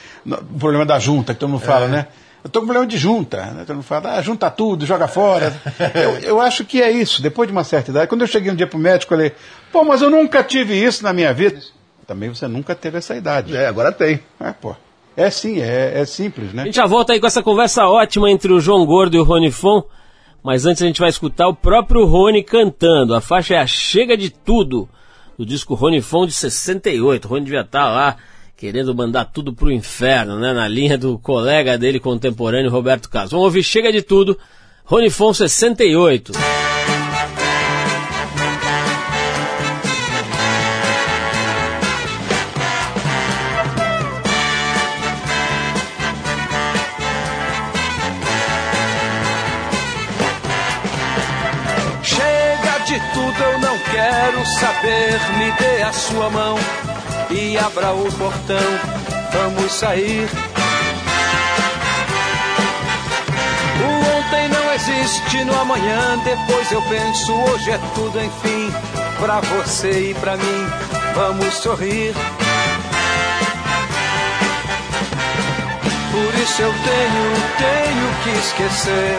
problema 0.58 0.84
da 0.84 0.98
junta, 0.98 1.32
que 1.32 1.40
todo 1.40 1.48
mundo 1.48 1.62
É. 1.62 1.66
fala, 1.66 1.88
né? 1.88 2.06
Eu 2.44 2.50
tô 2.50 2.60
com 2.60 2.66
problema 2.66 2.86
de 2.86 2.98
junta, 2.98 3.38
né? 3.46 3.64
Todo 3.66 3.76
mundo 3.76 3.84
fala, 3.84 4.16
ah, 4.18 4.22
junta 4.22 4.50
tudo, 4.50 4.84
joga 4.84 5.08
fora. 5.08 5.52
eu, 5.94 6.18
eu 6.18 6.40
acho 6.40 6.66
que 6.66 6.82
é 6.82 6.90
isso, 6.90 7.22
depois 7.22 7.48
de 7.48 7.52
uma 7.52 7.64
certa 7.64 7.90
idade. 7.90 8.06
Quando 8.08 8.20
eu 8.20 8.26
cheguei 8.28 8.52
um 8.52 8.54
dia 8.54 8.66
pro 8.66 8.78
médico, 8.78 9.14
eu 9.14 9.16
falei, 9.16 9.32
pô, 9.72 9.82
mas 9.84 10.02
eu 10.02 10.10
nunca 10.10 10.44
tive 10.44 10.74
isso 10.74 11.02
na 11.02 11.14
minha 11.14 11.32
vida. 11.32 11.58
Também 12.06 12.28
você 12.28 12.46
nunca 12.46 12.74
teve 12.74 12.98
essa 12.98 13.16
idade. 13.16 13.56
É, 13.56 13.66
agora 13.66 13.90
tem. 13.90 14.20
É, 14.38 14.52
pô. 14.52 14.76
É 15.16 15.30
sim, 15.30 15.60
é, 15.60 16.00
é 16.00 16.04
simples, 16.04 16.50
A 16.50 16.52
né? 16.52 16.64
gente 16.66 16.76
já 16.76 16.86
volta 16.86 17.12
aí 17.12 17.20
com 17.20 17.26
essa 17.26 17.42
conversa 17.42 17.86
ótima 17.86 18.30
entre 18.30 18.52
o 18.52 18.60
João 18.60 18.84
Gordo 18.84 19.16
e 19.16 19.20
o 19.20 19.24
Rony 19.24 19.50
Fon. 19.50 19.82
Mas 20.42 20.66
antes 20.66 20.82
a 20.82 20.86
gente 20.86 21.00
vai 21.00 21.08
escutar 21.08 21.48
o 21.48 21.54
próprio 21.54 22.04
Rony 22.04 22.42
cantando. 22.42 23.14
A 23.14 23.20
faixa 23.20 23.54
é 23.54 23.58
a 23.58 23.66
Chega 23.66 24.16
de 24.16 24.30
Tudo, 24.30 24.88
do 25.36 25.44
disco 25.44 25.74
Rony 25.74 26.00
Fon 26.00 26.26
de 26.26 26.32
68. 26.32 27.24
O 27.24 27.28
Rony 27.28 27.44
devia 27.44 27.62
estar 27.62 27.88
lá 27.88 28.16
querendo 28.56 28.94
mandar 28.94 29.24
tudo 29.24 29.52
pro 29.52 29.72
inferno, 29.72 30.38
né? 30.38 30.52
Na 30.52 30.68
linha 30.68 30.96
do 30.96 31.18
colega 31.18 31.76
dele 31.76 31.98
contemporâneo, 31.98 32.70
Roberto 32.70 33.08
Carlos. 33.08 33.32
Vamos 33.32 33.46
ouvir 33.46 33.62
Chega 33.62 33.90
de 33.90 34.02
Tudo, 34.02 34.38
Rony 34.84 35.10
Fon 35.10 35.32
68. 35.32 36.32
De 52.98 53.12
tudo, 53.12 53.42
eu 53.42 53.58
não 53.58 53.78
quero 53.78 54.46
saber. 54.58 55.20
Me 55.38 55.52
dê 55.52 55.82
a 55.82 55.92
sua 55.92 56.30
mão 56.30 56.58
e 57.30 57.58
abra 57.58 57.92
o 57.92 58.10
portão. 58.12 58.56
Vamos 59.32 59.72
sair. 59.72 60.28
O 63.82 64.18
ontem 64.18 64.48
não 64.48 64.72
existe 64.72 65.44
no 65.44 65.60
amanhã. 65.60 66.18
Depois 66.24 66.72
eu 66.72 66.80
penso, 66.82 67.34
hoje 67.34 67.70
é 67.70 67.78
tudo, 67.94 68.18
enfim. 68.18 68.72
Pra 69.18 69.40
você 69.40 70.10
e 70.10 70.14
pra 70.14 70.36
mim, 70.36 70.66
vamos 71.14 71.52
sorrir. 71.54 72.14
Por 76.12 76.34
isso 76.40 76.62
eu 76.62 76.72
tenho, 76.72 77.34
tenho 77.58 78.14
que 78.22 78.30
esquecer 78.38 79.18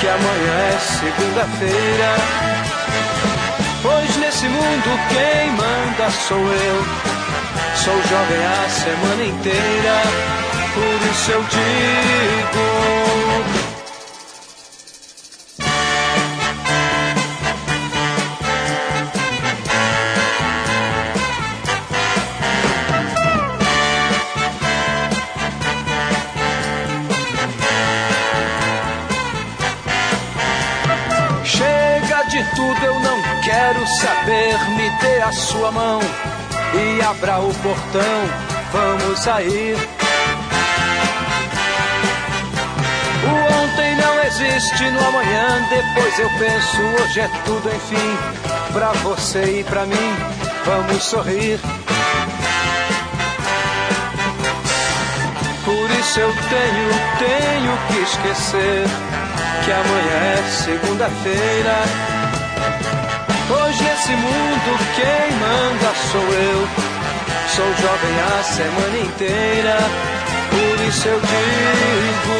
que 0.00 0.08
amanhã 0.08 0.54
é 0.72 0.78
segunda-feira. 0.78 2.55
Nesse 4.46 4.48
mundo 4.48 4.98
quem 5.08 5.50
manda 5.52 6.10
sou 6.10 6.38
eu. 6.38 6.84
Sou 7.74 7.94
jovem 7.94 8.46
a 8.46 8.68
semana 8.68 9.24
inteira, 9.24 10.02
por 10.74 11.10
isso 11.10 11.30
eu 11.32 11.42
digo. 11.42 12.66
A 35.26 35.32
sua 35.32 35.72
mão 35.72 35.98
e 36.72 37.02
abra 37.02 37.40
o 37.40 37.52
portão. 37.54 38.02
Vamos 38.72 39.18
sair. 39.18 39.76
O 43.24 43.64
ontem 43.64 43.96
não 43.96 44.22
existe 44.22 44.84
no 44.90 45.00
amanhã. 45.04 45.66
Depois 45.68 46.18
eu 46.20 46.30
penso, 46.38 46.80
hoje 47.02 47.20
é 47.20 47.30
tudo, 47.44 47.68
enfim. 47.74 48.18
Pra 48.72 48.92
você 49.02 49.60
e 49.60 49.64
pra 49.64 49.84
mim, 49.84 50.16
vamos 50.64 51.02
sorrir. 51.02 51.58
Por 55.64 55.90
isso 55.90 56.20
eu 56.20 56.32
tenho, 56.48 56.88
tenho 57.18 57.78
que 57.88 57.98
esquecer 57.98 58.86
que 59.64 59.72
amanhã 59.72 60.38
é 60.38 60.50
segunda-feira. 60.52 62.15
Nesse 64.06 64.20
mundo 64.20 64.78
quem 64.94 65.36
manda 65.40 65.90
sou 66.12 66.22
eu. 66.22 66.68
Sou 67.48 67.66
jovem 67.74 68.20
a 68.20 68.42
semana 68.44 68.98
inteira. 68.98 69.78
Por 70.48 70.80
isso 70.86 71.08
eu 71.08 71.20
digo. 71.20 72.36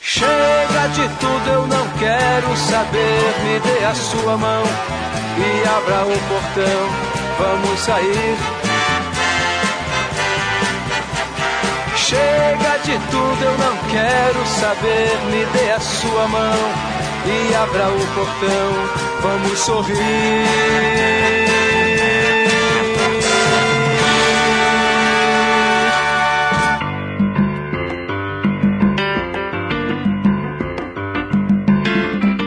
Chega 0.00 0.88
de 0.88 1.08
tudo, 1.20 1.50
eu 1.50 1.66
não 1.68 1.88
quero 2.00 2.56
saber. 2.56 3.34
Me 3.44 3.60
dê 3.60 3.84
a 3.84 3.94
sua 3.94 4.36
mão 4.36 4.64
e 5.38 5.68
abra 5.68 6.04
o 6.06 6.18
portão. 6.26 6.90
Vamos 7.38 7.78
sair. 7.78 8.38
Chega 11.94 12.78
de 12.82 12.98
tudo, 13.08 13.40
eu 13.40 13.56
não 13.56 13.76
quero 13.88 14.44
saber. 14.48 15.16
Me 15.30 15.46
dê 15.52 15.70
a 15.70 15.78
sua 15.78 16.26
mão 16.26 16.99
e 17.26 17.54
abra 17.54 17.88
o 17.88 18.06
portão. 18.14 18.72
Vamos 19.22 19.58
sorrir. 19.58 21.10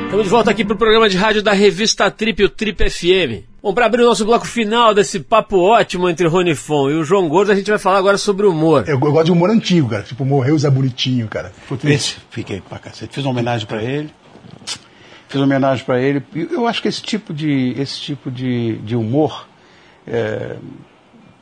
Estamos 0.06 0.24
de 0.26 0.30
volta 0.30 0.52
aqui 0.52 0.64
pro 0.64 0.76
programa 0.76 1.10
de 1.10 1.18
rádio 1.18 1.42
da 1.42 1.54
revista 1.54 2.10
Trip, 2.10 2.44
o 2.44 2.50
Trip 2.50 2.90
FM. 2.90 3.46
Bom, 3.62 3.74
para 3.74 3.86
abrir 3.86 4.04
o 4.04 4.06
nosso 4.06 4.26
bloco 4.26 4.46
final 4.46 4.94
desse 4.94 5.20
papo 5.20 5.58
ótimo 5.58 6.10
entre 6.10 6.28
Rony 6.28 6.54
Fon 6.54 6.90
e 6.90 6.94
o 6.96 7.04
João 7.04 7.28
Gordo, 7.28 7.52
a 7.52 7.56
gente 7.56 7.70
vai 7.70 7.80
falar 7.80 7.98
agora 7.98 8.18
sobre 8.18 8.46
humor. 8.46 8.84
Eu, 8.88 8.94
eu 8.94 9.00
gosto 9.00 9.26
de 9.26 9.32
humor 9.32 9.50
antigo, 9.50 9.90
cara. 9.90 10.04
Tipo, 10.04 10.24
morreu 10.26 10.56
o 10.56 10.60
Zé 10.60 10.70
Bonitinho, 10.70 11.28
cara. 11.28 11.52
Puta, 11.68 11.90
Esse, 11.90 12.18
fiquei 12.30 12.62
pra 12.62 12.78
cacete. 12.78 13.16
Fiz 13.16 13.24
uma 13.24 13.32
homenagem 13.32 13.66
pra 13.66 13.82
ele. 13.82 14.10
Fiz 15.28 15.42
homenagem 15.42 15.84
pra 15.84 16.00
ele. 16.00 16.24
Eu 16.52 16.68
acho 16.68 16.82
que 16.82 16.88
esse 16.88 17.02
tipo 17.02 17.34
de, 17.34 17.76
esse 17.78 18.00
tipo 18.00 18.30
de, 18.30 18.78
de 18.78 18.96
humor 18.96 19.48
É, 20.06 20.58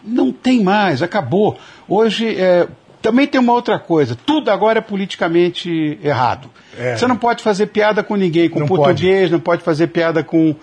não 0.03 0.31
tem 0.31 0.63
mais, 0.63 1.01
acabou. 1.01 1.57
Hoje 1.87 2.35
é, 2.39 2.67
também 3.01 3.27
tem 3.27 3.39
uma 3.41 3.53
outra 3.53 3.77
coisa, 3.79 4.15
tudo 4.15 4.49
agora 4.51 4.79
é 4.79 4.81
politicamente 4.81 5.99
errado. 6.03 6.49
É. 6.77 6.95
Você 6.95 7.07
não 7.07 7.17
pode 7.17 7.43
fazer 7.43 7.67
piada 7.67 8.03
com 8.03 8.15
ninguém, 8.15 8.49
com 8.49 8.59
Não 8.59 8.67
português, 8.67 9.29
não 9.31 9.39
pode 9.39 9.63
fazer 9.63 9.87
piada 9.87 10.23
com, 10.23 10.55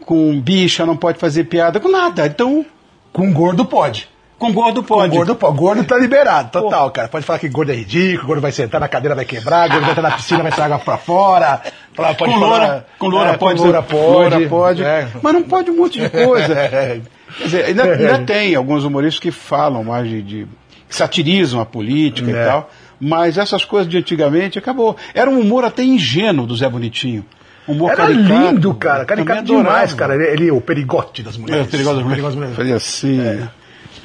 com 0.00 0.40
bicha, 0.40 0.86
não 0.86 0.96
pode 0.96 1.18
fazer 1.18 1.44
piada 1.44 1.78
com 1.80 1.88
nada. 1.90 2.26
Então, 2.26 2.64
Com 3.12 3.32
gordo 3.32 3.64
pode. 3.64 4.08
com 4.38 4.52
gordo 4.52 4.82
pode. 4.82 5.10
Com 5.10 5.16
gordo 5.16 5.34
pode. 5.36 5.56
Gordo 5.58 5.84
tá 5.84 5.98
liberado, 5.98 6.50
total, 6.50 6.90
cara. 6.90 7.08
Pode 7.08 7.26
falar 7.26 7.38
que 7.40 7.48
gordo 7.48 7.72
é 7.72 7.74
ridículo, 7.74 8.26
gordo 8.28 8.40
vai 8.40 8.52
sentar 8.52 8.80
na 8.80 8.88
cadeira, 8.88 9.14
vai 9.14 9.24
quebrar, 9.24 9.68
gordo 9.68 9.82
vai 9.82 9.90
entrar 9.90 10.02
na 10.08 10.16
piscina, 10.16 10.42
vai 10.42 10.52
sair 10.52 10.64
água 10.64 10.78
pra 10.78 10.96
fora. 10.96 11.60
Pode 11.94 12.16
com 12.18 12.24
falar- 12.26 12.38
loura, 12.38 12.86
com 12.98 13.06
loura 13.08 13.30
É, 13.30 13.36
pode. 13.36 13.58
Com 13.58 13.64
loura 13.64 13.82
pode. 13.82 14.02
loura 14.34 14.48
pode. 14.48 14.84
É. 14.84 15.08
Mas 15.22 15.32
não 15.34 15.42
pode 15.42 15.70
um 15.70 15.76
monte 15.76 16.00
de 16.00 16.08
coisa. 16.08 16.54
É. 16.54 17.00
Quer 17.38 17.44
dizer, 17.44 17.64
ainda, 17.66 17.84
ainda 17.84 18.18
tem 18.20 18.54
alguns 18.54 18.84
humoristas 18.84 19.20
que 19.20 19.30
falam 19.30 19.84
mais 19.84 20.08
de. 20.08 20.22
de 20.22 20.46
que 20.88 20.96
satirizam 20.96 21.60
a 21.60 21.66
política 21.66 22.30
É. 22.30 22.42
e 22.42 22.46
tal. 22.46 22.70
Mas 23.00 23.38
essas 23.38 23.64
coisas 23.64 23.88
de 23.90 23.96
antigamente 23.98 24.58
acabou. 24.58 24.96
Era 25.14 25.30
um 25.30 25.38
humor 25.40 25.64
até 25.64 25.82
ingênuo 25.82 26.46
do 26.46 26.56
Zé 26.56 26.68
Bonitinho. 26.68 27.24
Humor 27.68 27.92
Era 27.92 27.96
caricato. 28.02 28.28
lindo, 28.50 28.74
cara. 28.74 29.04
Caricato 29.04 29.44
demais, 29.44 29.94
cara. 29.94 30.14
Ele, 30.14 30.24
ele, 30.26 30.50
o 30.50 30.60
perigote 30.60 31.22
das 31.22 31.36
É, 31.36 31.38
mulheres. 31.38 31.66
o 31.66 31.70
perigoso 31.70 31.96
das 31.96 32.04
mulheres. 32.04 32.24
Das 32.36 32.56
Fazia 32.56 32.74
assim. 32.76 33.20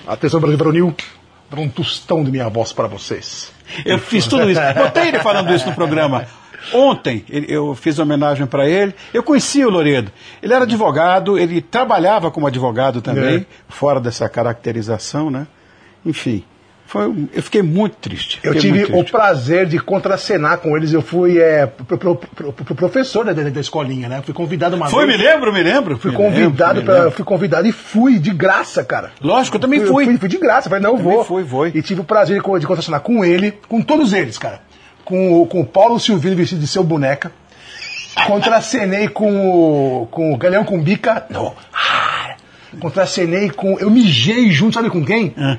Atenção, 0.08 0.40
Brasil 0.40 0.58
Varonil. 0.58 0.96
Dá 1.50 1.60
um 1.60 1.68
tostão 1.70 2.24
de 2.24 2.32
minha 2.32 2.48
voz 2.50 2.72
para 2.74 2.88
vocês. 2.88 3.52
Eu 3.84 3.98
fiz 3.98 4.28
tudo 4.28 4.50
isso. 4.50 4.62
Botei 4.76 5.08
ele 5.08 5.20
falando 5.20 5.54
isso 5.54 5.66
no 5.68 5.74
programa. 5.74 6.26
Ontem 6.74 7.24
ele- 7.30 7.47
eu 7.49 7.76
fiz 7.76 7.99
homenagem 7.99 8.45
para 8.45 8.68
ele. 8.68 8.93
Eu 9.13 9.24
conhecia 9.24 9.68
o 9.68 9.72
Loredo. 9.72 10.11
Ele 10.41 10.53
era 10.53 10.63
advogado, 10.63 11.38
ele 11.38 11.61
trabalhava 11.61 12.32
como 12.32 12.47
advogado 12.47 13.01
também, 13.01 13.38
É. 13.38 13.45
fora 13.70 13.99
dessa 13.99 14.28
caracterização, 14.30 15.30
né? 15.30 15.47
Enfim, 16.05 16.43
foi, 16.88 17.03
eu 17.34 17.41
fiquei 17.41 17.61
muito 17.63 17.95
triste. 17.97 18.39
Eu 18.43 18.53
fiquei 18.53 18.61
tive 18.72 18.80
muito 18.84 18.91
o 18.93 18.97
triste. 18.97 19.11
prazer 19.11 19.66
de 19.66 19.80
contracenar 19.80 20.59
com 20.59 20.78
eles. 20.78 20.93
Eu 20.93 21.01
fui 21.01 21.39
é, 21.39 21.66
pro, 21.66 21.97
pro- 21.97 22.16
pro- 22.16 22.53
pro 22.53 22.76
professor 22.76 23.26
da, 23.26 23.34
da, 23.34 23.49
da 23.49 23.59
escolinha, 23.59 24.07
né? 24.07 24.22
Fui 24.24 24.34
convidado 24.34 24.76
uma 24.76 24.88
Foi, 24.88 25.05
me 25.07 25.18
vez. 25.18 25.28
lembro, 25.30 25.51
me 25.51 25.63
lembro. 25.63 25.97
Fui 25.97 26.11
Me 26.11 26.18
lembro, 26.18 26.32
convidado, 26.34 26.80
me 26.80 26.86
pra, 26.86 26.93
lembro. 26.95 27.11
fui 27.11 27.26
convidado 27.26 27.68
e 27.68 27.72
fui 27.72 28.20
de 28.20 28.32
graça, 28.32 28.84
cara. 28.84 29.11
Lógico, 29.20 29.57
eu 29.57 29.61
também 29.61 29.80
Eu 29.82 29.88
fui. 29.88 30.05
Fui, 30.05 30.18
fui 30.18 30.30
de 30.30 30.38
graça, 30.38 30.70
falei, 30.70 30.84
não, 30.84 30.91
eu 30.91 30.97
vou. 30.97 31.24
fui, 31.26 31.43
fui. 31.43 31.72
E 31.74 31.82
tive 31.82 32.01
o 32.01 32.03
prazer 32.03 32.39
de, 32.41 32.59
de 32.59 32.68
contracenar 32.68 32.99
com 33.01 33.26
ele, 33.26 33.51
com 33.68 33.82
todos 33.82 34.13
eles, 34.13 34.38
cara. 34.38 34.61
Com, 35.06 35.41
o- 35.41 35.45
com 35.45 35.62
o 35.62 35.66
Paulo 35.66 35.99
Silvino 35.99 36.36
vestido 36.36 36.60
de 36.60 36.68
seu 36.68 36.84
boneca. 36.84 37.32
Contracenei 38.28 39.08
com 39.08 40.01
o, 40.03 40.08
com 40.08 40.34
o 40.34 40.38
Galeão 40.38 40.64
com 40.66 40.82
Bica. 40.82 41.26
Não. 41.30 41.53
Ah, 41.74 42.36
Contracenei 42.80 43.49
com. 43.49 43.78
Eu 43.80 43.89
mijei 43.89 44.49
junto, 44.51 44.74
sabe 44.74 44.89
com 44.89 45.03
quem? 45.06 45.34
Ah. 45.38 45.58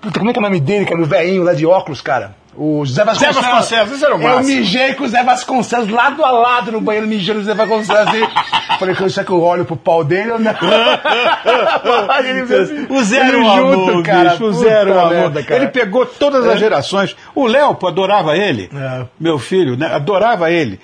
Puta, 0.00 0.18
como 0.18 0.30
é 0.30 0.32
que 0.32 0.38
é 0.38 0.42
o 0.42 0.42
nome 0.42 0.60
dele, 0.60 0.84
cara? 0.86 1.00
O 1.00 1.06
velhinho 1.06 1.42
lá 1.42 1.52
de 1.54 1.64
óculos, 1.66 2.00
cara. 2.00 2.34
O 2.56 2.84
Zé 2.84 3.04
Vasconcelos. 3.04 3.36
Zé 3.36 3.42
Vasconcelos, 3.42 3.92
esse 3.92 4.04
era 4.04 4.16
o 4.16 4.20
Eu 4.20 4.28
máximo. 4.28 4.56
mijei 4.56 4.94
com 4.94 5.04
o 5.04 5.08
Zé 5.08 5.22
Vasconcelos 5.22 5.88
lado 5.88 6.24
a 6.24 6.30
lado 6.32 6.72
no 6.72 6.80
banheiro, 6.80 7.06
mijando 7.06 7.40
o 7.40 7.44
Zé 7.44 7.54
Vasconcelos. 7.54 8.08
Assim. 8.08 8.26
Falei, 8.78 8.94
será 9.08 9.24
que 9.24 9.30
eu 9.32 9.40
olho 9.42 9.64
pro 9.64 9.76
pau 9.76 10.02
dele 10.02 10.32
ou 10.32 10.38
não? 10.38 10.50
Assim, 12.10 12.86
O 12.88 13.02
Zé 13.04 13.18
era 13.18 13.38
um 13.38 13.44
junto, 13.56 13.90
amor, 13.90 14.02
cara. 14.02 14.30
bicho, 14.30 14.44
o 14.44 14.52
Zé 14.52 14.68
era 14.68 15.02
amor. 15.02 15.44
cara. 15.44 15.56
Ele 15.62 15.68
pegou 15.68 16.04
todas 16.06 16.46
as 16.46 16.58
gerações. 16.58 17.16
O 17.34 17.46
Léo 17.46 17.76
adorava 17.86 18.36
ele, 18.36 18.70
É. 18.74 19.04
meu 19.18 19.38
filho, 19.38 19.76
né? 19.76 19.86
adorava 19.94 20.50
ele, 20.50 20.80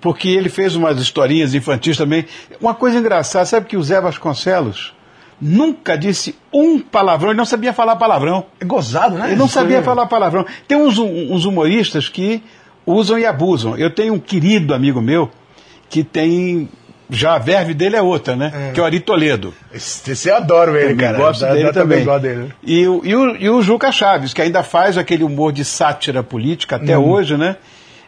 porque 0.00 0.28
ele 0.28 0.48
fez 0.48 0.74
umas 0.76 0.98
historinhas 0.98 1.54
infantis 1.54 1.96
também. 1.96 2.24
Uma 2.60 2.74
coisa 2.74 2.98
engraçada, 2.98 3.44
sabe 3.46 3.66
que 3.66 3.76
o 3.76 3.82
Zé 3.82 4.00
Vasconcelos 4.00 4.92
nunca 5.40 5.96
disse 5.96 6.34
um 6.52 6.78
palavrão, 6.78 7.30
ele 7.30 7.38
não 7.38 7.44
sabia 7.44 7.72
falar 7.72 7.96
palavrão. 7.96 8.44
É 8.60 8.64
gozado, 8.64 9.16
né? 9.16 9.28
Ele 9.28 9.36
não 9.36 9.48
sabia 9.48 9.82
falar 9.82 10.06
palavrão. 10.06 10.44
Tem 10.68 10.76
uns, 10.76 10.98
uns 10.98 11.44
humoristas 11.44 12.08
que 12.08 12.42
usam 12.86 13.18
e 13.18 13.24
abusam. 13.24 13.76
Eu 13.76 13.90
tenho 13.90 14.14
um 14.14 14.18
querido 14.18 14.74
amigo 14.74 15.00
meu 15.00 15.30
que 15.88 16.04
tem. 16.04 16.68
Já 17.12 17.34
a 17.34 17.38
verve 17.38 17.74
dele 17.74 17.96
é 17.96 18.02
outra, 18.02 18.36
né? 18.36 18.70
Que 18.72 18.78
é 18.78 18.82
o 18.84 18.86
Ari 18.86 19.00
Toledo. 19.00 19.52
Eu 20.26 20.36
adoro 20.36 20.76
ele, 20.76 20.90
Também 20.90 20.96
cara. 21.06 21.18
gosto 21.18 21.44
dele 21.44 21.64
dá 21.64 21.72
também. 21.72 22.04
gosto 22.04 22.22
dele. 22.22 22.54
E, 22.62 22.86
o, 22.86 23.00
e, 23.04 23.16
o, 23.16 23.36
e 23.36 23.50
o 23.50 23.60
Juca 23.62 23.90
Chaves, 23.90 24.32
que 24.32 24.40
ainda 24.40 24.62
faz 24.62 24.96
aquele 24.96 25.24
humor 25.24 25.52
de 25.52 25.64
sátira 25.64 26.22
política 26.22 26.76
até 26.76 26.96
Uhum. 26.96 27.10
hoje, 27.10 27.36
né? 27.36 27.56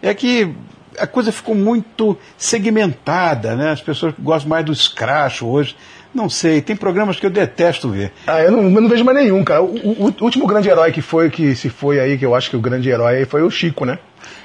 É 0.01 0.15
que 0.15 0.55
a 1.01 1.07
coisa 1.09 1.33
ficou 1.33 1.53
muito 1.55 2.17
segmentada, 2.39 3.57
né? 3.57 3.71
As 3.73 3.81
pessoas 3.81 4.15
gostam 4.19 4.51
mais 4.51 4.65
do 4.65 4.73
escracho 4.73 5.47
hoje. 5.47 5.75
Não 6.15 6.29
sei, 6.29 6.61
tem 6.61 6.77
programas 6.77 7.19
que 7.19 7.25
eu 7.25 7.31
detesto 7.31 7.89
ver. 7.89 8.13
Ah, 8.27 8.41
eu 8.43 8.51
não, 8.53 8.63
eu 8.65 8.81
não 8.83 8.89
vejo 8.89 9.05
mais 9.05 9.17
nenhum, 9.17 9.43
cara. 9.43 9.63
O, 9.63 9.75
o- 9.75 10.15
o 10.21 10.25
último 10.25 10.47
grande 10.47 10.69
herói 10.69 10.93
que 10.93 11.01
foi, 11.01 11.31
que 11.31 11.55
se 11.57 11.71
foi 11.71 11.99
aí, 11.99 12.19
que 12.19 12.27
eu 12.27 12.35
acho 12.35 12.51
que 12.51 12.57
o 12.57 12.61
grande 12.61 12.89
herói 12.91 13.17
aí 13.19 13.25
foi 13.25 13.43
o 13.43 13.51
Chico, 13.51 13.85
né? 13.87 13.99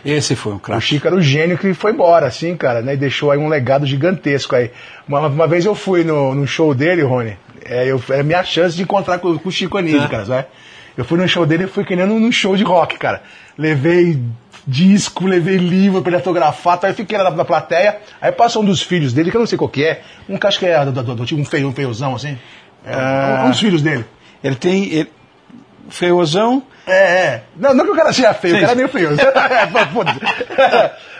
Esse 0.05 0.35
foi 0.35 0.53
um 0.53 0.55
O 0.55 0.59
craque. 0.59 0.81
Chico 0.83 1.05
era 1.07 1.15
o 1.15 1.21
gênio 1.21 1.57
que 1.57 1.73
foi 1.73 1.91
embora, 1.91 2.25
assim, 2.25 2.55
cara, 2.55 2.81
né? 2.81 2.93
E 2.93 2.97
deixou 2.97 3.31
aí 3.31 3.37
um 3.37 3.49
legado 3.49 3.85
gigantesco 3.85 4.55
aí. 4.55 4.71
Uma, 5.07 5.27
uma 5.27 5.47
vez 5.47 5.65
eu 5.65 5.75
fui 5.75 6.03
no, 6.05 6.33
no 6.33 6.47
show 6.47 6.73
dele, 6.73 7.01
Rony, 7.01 7.37
é, 7.65 7.85
eu, 7.85 8.01
é 8.11 8.21
a 8.21 8.23
minha 8.23 8.43
chance 8.43 8.75
de 8.75 8.83
encontrar 8.83 9.19
com, 9.19 9.37
com 9.37 9.49
o 9.49 9.51
Chico 9.51 9.77
Anísio, 9.77 9.99
Tá. 10.01 10.07
cara, 10.07 10.25
sabe? 10.25 10.47
Eu 10.97 11.03
fui 11.03 11.17
no 11.19 11.27
show 11.27 11.45
dele 11.45 11.65
e 11.65 11.67
fui 11.67 11.83
querendo 11.83 12.13
num 12.13 12.31
show 12.31 12.55
de 12.55 12.63
rock, 12.63 12.97
cara. 12.97 13.21
Levei 13.57 14.17
disco, 14.67 15.25
levei 15.25 15.55
livro 15.55 16.01
pra 16.01 16.09
ele 16.09 16.17
autografar, 16.17 16.77
tá? 16.77 16.87
aí 16.87 16.93
fiquei 16.93 17.17
lá 17.17 17.25
na, 17.25 17.31
na 17.31 17.45
plateia, 17.45 17.99
aí 18.21 18.31
passou 18.31 18.61
um 18.61 18.65
dos 18.65 18.81
filhos 18.81 19.13
dele, 19.13 19.31
que 19.31 19.37
eu 19.37 19.39
não 19.39 19.47
sei 19.47 19.57
qual 19.57 19.69
que 19.69 19.85
é, 19.85 20.01
um 20.27 20.37
que 20.37 20.45
acho 20.45 20.59
que 20.59 20.65
é 20.65 20.83
do, 20.85 20.91
do, 20.91 21.15
do, 21.15 21.25
tipo 21.25 21.39
um 21.39 21.45
feio, 21.45 21.69
um 21.69 21.73
feiozão, 21.73 22.15
assim. 22.15 22.37
É, 22.85 22.93
Ah. 22.93 23.43
um 23.45 23.49
dos 23.49 23.59
filhos 23.59 23.81
dele. 23.81 24.05
Ele 24.43 24.55
tem. 24.55 24.93
Ele, 24.93 25.11
feiozão. 25.89 26.63
É, 26.85 27.25
é. 27.25 27.43
Não, 27.55 27.73
não 27.73 27.85
que 27.85 27.91
o 27.91 27.95
cara 27.95 28.11
seja 28.11 28.33
feio, 28.33 28.55
Sim. 28.55 28.59
o 28.59 28.61
cara 28.61 28.73
é 28.73 28.75
meio 28.75 28.89
feio. 28.89 29.09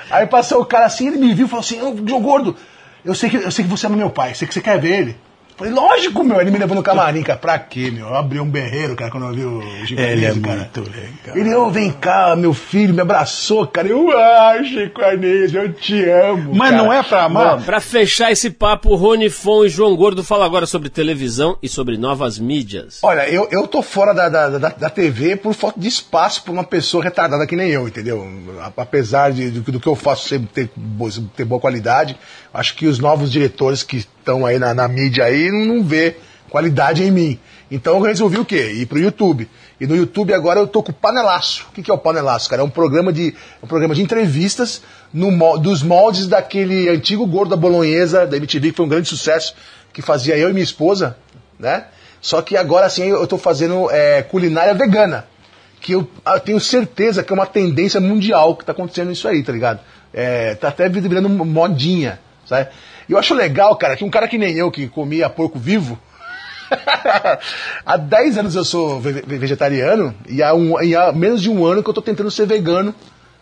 Aí 0.10 0.26
passou 0.28 0.62
o 0.62 0.66
cara 0.66 0.86
assim, 0.86 1.08
ele 1.08 1.18
me 1.18 1.34
viu 1.34 1.46
e 1.46 1.50
falou 1.50 1.62
assim, 1.62 1.82
ô 1.82 1.96
João 2.08 2.22
Gordo, 2.22 2.56
eu 3.04 3.14
sei, 3.14 3.30
que, 3.30 3.38
eu 3.38 3.52
sei 3.52 3.66
que 3.66 3.72
você 3.72 3.88
ama 3.88 3.98
meu 3.98 4.10
pai, 4.10 4.34
sei 4.34 4.48
que 4.48 4.54
você 4.54 4.62
quer 4.62 4.80
ver 4.80 5.00
ele. 5.00 5.18
Falei, 5.58 5.74
lógico, 5.74 6.24
meu. 6.24 6.40
Ele 6.40 6.52
me 6.52 6.60
levou 6.60 6.76
no 6.76 6.84
camarim, 6.84 7.24
cara. 7.24 7.40
Pra 7.40 7.58
quê, 7.58 7.90
meu? 7.90 8.08
Eu 8.08 8.16
abri 8.16 8.40
um 8.40 8.48
berreiro, 8.48 8.96
cara, 8.96 9.10
quando 9.10 9.26
eu 9.26 9.34
vi 9.34 9.44
o 9.44 9.86
Chico 9.88 10.00
Ele 10.00 10.24
é 10.24 10.28
Anísio, 10.30 10.42
cara. 10.44 10.58
muito 10.58 10.82
legal. 10.82 11.36
Ele, 11.38 11.56
ô, 11.56 11.70
vem 11.72 11.92
cá, 11.92 12.36
meu 12.36 12.54
filho, 12.54 12.94
me 12.94 13.02
abraçou, 13.02 13.66
cara. 13.66 13.88
Eu, 13.88 14.16
ah, 14.16 14.64
Chico 14.64 15.02
Anísio, 15.04 15.62
eu 15.62 15.74
te 15.74 16.08
amo. 16.08 16.54
Mas 16.54 16.70
cara. 16.70 16.84
não 16.84 16.94
é 16.94 17.02
pra 17.02 17.24
amar? 17.24 17.64
Pra 17.64 17.82
fechar 17.82 18.32
esse 18.32 18.52
papo, 18.52 18.96
Rony 18.96 19.32
Fon 19.32 19.66
e 19.66 19.70
João 19.70 19.96
Gordo 19.96 20.24
falam 20.24 20.46
agora 20.46 20.68
sobre 20.68 20.90
televisão 20.90 21.58
e 21.62 21.68
sobre 21.68 21.98
novas 21.98 22.38
mídias. 22.38 23.00
Olha, 23.02 23.28
eu, 23.28 23.48
eu 23.50 23.68
tô 23.68 23.82
fora 23.82 24.14
da, 24.14 24.30
da, 24.30 24.50
da, 24.60 24.70
da 24.70 24.90
TV 24.92 25.36
por 25.38 25.56
falta 25.56 25.80
de 25.80 25.88
espaço 25.88 26.44
pra 26.44 26.54
uma 26.54 26.64
pessoa 26.64 27.04
retardada 27.04 27.48
que 27.48 27.56
nem 27.56 27.70
eu, 27.70 27.88
entendeu? 27.88 28.28
Apesar 28.78 29.32
de, 29.32 29.50
do, 29.50 29.72
do 29.72 29.80
que 29.80 29.88
eu 29.88 29.96
faço 29.96 30.28
sempre 30.28 30.48
ter, 30.54 30.70
ter 31.36 31.46
boa 31.46 31.60
qualidade, 31.60 32.16
acho 32.54 32.76
que 32.76 32.86
os 32.86 33.00
novos 33.00 33.32
diretores 33.32 33.82
que 33.82 34.06
estão 34.28 34.46
aí 34.46 34.60
na, 34.60 34.74
na 34.74 34.88
mídia 34.90 35.24
aí 35.24 35.50
não, 35.50 35.82
vê 35.82 36.18
qualidade 36.50 37.02
em 37.02 37.10
mim. 37.10 37.40
Então 37.72 37.96
eu 37.96 38.02
resolvi 38.02 38.38
o 38.38 38.46
quê? 38.46 38.74
Ir 38.74 38.86
pro 38.86 39.00
YouTube. 39.00 39.50
E 39.80 39.88
no 39.88 39.96
YouTube 39.96 40.34
agora 40.34 40.60
eu 40.60 40.68
tô 40.68 40.84
com 40.84 40.92
o 40.92 40.96
Panelaço. 40.96 41.66
O 41.70 41.74
que, 41.74 41.82
que 41.82 41.92
é 41.92 41.94
o 41.94 41.98
Panelaço, 41.98 42.50
cara? 42.50 42.62
É 42.62 42.66
um 42.66 42.70
programa 42.70 43.14
de, 43.14 43.34
um 43.64 43.68
programa 43.68 43.96
de 43.96 44.02
entrevistas 44.02 44.82
no, 45.14 45.58
dos 45.58 45.82
moldes 45.82 46.28
daquele 46.28 46.90
antigo 46.90 47.26
gordo 47.26 47.52
da 47.52 47.56
bolonhesa 47.56 48.26
da 48.26 48.36
MTV, 48.38 48.72
que 48.72 48.78
foi 48.78 48.86
um 48.86 48.90
grande 48.90 49.08
sucesso, 49.08 49.56
que 49.94 50.02
fazia 50.02 50.38
eu 50.38 50.50
e 50.50 50.54
minha 50.54 50.64
esposa, 50.64 51.18
né? 51.60 51.86
Só 52.20 52.42
que 52.42 52.58
agora 52.58 52.86
assim 52.86 53.08
eu 53.08 53.24
estou 53.24 53.40
fazendo 53.40 53.90
é, 53.92 54.22
culinária 54.24 54.74
vegana. 54.74 55.26
Que 55.80 55.94
eu, 55.94 56.10
ah, 56.26 56.40
tenho 56.40 56.60
certeza 56.60 57.24
que 57.24 57.32
é 57.32 57.36
uma 57.36 57.46
tendência 57.46 58.02
mundial 58.02 58.56
que 58.56 58.64
está 58.64 58.72
acontecendo 58.72 59.12
isso 59.12 59.28
aí, 59.28 59.44
tá 59.44 59.52
ligado? 59.52 59.80
É, 60.14 60.56
tá 60.56 60.70
até 60.70 60.90
virando 60.90 61.30
modinha, 61.30 62.20
sabe? 62.46 62.70
E 63.08 63.12
eu 63.14 63.18
acho 63.18 63.34
legal, 63.34 63.76
cara, 63.76 63.96
que 63.96 64.04
um 64.04 64.10
cara 64.10 64.28
que 64.28 64.38
nem 64.38 64.56
eu, 64.56 64.70
que 64.72 64.88
comia 64.88 65.30
porco 65.30 65.58
vivo, 65.58 65.98
há 67.86 67.98
10 67.98 68.38
anos 68.40 68.56
eu 68.56 68.64
sou 68.66 69.00
ve- 69.00 69.22
ve- 69.26 69.38
vegetariano 69.38 70.14
e 70.28 70.44
há, 70.44 70.54
um, 70.54 70.82
e 70.82 70.96
há 70.96 71.12
menos 71.12 71.42
de 71.42 71.50
um 71.50 71.66
ano 71.66 71.82
que 71.84 71.90
eu 71.90 71.94
tô 71.94 72.02
tentando 72.02 72.30
ser 72.32 72.46
vegano, 72.46 72.94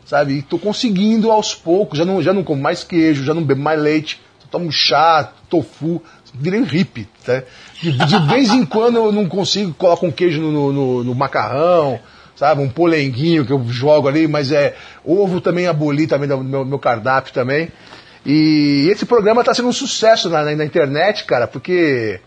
sabe? 0.06 0.34
E 0.34 0.42
tô 0.42 0.58
conseguindo 0.60 1.32
aos 1.32 1.56
poucos, 1.56 1.98
já 1.98 2.06
não, 2.06 2.22
já 2.22 2.34
não 2.34 2.44
como 2.44 2.62
mais 2.62 2.84
queijo, 2.84 3.24
já 3.24 3.34
não 3.34 3.44
bebo 3.44 3.62
mais 3.62 3.80
leite, 3.82 4.22
tomo 4.52 4.72
chá, 4.72 5.32
tofu, 5.50 6.02
virei 6.34 6.62
hippie, 6.64 7.08
tá? 7.26 7.42
De, 7.82 7.92
de 7.92 8.20
vez 8.28 8.52
em 8.52 8.66
quando 8.66 8.98
eu 8.98 9.12
não 9.12 9.28
consigo, 9.28 9.74
coloco 9.74 10.06
um 10.06 10.12
queijo 10.12 10.42
no, 10.42 10.52
no- 10.52 10.72
no- 10.74 11.04
no 11.06 11.16
macarrão, 11.16 12.00
sabe? 12.36 12.62
Um 12.62 12.70
polenguinho 12.70 13.46
que 13.46 13.52
eu 13.52 13.64
jogo 13.70 14.08
ali, 14.08 14.28
mas 14.28 14.52
é 14.52 14.76
ovo 15.04 15.42
também 15.42 15.66
aboli 15.68 16.06
também 16.06 16.28
do 16.30 16.38
meu, 16.44 16.64
meu 16.64 16.78
cardápio 16.80 17.34
também. 17.34 17.70
E 18.26 18.88
esse 18.92 19.06
programa 19.06 19.44
tá 19.44 19.54
sendo 19.54 19.68
um 19.68 19.74
sucesso 19.74 20.30
na, 20.30 20.44
na- 20.44 20.56
na 20.56 20.66
internet, 20.66 21.26
cara, 21.26 21.46
porque 21.48 22.20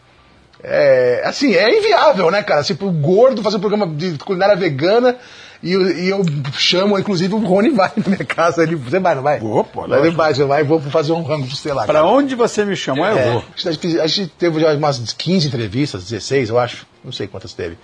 é, 0.62 1.22
assim, 1.24 1.54
é 1.54 1.76
inviável, 1.78 2.30
né, 2.30 2.42
cara? 2.42 2.60
Assim, 2.60 2.74
pro 2.74 2.90
gordo 2.90 3.42
fazer 3.42 3.56
um 3.56 3.60
programa 3.60 3.86
de 3.86 4.16
culinária 4.18 4.56
vegana 4.56 5.16
E, 5.60 5.72
eu- 5.72 5.90
e 5.90 6.08
eu 6.08 6.24
chamo, 6.52 6.96
inclusive, 6.96 7.34
o 7.34 7.38
Rony 7.38 7.70
vai 7.70 7.90
na 7.96 8.04
minha 8.12 8.24
casa. 8.24 8.62
Ele, 8.62 8.76
você 8.76 9.00
vai, 9.00 9.16
não 9.16 9.24
vai? 9.24 9.40
Opa, 9.40 9.80
Ele 9.82 9.88
lógico. 9.96 10.16
vai, 10.16 10.32
você 10.34 10.44
vai, 10.44 10.62
vou 10.62 10.80
fazer 10.80 11.10
um 11.10 11.22
rango 11.24 11.48
de 11.48 11.56
sei 11.56 11.72
lá. 11.72 11.84
Pra 11.84 12.04
onde 12.04 12.36
você 12.36 12.64
me 12.64 12.76
chamar, 12.76 13.10
eu 13.10 13.18
É, 13.18 13.32
vou. 13.32 13.44
a 13.66 13.70
gente- 13.72 14.00
a 14.00 14.06
gente 14.06 14.28
teve 14.38 14.60
já 14.60 14.72
umas 14.74 15.12
15 15.14 15.48
entrevistas, 15.48 16.04
16, 16.04 16.48
eu 16.50 16.60
acho. 16.60 16.86
Não 17.04 17.10
sei 17.10 17.26
quantas 17.26 17.54
teve. 17.54 17.76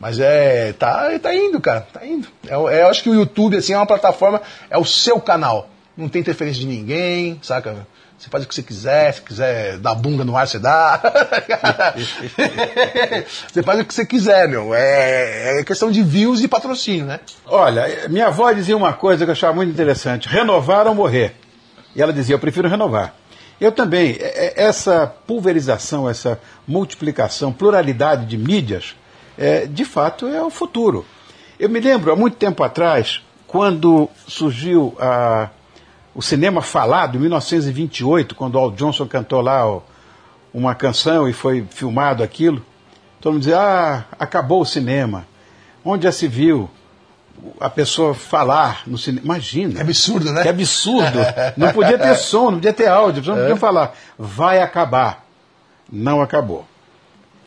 Mas 0.00 0.18
é. 0.18 0.72
Tá, 0.72 1.10
tá 1.20 1.34
indo, 1.34 1.60
cara. 1.60 1.86
Tá 1.92 2.06
indo. 2.06 2.26
É, 2.46 2.54
é, 2.54 2.82
eu 2.84 2.88
acho 2.88 3.02
que 3.02 3.10
o 3.10 3.14
YouTube, 3.14 3.58
assim, 3.58 3.74
é 3.74 3.76
uma 3.76 3.84
plataforma, 3.84 4.40
é 4.70 4.78
o 4.78 4.84
seu 4.86 5.20
canal. 5.20 5.68
Não 5.98 6.08
tem 6.08 6.20
interferência 6.20 6.60
de 6.60 6.66
ninguém, 6.68 7.40
saca? 7.42 7.84
Você 8.16 8.28
faz 8.30 8.44
o 8.44 8.48
que 8.48 8.54
você 8.54 8.62
quiser, 8.62 9.12
se 9.14 9.22
quiser 9.22 9.78
dar 9.78 9.94
bunda 9.96 10.24
no 10.24 10.36
ar, 10.36 10.46
você 10.46 10.58
dá. 10.60 11.00
você 13.52 13.62
faz 13.62 13.80
o 13.80 13.84
que 13.84 13.92
você 13.94 14.06
quiser, 14.06 14.48
meu. 14.48 14.74
É, 14.74 15.60
é 15.60 15.64
questão 15.64 15.90
de 15.90 16.02
views 16.02 16.40
e 16.42 16.48
patrocínio, 16.48 17.04
né? 17.06 17.20
Olha, 17.46 18.08
minha 18.08 18.28
avó 18.28 18.50
dizia 18.52 18.76
uma 18.76 18.92
coisa 18.92 19.24
que 19.24 19.30
eu 19.30 19.32
achava 19.32 19.54
muito 19.54 19.70
interessante: 19.70 20.28
renovar 20.28 20.86
ou 20.86 20.94
morrer. 20.94 21.34
E 21.94 22.02
ela 22.02 22.12
dizia: 22.12 22.34
eu 22.34 22.38
prefiro 22.38 22.68
renovar. 22.68 23.14
Eu 23.60 23.72
também. 23.72 24.16
É- 24.20 24.46
é- 24.46 24.64
Essa 24.68 25.06
pulverização, 25.26 26.08
essa 26.08 26.40
multiplicação, 26.66 27.52
pluralidade 27.52 28.26
de 28.26 28.36
mídias, 28.38 28.94
é, 29.36 29.66
de 29.66 29.84
fato 29.84 30.26
é 30.28 30.42
o 30.42 30.50
futuro. 30.50 31.04
Eu 31.58 31.68
me 31.68 31.80
lembro, 31.80 32.12
há 32.12 32.16
muito 32.16 32.36
tempo 32.36 32.62
atrás, 32.62 33.20
quando 33.46 34.08
surgiu 34.28 34.96
a- 35.00 35.48
o 36.18 36.22
cinema 36.22 36.60
falado, 36.60 37.16
em 37.16 37.20
1928, 37.20 38.34
quando 38.34 38.56
o 38.56 38.58
Al 38.58 38.72
Johnson 38.72 39.06
cantou 39.06 39.40
lá 39.40 39.64
ó, 39.64 39.82
uma 40.52 40.74
canção 40.74 41.28
e 41.28 41.32
foi 41.32 41.64
filmado 41.70 42.24
aquilo. 42.24 42.60
Todo 43.20 43.34
mundo 43.34 43.42
dizia: 43.42 43.60
ah, 43.60 44.02
acabou 44.18 44.62
o 44.62 44.66
cinema. 44.66 45.28
Onde 45.84 46.02
já 46.02 46.10
se 46.10 46.26
viu 46.26 46.68
a 47.60 47.70
pessoa 47.70 48.14
falar 48.14 48.82
no 48.84 48.98
cinema? 48.98 49.26
Imagina. 49.26 49.74
Que 49.76 49.80
absurdo, 49.80 50.32
né? 50.32 50.42
Que 50.42 50.48
absurdo. 50.48 51.20
Não 51.56 51.72
podia 51.72 51.96
ter 51.96 52.16
som, 52.18 52.46
não 52.46 52.54
podia 52.54 52.72
ter 52.72 52.88
áudio, 52.88 53.22
não 53.24 53.38
podiam 53.40 53.56
falar. 53.56 53.94
Vai 54.18 54.60
acabar. 54.60 55.24
Não 55.88 56.20
acabou. 56.20 56.66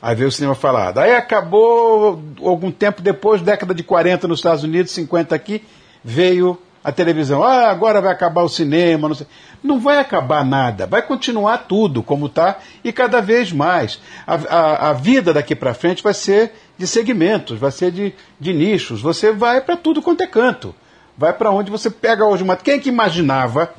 Aí 0.01 0.15
veio 0.15 0.29
o 0.29 0.31
cinema 0.31 0.55
falado. 0.55 0.99
Aí 0.99 1.13
acabou, 1.13 2.23
algum 2.41 2.71
tempo 2.71 3.01
depois, 3.01 3.41
década 3.41 3.75
de 3.75 3.83
40 3.83 4.29
nos 4.29 4.39
Estados 4.39 4.63
Unidos, 4.63 4.93
50 4.93 5.35
aqui, 5.35 5.61
veio 6.01 6.57
a 6.83 6.91
televisão. 6.91 7.43
Ah, 7.43 7.69
agora 7.69 8.01
vai 8.01 8.11
acabar 8.11 8.43
o 8.43 8.49
cinema. 8.49 9.07
Não, 9.07 9.15
sei. 9.15 9.27
não 9.63 9.79
vai 9.79 9.99
acabar 9.99 10.43
nada. 10.43 10.87
Vai 10.87 11.01
continuar 11.01 11.59
tudo 11.59 12.01
como 12.01 12.25
está 12.25 12.57
e 12.83 12.91
cada 12.91 13.21
vez 13.21 13.51
mais. 13.51 13.99
A, 14.25 14.35
a, 14.35 14.89
a 14.89 14.93
vida 14.93 15.33
daqui 15.33 15.55
para 15.55 15.73
frente 15.73 16.01
vai 16.01 16.13
ser 16.13 16.53
de 16.77 16.87
segmentos, 16.87 17.59
vai 17.59 17.71
ser 17.71 17.91
de, 17.91 18.13
de 18.39 18.53
nichos. 18.53 19.01
Você 19.01 19.31
vai 19.31 19.61
para 19.61 19.77
tudo 19.77 20.01
quanto 20.01 20.21
é 20.21 20.27
canto. 20.27 20.73
Vai 21.17 21.33
para 21.33 21.51
onde 21.51 21.69
você 21.69 21.89
pega 21.89 22.25
hoje 22.25 22.43
uma. 22.43 22.55
Quem 22.55 22.75
é 22.75 22.79
que 22.79 22.89
imaginava, 22.89 23.73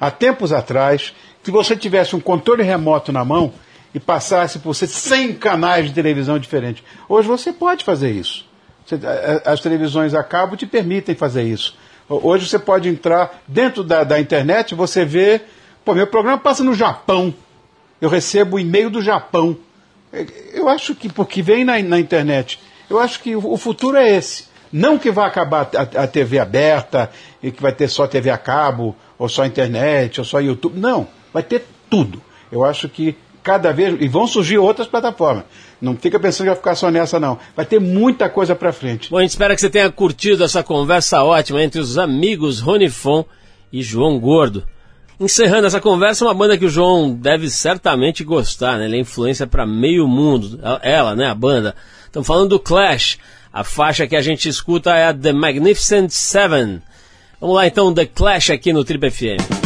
há 0.00 0.10
tempos 0.10 0.52
atrás, 0.52 1.14
que 1.42 1.50
você 1.50 1.76
tivesse 1.76 2.16
um 2.16 2.20
controle 2.20 2.62
remoto 2.62 3.12
na 3.12 3.24
mão 3.24 3.52
e 3.94 4.00
passasse 4.00 4.58
por 4.58 4.74
você 4.74 4.86
100 4.86 5.34
canais 5.34 5.86
de 5.86 5.92
televisão 5.92 6.38
diferentes? 6.38 6.82
Hoje 7.08 7.28
você 7.28 7.52
pode 7.52 7.84
fazer 7.84 8.10
isso. 8.12 8.46
As 9.44 9.60
televisões 9.60 10.14
a 10.14 10.22
cabo 10.22 10.56
te 10.56 10.64
permitem 10.64 11.14
fazer 11.14 11.42
isso. 11.42 11.76
Ho- 12.08 12.20
Hoje 12.28 12.48
você 12.48 12.58
pode 12.58 12.88
entrar 12.88 13.42
dentro 13.46 13.82
da, 13.84 14.04
da 14.04 14.18
internet, 14.20 14.74
você 14.74 15.04
vê. 15.04 15.40
Pô, 15.84 15.94
meu 15.94 16.06
programa 16.06 16.38
passa 16.38 16.62
no 16.64 16.74
Japão. 16.74 17.32
Eu 18.00 18.08
recebo 18.08 18.58
e-mail 18.58 18.90
do 18.90 19.00
Japão. 19.02 19.56
É, 20.12 20.26
Eu 20.52 20.68
acho 20.68 20.94
que, 20.94 21.08
porque 21.08 21.42
vem 21.42 21.64
na, 21.64 21.78
na 21.80 21.98
internet, 21.98 22.58
eu 22.90 22.98
acho 22.98 23.20
que 23.20 23.34
o, 23.36 23.52
o 23.52 23.56
futuro 23.56 23.96
é 23.96 24.08
esse. 24.16 24.46
Não 24.72 24.98
que 24.98 25.10
vai 25.10 25.26
acabar 25.26 25.70
a, 25.74 26.02
a 26.02 26.06
TV 26.06 26.38
aberta 26.38 27.10
e 27.42 27.50
que 27.50 27.62
vai 27.62 27.72
ter 27.72 27.88
só 27.88 28.06
TV 28.06 28.30
a 28.30 28.36
cabo, 28.38 28.94
ou 29.18 29.28
só 29.28 29.44
internet, 29.46 30.20
ou 30.20 30.24
só 30.24 30.40
YouTube. 30.40 30.78
Não, 30.78 31.06
vai 31.32 31.42
ter 31.42 31.64
tudo. 31.88 32.20
Eu 32.50 32.64
acho 32.64 32.88
que 32.88 33.16
cada 33.46 33.72
vez. 33.72 33.96
E 34.00 34.08
vão 34.08 34.26
surgir 34.26 34.58
outras 34.58 34.88
plataformas. 34.88 35.44
Não 35.80 35.96
fica 35.96 36.18
pensando 36.18 36.46
que 36.46 36.50
vai 36.50 36.56
ficar 36.56 36.74
só 36.74 36.90
nessa, 36.90 37.20
não. 37.20 37.38
Vai 37.54 37.64
ter 37.64 37.78
muita 37.78 38.28
coisa 38.28 38.56
pra 38.56 38.72
frente. 38.72 39.08
Bom, 39.08 39.18
a 39.18 39.20
gente 39.20 39.30
espera 39.30 39.54
que 39.54 39.60
você 39.60 39.70
tenha 39.70 39.88
curtido 39.88 40.42
essa 40.42 40.64
conversa 40.64 41.22
ótima 41.22 41.62
entre 41.62 41.80
os 41.80 41.96
amigos 41.96 42.58
Rony 42.58 42.90
Fon 42.90 43.24
e 43.72 43.84
João 43.84 44.18
Gordo. 44.18 44.64
Encerrando 45.20 45.68
essa 45.68 45.80
conversa, 45.80 46.24
uma 46.24 46.34
banda 46.34 46.58
que 46.58 46.64
o 46.64 46.68
João 46.68 47.14
deve 47.14 47.48
certamente 47.48 48.24
gostar, 48.24 48.78
né? 48.78 48.86
Ele 48.86 48.96
é 48.96 49.00
influência 49.00 49.46
para 49.46 49.64
meio 49.64 50.08
mundo. 50.08 50.58
Ela, 50.82 51.14
né? 51.14 51.26
A 51.26 51.34
banda. 51.34 51.76
Estamos 52.04 52.26
falando 52.26 52.48
do 52.48 52.58
Clash. 52.58 53.16
A 53.52 53.62
faixa 53.62 54.08
que 54.08 54.16
a 54.16 54.20
gente 54.20 54.48
escuta 54.48 54.90
é 54.90 55.06
a 55.06 55.14
The 55.14 55.32
Magnificent 55.32 56.10
Seven. 56.10 56.82
Vamos 57.40 57.54
lá 57.54 57.66
então, 57.66 57.94
The 57.94 58.06
Clash 58.06 58.50
aqui 58.50 58.72
no 58.72 58.84
Trip 58.84 59.08
FM. 59.08 59.65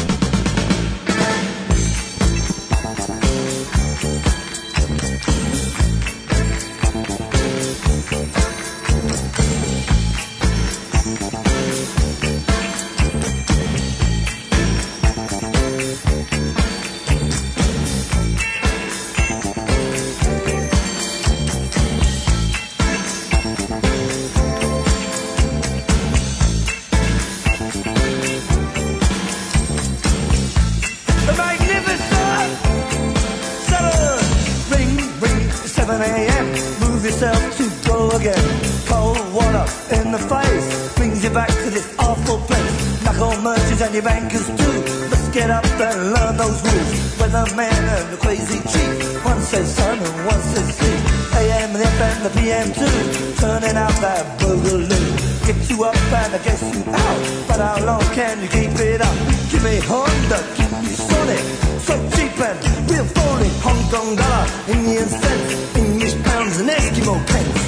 Those 46.50 46.62
rules. 46.62 46.98
Weatherman 47.18 47.82
and 47.96 48.12
the 48.12 48.16
crazy 48.16 48.58
chief. 48.72 49.24
One 49.24 49.40
says 49.40 49.74
sun 49.74 49.98
and 49.98 50.26
one 50.26 50.42
says 50.52 50.68
sea. 50.78 50.96
AM 51.38 51.74
and 51.76 51.84
FM, 51.84 52.16
the 52.24 52.30
PM 52.38 52.68
too. 52.72 52.98
Turning 53.40 53.76
out 53.76 53.96
that 54.04 54.38
boogaloo. 54.40 55.46
Get 55.46 55.70
you 55.70 55.84
up 55.84 55.96
and 55.96 56.34
I 56.34 56.38
guess 56.44 56.62
you 56.62 56.82
out. 56.92 57.20
But 57.48 57.60
how 57.60 57.84
long 57.84 58.02
can 58.14 58.40
you 58.42 58.48
keep 58.48 58.74
it 58.78 59.00
up? 59.00 59.16
Give 59.50 59.62
me 59.62 59.80
Honda, 59.90 60.38
keep 60.56 60.70
me 60.82 60.94
Sonic. 61.08 61.44
So 61.86 61.94
cheap 62.14 62.34
and 62.40 62.58
real 62.90 63.04
phony. 63.04 63.50
Hong 63.64 63.82
Kong 63.92 64.16
dollar, 64.16 64.46
Indian 64.68 65.08
cents, 65.08 65.76
English 65.76 66.16
pounds 66.24 66.60
and 66.60 66.70
Eskimo 66.70 67.14
pence. 67.26 67.59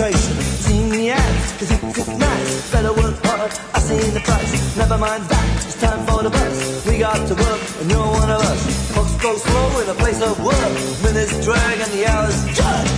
Sophistication. 0.00 0.42
Seen 0.64 0.88
the 0.90 1.10
ads, 1.10 1.52
cause 1.58 1.70
it 1.70 1.98
is 1.98 2.08
nice. 2.18 2.72
Better 2.72 2.92
work 2.92 3.16
hard, 3.24 3.52
I 3.74 3.78
seen 3.80 4.14
the 4.14 4.20
price. 4.20 4.76
Never 4.76 4.98
mind 4.98 5.24
that, 5.24 5.66
it's 5.66 5.80
time 5.80 6.06
for 6.06 6.22
the 6.22 6.30
bus. 6.30 6.86
We 6.86 6.98
got 6.98 7.26
to 7.28 7.34
work, 7.34 7.60
and 7.80 7.90
you're 7.90 8.06
one 8.06 8.30
of 8.30 8.40
us. 8.40 8.92
Folks 8.94 9.14
go 9.22 9.36
slow 9.36 9.80
in 9.80 9.88
a 9.88 9.94
place 9.94 10.22
of 10.22 10.42
work. 10.42 10.72
Minutes 11.04 11.44
drag 11.44 11.80
and 11.80 11.92
the 11.92 12.06
hours 12.06 12.38
judge. 12.56 12.90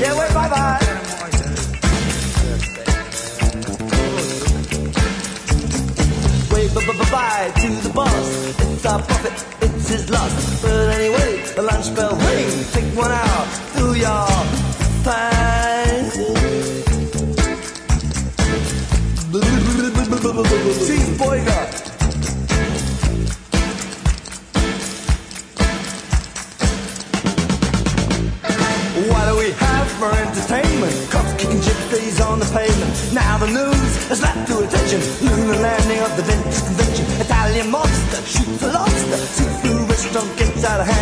Yeah, 0.00 0.18
wait, 0.18 0.34
bye 0.34 0.48
bye. 0.48 0.98
Bye 6.72 7.10
bye 7.10 7.52
to 7.60 7.68
the 7.86 7.92
boss. 7.94 8.60
It's 8.60 8.86
our 8.86 9.00
profit, 9.02 9.32
it's 9.62 9.88
his 9.88 10.10
loss. 10.10 10.62
But 10.62 10.90
anyway, 10.90 11.42
the 11.54 11.62
lunch 11.62 11.94
bell 11.94 12.16
ring. 12.16 12.64
Take 12.72 12.96
one 12.96 13.12
out, 13.12 13.48
do 13.76 13.94
your 13.94 14.51
the 36.16 36.22
Venice 36.22 36.62
Convention. 36.62 37.06
Italian 37.20 37.70
monster 37.70 38.22
shoots 38.26 38.62
a 38.62 38.72
lobster. 38.72 39.16
Through 39.60 39.86
restaurant 39.86 40.38
gets 40.38 40.64
out 40.64 40.80
of 40.80 40.86
hand. 40.86 41.01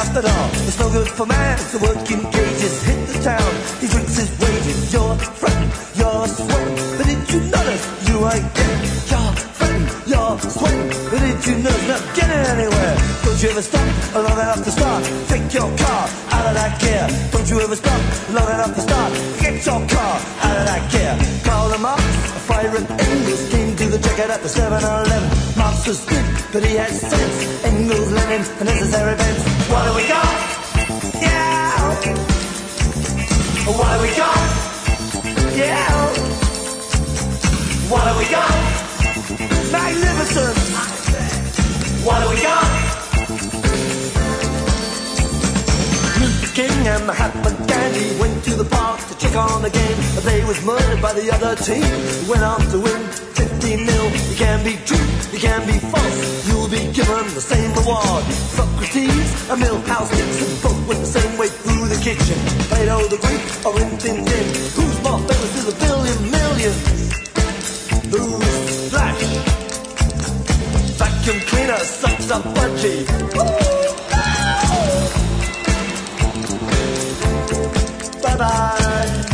Out 0.00 0.14
the 0.14 0.22
door. 0.22 0.46
It's 0.64 0.78
no 0.80 0.88
good 0.90 1.08
for 1.08 1.26
man 1.26 1.58
to 1.72 1.78
work 1.78 2.10
in 2.10 2.20
cages. 2.32 2.74
Hit 2.88 3.00
the 3.08 3.18
town, 3.22 3.52
he 3.80 3.86
drinks 3.92 4.16
his 4.16 4.30
wages. 4.40 4.92
You're 4.92 5.16
fretting, 5.40 5.70
you're 6.00 6.26
sweating. 6.26 6.76
But 6.96 7.06
did 7.10 7.22
you 7.32 7.40
notice 7.52 7.84
you 8.08 8.16
ain't 8.32 8.48
getting? 8.56 8.82
You're 9.10 9.32
fretting, 9.58 9.86
you're 10.10 10.34
sweating. 10.56 10.88
But 11.10 11.20
did 11.20 11.40
you 11.46 11.54
notice 11.64 11.88
not 11.92 12.02
getting 12.16 12.44
anywhere? 12.54 12.96
Don't 13.24 13.40
you 13.42 13.48
ever 13.52 13.62
stop 13.62 13.88
long 14.14 14.38
enough 14.44 14.62
to 14.64 14.72
start? 14.72 15.02
Take 15.28 15.46
your 15.52 15.70
car 15.82 16.04
out 16.34 16.44
of 16.48 16.54
that 16.56 16.72
gear. 16.80 17.04
Don't 17.32 17.48
you 17.50 17.60
ever 17.60 17.76
stop 17.76 18.00
long 18.32 18.48
enough 18.56 18.72
to 18.74 18.82
start? 18.88 19.10
Get 19.40 19.56
your 19.68 19.80
car 19.84 20.14
out 20.44 20.56
of 20.60 20.64
that 20.70 20.82
gear. 20.92 21.12
Call 21.44 21.68
them 21.68 21.84
up, 21.84 21.98
a 21.98 22.40
fire 22.48 22.72
and 22.74 22.88
Engels 22.88 23.42
came 23.52 23.76
to 23.76 23.86
the 23.94 23.98
checkout 23.98 24.30
at 24.30 24.40
the 24.42 24.48
7-Eleven. 24.48 25.29
Marx 25.29 25.29
was 25.90 26.04
good, 26.06 26.24
but 26.52 26.62
he 26.64 26.76
had 26.76 26.92
sense. 26.92 27.64
Engels, 27.64 28.12
Lenin, 28.12 28.42
and 28.58 28.64
necessary 28.64 29.12
events. 29.12 29.42
What 29.70 29.82
do 29.86 29.92
we 29.98 30.06
got? 30.06 30.34
Yeah. 31.18 31.80
What 33.78 33.90
do 33.94 33.98
we 34.06 34.10
got? 34.22 34.40
Yeah. 35.58 35.90
What 37.90 38.02
do 38.06 38.12
we 38.22 38.26
got? 38.36 38.54
Magnificent. 39.74 40.56
What 42.06 42.18
do 42.22 42.26
we 42.34 42.38
got? 42.50 42.68
Luther 46.20 46.52
King 46.54 46.86
and 46.86 47.04
Mahatma 47.04 47.50
Gandhi 47.66 48.20
went 48.20 48.44
to 48.44 48.54
the 48.54 48.68
park 48.76 49.00
to 49.08 49.18
check 49.18 49.34
on 49.34 49.62
the 49.62 49.70
game. 49.70 49.98
But 50.14 50.22
they 50.22 50.44
was 50.44 50.64
murdered 50.64 51.02
by 51.02 51.14
the 51.14 51.32
other 51.34 51.56
team. 51.56 51.82
Went 52.28 52.44
on 52.44 52.60
to 52.70 52.78
win 52.78 53.29
15 53.70 53.86
nil. 53.86 54.10
You 54.30 54.36
can 54.36 54.64
be 54.64 54.74
true, 54.84 55.06
you 55.32 55.38
can 55.38 55.66
be 55.66 55.78
false. 55.78 56.48
You'll 56.48 56.68
be 56.68 56.82
given 56.92 57.24
the 57.34 57.40
same 57.40 57.72
reward. 57.74 58.24
Socrates, 58.58 59.50
a 59.50 59.56
Millhouse 59.56 60.10
Nixon, 60.10 60.50
both 60.62 60.88
went 60.88 61.00
the 61.00 61.06
same 61.06 61.38
way 61.38 61.48
through 61.48 61.86
the 61.88 62.00
kitchen. 62.02 62.38
Plato 62.68 63.06
the 63.06 63.18
Greek 63.24 63.44
or 63.64 63.74
Rin 63.78 63.96
Tin 63.98 64.24
Tin. 64.24 64.46
Who's 64.74 65.02
more 65.02 65.18
famous 65.18 65.52
to 65.56 65.70
a 65.70 65.74
billion? 65.86 66.18
Who's 68.10 68.90
Flash? 68.90 69.22
Vacuum 70.98 71.40
cleaner 71.48 71.78
sucks 71.78 72.30
up 72.30 72.42
budgie. 72.54 73.06
Bye 78.22 78.36
bye. 78.36 79.29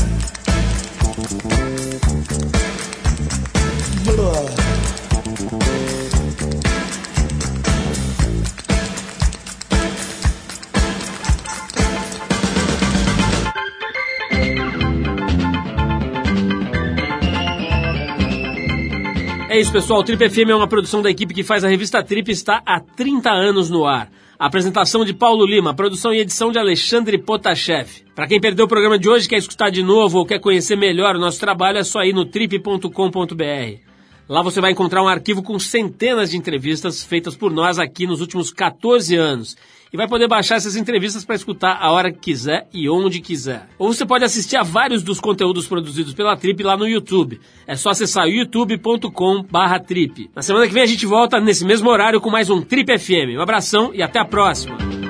É 19.56 19.60
isso, 19.60 19.72
pessoal. 19.72 20.04
Trip 20.04 20.28
FM 20.28 20.50
é 20.50 20.54
uma 20.54 20.68
produção 20.68 21.00
da 21.00 21.10
equipe 21.10 21.32
que 21.32 21.42
faz 21.42 21.64
a 21.64 21.68
revista 21.68 22.02
Trip 22.02 22.30
está 22.30 22.60
há 22.66 22.78
30 22.78 23.30
anos 23.30 23.70
no 23.70 23.86
ar. 23.86 24.10
Apresentação 24.38 25.02
de 25.02 25.14
Paulo 25.14 25.46
Lima, 25.46 25.72
produção 25.72 26.12
e 26.12 26.18
edição 26.18 26.52
de 26.52 26.58
Alexandre 26.58 27.16
Potashev. 27.16 27.88
Para 28.14 28.26
quem 28.26 28.38
perdeu 28.38 28.66
o 28.66 28.68
programa 28.68 28.98
de 28.98 29.08
hoje, 29.08 29.26
quer 29.26 29.38
escutar 29.38 29.70
de 29.70 29.82
novo 29.82 30.18
ou 30.18 30.26
quer 30.26 30.40
conhecer 30.40 30.76
melhor 30.76 31.16
o 31.16 31.18
nosso 31.18 31.40
trabalho, 31.40 31.78
é 31.78 31.84
só 31.84 32.02
ir 32.02 32.12
no 32.12 32.26
trip.com.br. 32.26 33.85
Lá 34.28 34.42
você 34.42 34.60
vai 34.60 34.72
encontrar 34.72 35.04
um 35.04 35.08
arquivo 35.08 35.42
com 35.42 35.58
centenas 35.58 36.30
de 36.30 36.36
entrevistas 36.36 37.02
feitas 37.04 37.34
por 37.36 37.52
nós 37.52 37.78
aqui 37.78 38.06
nos 38.06 38.20
últimos 38.20 38.52
14 38.52 39.14
anos. 39.14 39.56
E 39.92 39.96
vai 39.96 40.08
poder 40.08 40.26
baixar 40.26 40.56
essas 40.56 40.74
entrevistas 40.74 41.24
para 41.24 41.36
escutar 41.36 41.78
a 41.80 41.92
hora 41.92 42.10
que 42.12 42.18
quiser 42.18 42.66
e 42.74 42.90
onde 42.90 43.20
quiser. 43.20 43.68
Ou 43.78 43.92
você 43.92 44.04
pode 44.04 44.24
assistir 44.24 44.56
a 44.56 44.64
vários 44.64 45.04
dos 45.04 45.20
conteúdos 45.20 45.68
produzidos 45.68 46.12
pela 46.12 46.36
Trip 46.36 46.60
lá 46.62 46.76
no 46.76 46.88
YouTube. 46.88 47.40
É 47.66 47.76
só 47.76 47.90
acessar 47.90 48.26
youtube.com/trip. 48.26 50.30
Na 50.34 50.42
semana 50.42 50.66
que 50.66 50.74
vem 50.74 50.82
a 50.82 50.86
gente 50.86 51.06
volta 51.06 51.40
nesse 51.40 51.64
mesmo 51.64 51.88
horário 51.88 52.20
com 52.20 52.28
mais 52.28 52.50
um 52.50 52.60
Trip 52.60 52.98
FM. 52.98 53.38
Um 53.38 53.42
abração 53.42 53.94
e 53.94 54.02
até 54.02 54.18
a 54.18 54.24
próxima. 54.24 55.05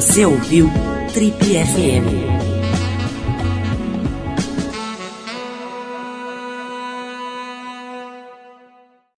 Você 0.00 0.24
ouviu 0.24 0.66
Trip 1.12 1.44
FM. 1.44 2.39